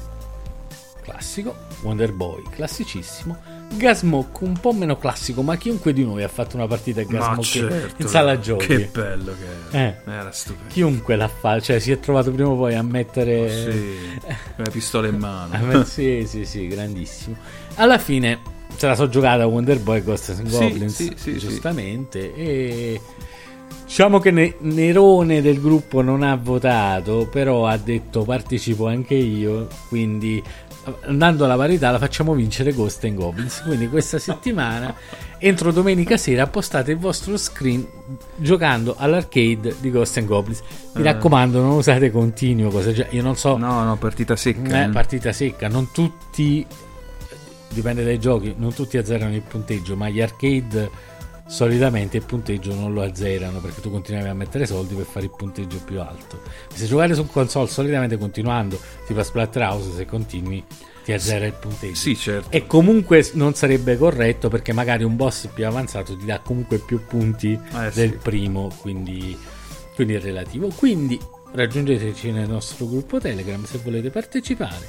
classico, 1.03 1.55
Wonder 1.83 2.11
Boy, 2.11 2.41
classicissimo, 2.49 3.37
Gasmoke, 3.77 4.43
un 4.43 4.59
po' 4.59 4.73
meno 4.73 4.97
classico, 4.97 5.41
ma 5.41 5.55
chiunque 5.57 5.93
di 5.93 6.03
noi 6.03 6.23
ha 6.23 6.27
fatto 6.27 6.55
una 6.55 6.67
partita 6.67 7.01
a 7.01 7.39
certo, 7.41 8.01
in 8.01 8.07
sala 8.07 8.39
giochi. 8.39 8.67
Che 8.67 8.89
bello 8.91 9.33
che 9.69 9.77
era. 9.77 9.87
Eh. 9.87 10.11
Era 10.11 10.31
stupendo. 10.31 10.71
Chiunque 10.73 11.15
l'ha 11.15 11.27
fatto, 11.27 11.61
cioè 11.61 11.79
si 11.79 11.91
è 11.91 11.99
trovato 11.99 12.31
prima 12.31 12.49
o 12.49 12.55
poi 12.55 12.75
a 12.75 12.83
mettere... 12.83 13.49
Sì, 13.49 14.19
con 14.55 14.65
la 14.65 14.69
pistola 14.69 15.07
in 15.07 15.17
mano. 15.17 15.49
Ah, 15.61 15.61
ma 15.61 15.83
sì, 15.85 16.25
sì, 16.27 16.45
sì, 16.45 16.67
grandissimo. 16.67 17.35
Alla 17.75 17.97
fine 17.97 18.59
se 18.75 18.87
la 18.87 18.95
so 18.95 19.07
giocata 19.09 19.45
Wonder 19.45 19.79
Boy 19.79 20.01
Ghost 20.01 20.29
and 20.29 20.47
Sì, 20.47 20.57
Goblins, 20.57 20.95
sì, 20.95 21.13
sì, 21.15 21.31
sì. 21.33 21.37
giustamente. 21.37 22.33
E 22.33 22.99
diciamo 23.85 24.19
che 24.19 24.31
Ne- 24.31 24.55
Nerone 24.59 25.41
del 25.41 25.59
gruppo 25.61 26.01
non 26.01 26.23
ha 26.23 26.35
votato, 26.35 27.27
però 27.29 27.67
ha 27.67 27.77
detto 27.77 28.23
partecipo 28.23 28.87
anche 28.87 29.13
io, 29.13 29.67
quindi 29.87 30.41
andando 31.05 31.45
alla 31.45 31.55
parità 31.55 31.91
la 31.91 31.99
facciamo 31.99 32.33
vincere 32.33 32.73
Ghost 32.73 33.03
and 33.03 33.15
Goblins. 33.15 33.61
Quindi 33.65 33.87
questa 33.89 34.17
settimana, 34.19 34.93
entro 35.37 35.71
domenica 35.71 36.17
sera, 36.17 36.47
postate 36.47 36.91
il 36.91 36.97
vostro 36.97 37.37
screen 37.37 37.85
giocando 38.35 38.95
all'arcade 38.97 39.75
di 39.79 39.91
Ghost 39.91 40.17
and 40.17 40.27
Goblins. 40.27 40.61
Mi 40.93 41.01
Eh. 41.01 41.03
raccomando, 41.05 41.61
non 41.61 41.71
usate 41.71 42.09
continuo, 42.11 42.69
cosa 42.69 42.91
già- 42.91 43.07
io 43.11 43.21
non 43.21 43.35
so 43.35 43.57
No, 43.57 43.83
no, 43.83 43.95
partita 43.97 44.35
secca. 44.35 44.81
eh, 44.81 44.85
eh. 44.85 44.89
partita 44.89 45.31
secca, 45.31 45.67
non 45.67 45.91
tutti 45.91 46.65
dipende 47.69 48.03
dai 48.03 48.19
giochi, 48.19 48.53
non 48.57 48.73
tutti 48.73 48.97
azzerano 48.97 49.33
il 49.33 49.41
punteggio, 49.41 49.95
ma 49.95 50.09
gli 50.09 50.21
arcade 50.21 50.89
solitamente 51.51 52.15
il 52.15 52.23
punteggio 52.23 52.73
non 52.73 52.93
lo 52.93 53.01
azzerano 53.01 53.59
perché 53.59 53.81
tu 53.81 53.91
continuavi 53.91 54.29
a 54.29 54.33
mettere 54.33 54.65
soldi 54.65 54.95
per 54.95 55.03
fare 55.03 55.25
il 55.25 55.31
punteggio 55.35 55.81
più 55.83 55.99
alto. 55.99 56.39
Se 56.73 56.85
giocate 56.85 57.13
su 57.13 57.27
console 57.27 57.67
solitamente 57.67 58.17
continuando, 58.17 58.79
tipo 59.05 59.19
a 59.19 59.23
Splatterhouse, 59.23 59.91
se 59.93 60.05
continui 60.05 60.63
ti 61.03 61.11
azzera 61.11 61.45
il 61.45 61.53
punteggio. 61.53 61.95
Sì, 61.95 62.15
certo. 62.15 62.49
E 62.51 62.67
comunque 62.67 63.29
non 63.33 63.53
sarebbe 63.53 63.97
corretto 63.97 64.47
perché 64.47 64.71
magari 64.71 65.03
un 65.03 65.17
boss 65.17 65.47
più 65.53 65.67
avanzato 65.67 66.15
ti 66.15 66.25
dà 66.25 66.39
comunque 66.39 66.77
più 66.77 67.01
punti 67.05 67.51
Eh, 67.51 67.91
del 67.93 68.11
sì. 68.11 68.17
primo, 68.21 68.71
quindi, 68.79 69.37
quindi 69.93 70.13
è 70.13 70.21
relativo. 70.21 70.69
Quindi 70.69 71.19
raggiungeteci 71.51 72.31
nel 72.31 72.47
nostro 72.47 72.87
gruppo 72.87 73.19
Telegram 73.19 73.61
se 73.65 73.77
volete 73.83 74.09
partecipare. 74.09 74.87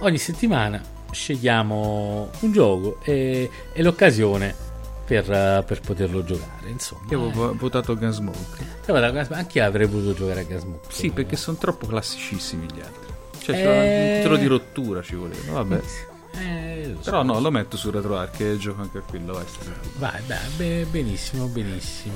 Ogni 0.00 0.18
settimana 0.18 0.80
scegliamo 1.10 2.28
un 2.40 2.52
gioco 2.52 2.98
e, 3.02 3.50
e 3.72 3.82
l'occasione 3.82 4.63
per, 5.04 5.30
eh, 5.30 5.62
per 5.66 5.80
poterlo 5.80 6.24
giocare. 6.24 6.68
Insomma, 6.70 7.02
Io 7.10 7.18
avevo 7.18 7.30
eh. 7.30 7.32
vo- 7.48 7.54
votato 7.58 7.96
Gunsmoke. 7.96 8.38
Eh, 8.86 8.90
guarda, 8.92 9.26
anche 9.36 9.58
io 9.58 9.64
avrei 9.64 9.86
voluto 9.86 10.14
giocare 10.14 10.40
a 10.40 10.44
Gasmook. 10.44 10.92
Sì, 10.92 11.10
perché 11.10 11.36
sono 11.36 11.56
troppo 11.56 11.86
classicissimi 11.86 12.66
gli 12.66 12.80
altri. 12.80 13.12
Cioè, 13.38 13.56
Eh. 13.56 14.10
un 14.10 14.16
titolo 14.18 14.36
di 14.36 14.46
rottura 14.46 15.02
ci 15.02 15.14
voleva. 15.14 15.52
Vabbè. 15.52 15.80
Eh, 16.36 16.94
so. 16.96 17.10
Però 17.10 17.22
no, 17.22 17.38
lo 17.40 17.50
metto 17.50 17.76
su 17.76 17.90
RetroArch 17.90 18.40
e 18.40 18.56
gioco 18.58 18.80
anche 18.82 18.98
a 18.98 19.02
quello. 19.02 19.32
vai. 19.34 19.44
Vai, 20.26 20.40
be- 20.56 20.86
benissimo, 20.90 21.46
benissimo. 21.46 22.14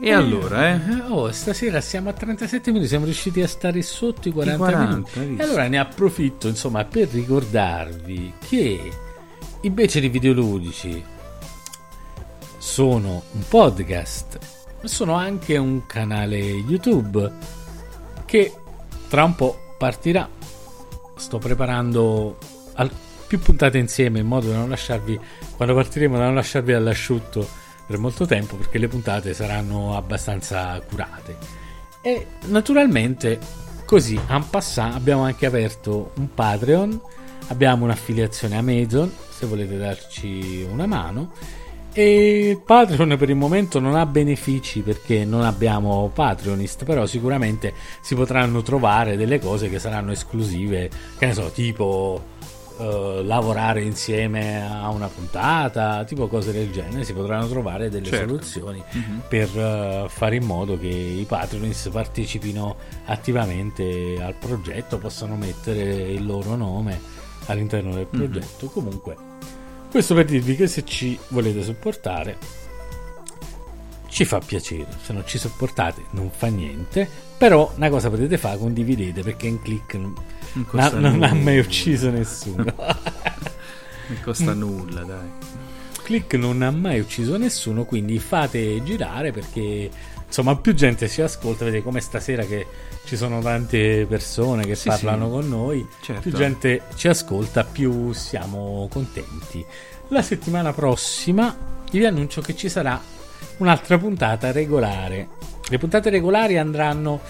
E 0.00 0.12
allora, 0.12 0.74
eh? 0.74 0.80
Oh, 1.08 1.30
stasera 1.30 1.80
siamo 1.80 2.08
a 2.08 2.12
37 2.12 2.70
minuti, 2.70 2.88
siamo 2.88 3.04
riusciti 3.04 3.40
a 3.40 3.46
stare 3.46 3.82
sotto 3.82 4.28
i 4.28 4.32
40, 4.32 4.58
40, 4.58 4.90
minuti. 4.94 5.20
visto? 5.20 5.42
E 5.42 5.44
allora 5.46 5.68
ne 5.68 5.78
approfitto, 5.78 6.48
insomma, 6.48 6.84
per 6.84 7.08
ricordarvi 7.08 8.32
che 8.48 8.90
invece 9.60 10.00
di 10.00 10.08
videoludici 10.08 11.04
sono 12.62 13.24
un 13.32 13.42
podcast, 13.48 14.38
ma 14.80 14.88
sono 14.88 15.14
anche 15.14 15.56
un 15.56 15.84
canale 15.84 16.38
YouTube 16.38 17.30
che 18.24 18.52
tra 19.08 19.24
un 19.24 19.34
po' 19.34 19.74
partirà. 19.76 20.28
Sto 21.16 21.38
preparando 21.38 22.38
più 23.26 23.40
puntate 23.40 23.78
insieme 23.78 24.20
in 24.20 24.26
modo 24.26 24.48
da 24.48 24.58
non 24.58 24.68
lasciarvi, 24.68 25.18
quando 25.56 25.74
partiremo, 25.74 26.16
da 26.16 26.26
non 26.26 26.36
lasciarvi 26.36 26.72
all'asciutto 26.72 27.46
per 27.84 27.98
molto 27.98 28.26
tempo 28.26 28.54
perché 28.54 28.78
le 28.78 28.86
puntate 28.86 29.34
saranno 29.34 29.96
abbastanza 29.96 30.80
curate. 30.88 31.36
E 32.00 32.26
naturalmente, 32.46 33.40
così, 33.84 34.18
en 34.28 34.48
passant, 34.48 34.94
abbiamo 34.94 35.24
anche 35.24 35.46
aperto 35.46 36.12
un 36.14 36.32
Patreon, 36.32 37.00
abbiamo 37.48 37.84
un'affiliazione 37.84 38.56
Amazon, 38.56 39.12
se 39.30 39.46
volete 39.46 39.76
darci 39.76 40.64
una 40.70 40.86
mano. 40.86 41.32
E 41.94 42.58
Patreon 42.64 43.16
per 43.18 43.28
il 43.28 43.36
momento 43.36 43.78
non 43.78 43.94
ha 43.96 44.06
benefici 44.06 44.80
perché 44.80 45.24
non 45.26 45.42
abbiamo 45.42 46.10
Patreonist, 46.12 46.84
però 46.84 47.04
sicuramente 47.04 47.74
si 48.00 48.14
potranno 48.14 48.62
trovare 48.62 49.16
delle 49.16 49.38
cose 49.38 49.68
che 49.68 49.78
saranno 49.78 50.12
esclusive, 50.12 50.88
che 51.18 51.26
ne 51.26 51.34
so, 51.34 51.50
tipo 51.50 52.22
eh, 52.78 53.22
lavorare 53.22 53.82
insieme 53.82 54.66
a 54.66 54.88
una 54.88 55.08
puntata, 55.08 56.04
tipo 56.04 56.28
cose 56.28 56.50
del 56.52 56.72
genere, 56.72 57.04
si 57.04 57.12
potranno 57.12 57.46
trovare 57.46 57.90
delle 57.90 58.06
Certo. 58.06 58.26
soluzioni 58.28 58.82
per 59.28 59.48
eh, 59.54 60.06
fare 60.08 60.36
in 60.36 60.44
modo 60.44 60.78
che 60.78 60.88
i 60.88 61.24
Patreonist 61.28 61.90
partecipino 61.90 62.76
attivamente 63.04 64.16
al 64.22 64.34
progetto, 64.34 64.96
possano 64.96 65.36
mettere 65.36 65.82
il 65.82 66.24
loro 66.24 66.56
nome 66.56 66.98
all'interno 67.46 67.92
del 67.94 68.06
progetto. 68.06 68.66
Comunque, 68.68 69.16
questo 69.92 70.14
per 70.14 70.24
dirvi 70.24 70.56
che 70.56 70.66
se 70.66 70.84
ci 70.84 71.18
volete 71.28 71.62
supportare 71.62 72.36
ci 74.08 74.24
fa 74.24 74.40
piacere, 74.40 74.86
se 75.02 75.12
non 75.12 75.22
ci 75.26 75.38
supportate 75.38 76.04
non 76.10 76.30
fa 76.34 76.48
niente, 76.48 77.08
però 77.38 77.72
una 77.76 77.88
cosa 77.90 78.10
potete 78.10 78.36
fare, 78.38 78.58
condividete 78.58 79.22
perché 79.22 79.46
in 79.46 79.62
click 79.62 79.94
non, 79.94 80.14
na- 80.72 80.90
non 80.90 81.22
ha 81.22 81.32
mai 81.34 81.58
ucciso 81.58 82.10
nessuno. 82.10 82.64
Non 84.08 84.20
costa 84.22 84.52
nulla, 84.52 85.02
dai. 85.04 85.30
click 86.02 86.34
non 86.34 86.60
ha 86.62 86.70
mai 86.70 86.98
ucciso 87.00 87.36
nessuno, 87.38 87.84
quindi 87.84 88.18
fate 88.18 88.82
girare 88.82 89.30
perché 89.30 89.88
insomma 90.26 90.56
più 90.56 90.74
gente 90.74 91.08
ci 91.08 91.22
ascolta, 91.22 91.64
vedete 91.64 91.82
come 91.84 92.00
stasera 92.00 92.44
che 92.44 92.66
ci 93.04 93.16
sono 93.16 93.40
tante 93.40 94.06
persone 94.08 94.64
che 94.64 94.74
Sì, 94.74 94.88
parlano 94.88 95.26
sì. 95.26 95.30
con 95.32 95.48
noi, 95.48 95.86
Certo. 96.00 96.20
più 96.22 96.32
gente 96.32 96.82
ci 96.94 97.08
ascolta, 97.08 97.64
più 97.64 98.12
siamo 98.12 98.88
contenti. 98.90 99.64
La 100.08 100.22
settimana 100.22 100.72
prossima 100.72 101.54
vi 101.90 102.04
annuncio 102.06 102.40
che 102.40 102.54
ci 102.56 102.68
sarà 102.68 103.00
un'altra 103.58 103.98
puntata 103.98 104.50
regolare. 104.52 105.28
Le 105.68 105.78
puntate 105.78 106.10
regolari 106.10 106.58
andranno 106.58 107.20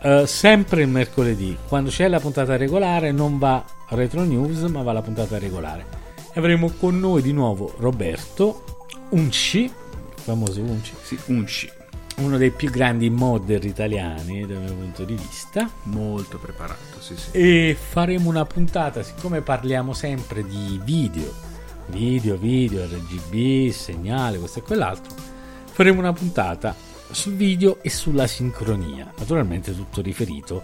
eh, 0.00 0.26
sempre 0.26 0.82
il 0.82 0.88
mercoledì. 0.88 1.56
Quando 1.66 1.90
c'è 1.90 2.08
la 2.08 2.20
puntata 2.20 2.56
regolare 2.56 3.10
non 3.12 3.38
va 3.38 3.64
retro 3.90 4.22
news, 4.22 4.60
ma 4.62 4.82
va 4.82 4.92
la 4.92 5.02
puntata 5.02 5.38
regolare. 5.38 5.86
Avremo 6.34 6.70
con 6.78 6.98
noi 6.98 7.20
di 7.22 7.32
nuovo 7.32 7.74
Roberto 7.78 8.64
Unci, 9.10 9.70
famoso 10.14 10.60
Unci, 10.60 10.92
Sì, 11.02 11.18
unci. 11.26 11.70
Uno 12.18 12.36
dei 12.36 12.50
più 12.50 12.70
grandi 12.70 13.10
modder 13.10 13.64
italiani 13.64 14.46
dal 14.46 14.60
mio 14.60 14.74
punto 14.74 15.04
di 15.04 15.14
vista. 15.14 15.68
Molto 15.84 16.38
preparato, 16.38 17.00
sì, 17.00 17.16
sì. 17.16 17.30
E 17.32 17.76
faremo 17.78 18.28
una 18.28 18.44
puntata, 18.44 19.02
siccome 19.02 19.40
parliamo 19.40 19.92
sempre 19.92 20.46
di 20.46 20.80
video, 20.82 21.32
video, 21.86 22.36
video, 22.36 22.84
RGB, 22.84 23.70
segnale, 23.70 24.38
questo 24.38 24.58
e 24.58 24.62
quell'altro, 24.62 25.14
faremo 25.70 26.00
una 26.00 26.12
puntata 26.12 26.74
sul 27.10 27.34
video 27.34 27.78
e 27.82 27.90
sulla 27.90 28.26
sincronia, 28.26 29.12
naturalmente 29.16 29.74
tutto 29.74 30.02
riferito 30.02 30.62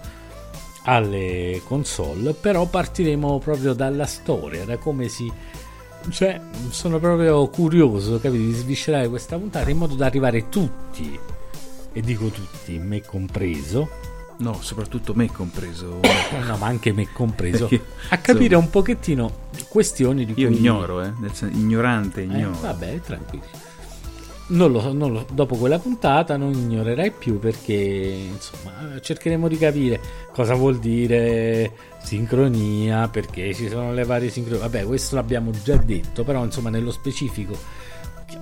alle 0.85 1.63
console, 1.65 2.35
però 2.35 2.67
partiremo 2.67 3.39
proprio 3.39 3.73
dalla 3.73 4.07
storia, 4.07 4.65
da 4.65 4.77
come 4.77 5.09
si... 5.09 5.33
Cioè, 6.11 6.39
sono 6.69 6.99
proprio 6.99 7.49
curioso, 7.49 8.21
capito, 8.21 8.43
di 8.43 8.53
sviscerare 8.53 9.09
questa 9.09 9.39
puntata 9.39 9.71
in 9.71 9.79
modo 9.79 9.95
da 9.95 10.05
arrivare 10.05 10.51
tutti, 10.51 11.19
e 11.95 12.01
dico 12.03 12.27
tutti, 12.29 12.79
me 12.79 13.01
compreso, 13.01 13.89
No, 14.37 14.61
soprattutto 14.61 15.15
me 15.15 15.31
compreso. 15.31 16.01
no, 16.45 16.57
ma 16.57 16.67
anche 16.67 16.93
me 16.93 17.07
compreso, 17.13 17.69
a 18.09 18.19
capire 18.19 18.57
un 18.57 18.69
pochettino 18.69 19.31
questioni 19.69 20.25
di 20.25 20.35
Io 20.37 20.49
cui... 20.49 20.59
ignoro, 20.59 21.01
eh, 21.03 21.13
ignorante 21.53 22.21
Eh, 22.23 22.25
ignoro. 22.25 22.59
vabbè, 22.61 23.01
tranquilli. 23.01 23.45
Non 24.47 24.73
lo, 24.73 24.93
non 24.93 25.13
lo- 25.13 25.27
dopo 25.33 25.55
quella 25.57 25.79
puntata 25.79 26.37
non 26.37 26.53
ignorerai 26.53 27.13
più 27.13 27.39
perché 27.39 27.73
insomma 27.73 29.01
cercheremo 29.01 29.47
di 29.49 29.57
capire 29.57 30.01
cosa 30.33 30.55
vuol 30.55 30.79
dire 30.81 31.71
sincronia, 32.03 33.09
perché 33.09 33.55
ci 33.55 33.69
sono 33.69 33.93
le 33.95 34.05
varie 34.05 34.31
sincronie. 34.31 34.61
Vabbè, 34.63 34.85
questo 34.85 35.15
l'abbiamo 35.15 35.51
già 35.63 35.77
detto, 35.77 36.25
però 36.25 36.45
insomma 36.45 36.71
nello 36.71 36.91
specifico 36.91 37.57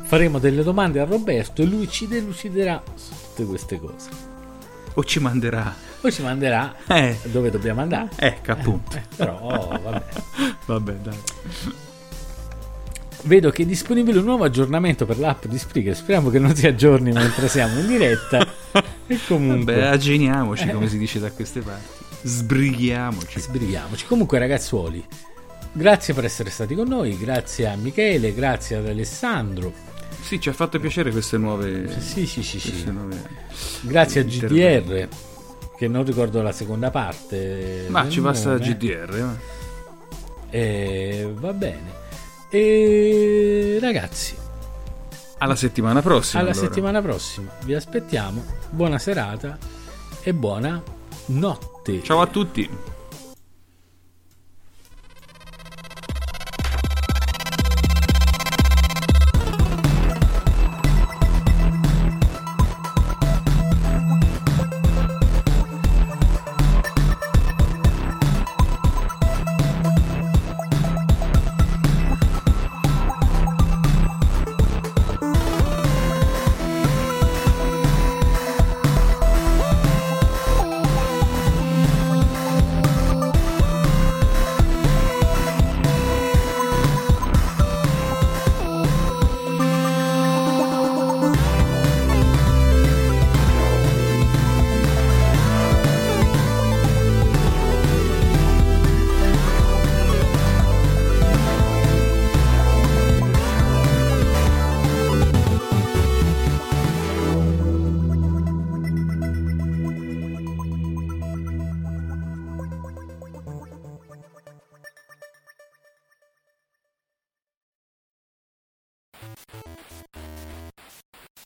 faremo 0.04 0.38
delle 0.38 0.62
domande 0.62 1.00
a 1.00 1.04
Roberto 1.04 1.60
e 1.62 1.66
lui 1.66 1.86
ci 1.88 2.08
deluciderà 2.08 2.82
tutte 3.34 3.44
queste 3.48 3.78
cose. 3.80 4.08
O 4.94 5.04
ci 5.04 5.20
manderà. 5.20 5.74
Poi 6.00 6.12
ci 6.12 6.22
manderà 6.22 6.74
Eh, 6.86 7.18
dove 7.24 7.50
dobbiamo 7.50 7.80
andare. 7.80 8.08
ecco 8.16 8.52
appunto. 8.52 8.96
Eh, 8.96 9.02
però 9.16 9.78
vabbè. 9.82 10.02
Vabbè, 10.66 10.92
dai. 10.94 11.16
Vedo 13.24 13.50
che 13.50 13.62
è 13.62 13.66
disponibile 13.66 14.18
un 14.18 14.24
nuovo 14.24 14.44
aggiornamento 14.44 15.06
per 15.06 15.18
l'app 15.18 15.44
di 15.46 15.56
Spreaker. 15.58 15.94
Speriamo 15.94 16.28
che 16.30 16.38
non 16.38 16.54
si 16.54 16.66
aggiorni 16.66 17.12
mentre 17.12 17.48
siamo 17.48 17.78
in 17.80 17.86
diretta. 17.86 18.46
E 19.06 19.18
comunque, 19.26 19.74
Beh, 19.74 19.88
aggeniamoci, 19.88 20.68
come 20.70 20.88
si 20.88 20.98
dice 20.98 21.18
da 21.20 21.30
queste 21.30 21.60
parti. 21.60 22.00
Sbrighiamoci. 22.22 23.40
sbrighiamoci. 23.40 24.06
Comunque, 24.06 24.38
ragazzuoli, 24.38 25.04
grazie 25.72 26.14
per 26.14 26.24
essere 26.24 26.50
stati 26.50 26.74
con 26.74 26.88
noi. 26.88 27.16
Grazie 27.18 27.68
a 27.68 27.76
Michele, 27.76 28.34
grazie 28.34 28.76
ad 28.76 28.88
Alessandro. 28.88 29.72
Sì, 30.22 30.40
ci 30.40 30.48
ha 30.48 30.52
fatto 30.52 30.78
piacere 30.78 31.10
queste 31.10 31.36
nuove. 31.36 32.00
Sì, 32.00 32.26
sì, 32.26 32.42
sì, 32.42 32.58
sì. 32.58 32.90
nuove- 32.90 33.22
Grazie 33.82 34.20
a. 34.22 34.24
GDR, 34.24 35.08
che 35.76 35.88
non 35.88 36.04
ricordo 36.04 36.40
la 36.42 36.52
seconda 36.52 36.90
parte. 36.90 37.86
Ma 37.88 38.08
ci 38.08 38.20
basta 38.20 38.52
nome. 38.52 38.64
GDR. 38.64 39.20
ma. 39.20 39.36
E 40.50 41.30
va 41.34 41.52
bene. 41.52 42.00
E 42.50 43.78
ragazzi, 43.80 44.36
Alla 45.38 45.56
settimana 45.56 46.02
prossima. 46.02 46.40
alla 46.42 46.50
allora. 46.52 46.66
settimana 46.66 47.02
prossima 47.02 47.50
vi 47.64 47.74
aspettiamo. 47.74 48.44
Buona 48.70 48.98
serata 48.98 49.58
e 50.22 50.32
buona 50.34 50.80
notte. 51.26 52.02
Ciao 52.02 52.20
a 52.20 52.26
tutti. 52.26 52.68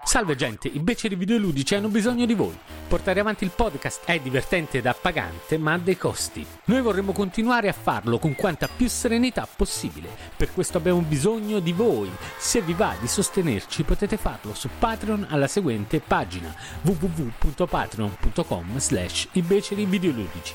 Salve 0.07 0.37
gente, 0.37 0.69
i 0.69 0.79
beceri 0.79 1.17
videoludici 1.17 1.75
hanno 1.75 1.89
bisogno 1.89 2.27
di 2.27 2.35
voi. 2.35 2.57
Portare 2.87 3.19
avanti 3.19 3.43
il 3.43 3.51
podcast 3.51 4.05
è 4.05 4.21
divertente 4.21 4.79
ed 4.79 4.87
appagante, 4.87 5.59
ma 5.59 5.73
ha 5.73 5.79
dei 5.79 5.97
costi. 5.97 6.47
Noi 6.67 6.81
vorremmo 6.81 7.11
continuare 7.11 7.67
a 7.69 7.73
farlo 7.73 8.21
con 8.21 8.37
quanta 8.37 8.69
più 8.69 8.89
serenità 8.89 9.49
possibile. 9.57 10.09
Per 10.37 10.53
questo 10.53 10.79
abbiamo 10.79 11.01
bisogno 11.01 11.59
di 11.59 11.73
voi. 11.73 12.09
Se 12.39 12.61
vi 12.61 12.73
va 12.73 12.95
di 13.01 13.09
sostenerci 13.09 13.83
potete 13.83 14.17
farlo 14.17 14.55
su 14.55 14.69
Patreon 14.79 15.27
alla 15.29 15.49
seguente 15.49 15.99
pagina 15.99 16.55
www.patreon.com 16.83 18.79
slash 18.79 19.29
i 19.33 19.43
beceri 19.43 19.87
videoludici. 19.87 20.55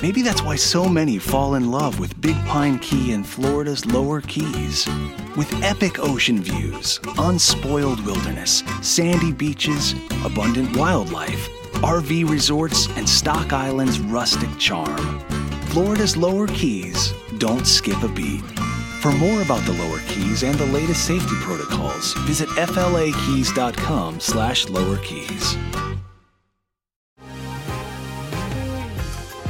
Maybe 0.00 0.22
that's 0.22 0.42
why 0.42 0.54
so 0.54 0.88
many 0.88 1.18
fall 1.18 1.56
in 1.56 1.72
love 1.72 1.98
with 1.98 2.20
Big 2.20 2.36
Pine 2.46 2.78
Key 2.78 3.12
in 3.12 3.24
Florida's 3.24 3.84
lower 3.84 4.20
keys. 4.20 4.86
With 5.36 5.52
epic 5.64 5.98
ocean 5.98 6.40
views, 6.40 7.00
unspoiled 7.18 8.04
wilderness, 8.06 8.62
sandy 8.80 9.32
beaches, 9.32 9.94
abundant 10.24 10.76
wildlife, 10.76 11.48
RV 11.82 12.30
resorts, 12.30 12.86
and 12.96 13.08
Stock 13.08 13.52
Island's 13.52 13.98
rustic 13.98 14.56
charm. 14.56 15.18
Florida's 15.70 16.16
lower 16.16 16.46
keys 16.46 17.12
don't 17.38 17.66
skip 17.66 18.00
a 18.04 18.08
beat. 18.08 18.44
For 19.00 19.10
more 19.10 19.42
about 19.42 19.64
the 19.66 19.72
lower 19.72 19.98
keys 20.06 20.44
and 20.44 20.56
the 20.56 20.66
latest 20.66 21.06
safety 21.06 21.34
protocols, 21.40 22.14
visit 22.18 22.48
flakeys.com 22.50 24.20
slash 24.20 24.68
lower 24.68 24.98
keys. 24.98 25.56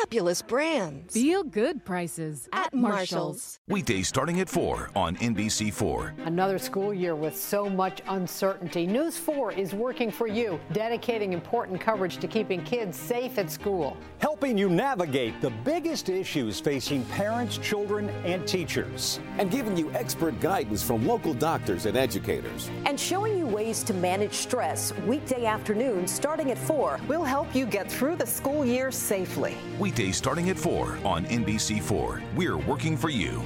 Fabulous 0.00 0.42
brands. 0.42 1.14
Feel 1.14 1.44
good 1.44 1.84
prices 1.84 2.48
at 2.52 2.74
Marshall's. 2.74 3.60
Weekdays 3.68 4.08
starting 4.08 4.40
at 4.40 4.48
4 4.48 4.90
on 4.96 5.14
NBC4. 5.16 6.26
Another 6.26 6.58
school 6.58 6.92
year 6.92 7.14
with 7.14 7.36
so 7.36 7.70
much 7.70 8.00
uncertainty. 8.08 8.86
News 8.86 9.16
4 9.16 9.52
is 9.52 9.72
working 9.72 10.10
for 10.10 10.26
you, 10.26 10.58
dedicating 10.72 11.32
important 11.32 11.80
coverage 11.80 12.16
to 12.16 12.26
keeping 12.26 12.64
kids 12.64 12.98
safe 12.98 13.38
at 13.38 13.50
school. 13.50 13.96
Helping 14.18 14.58
you 14.58 14.68
navigate 14.68 15.40
the 15.40 15.50
biggest 15.64 16.08
issues 16.08 16.58
facing 16.58 17.04
parents, 17.04 17.58
children, 17.58 18.08
and 18.24 18.48
teachers. 18.48 19.20
And 19.38 19.50
giving 19.50 19.76
you 19.76 19.92
expert 19.92 20.40
guidance 20.40 20.82
from 20.82 21.06
local 21.06 21.34
doctors 21.34 21.86
and 21.86 21.96
educators. 21.96 22.68
And 22.84 22.98
showing 22.98 23.38
you 23.38 23.46
ways 23.46 23.84
to 23.84 23.94
manage 23.94 24.34
stress 24.34 24.92
weekday 25.06 25.44
afternoons 25.44 26.10
starting 26.10 26.50
at 26.50 26.58
4. 26.58 26.98
We'll 27.06 27.22
help 27.22 27.54
you 27.54 27.64
get 27.64 27.90
through 27.92 28.16
the 28.16 28.26
school 28.26 28.64
year 28.64 28.90
safely. 28.90 29.56
Weekdays 29.78 30.16
starting 30.16 30.50
at 30.50 30.58
4 30.58 30.98
on 31.04 31.24
NBC4. 31.26 32.22
We're 32.34 32.58
working 32.58 32.96
for 32.96 33.08
you. 33.08 33.42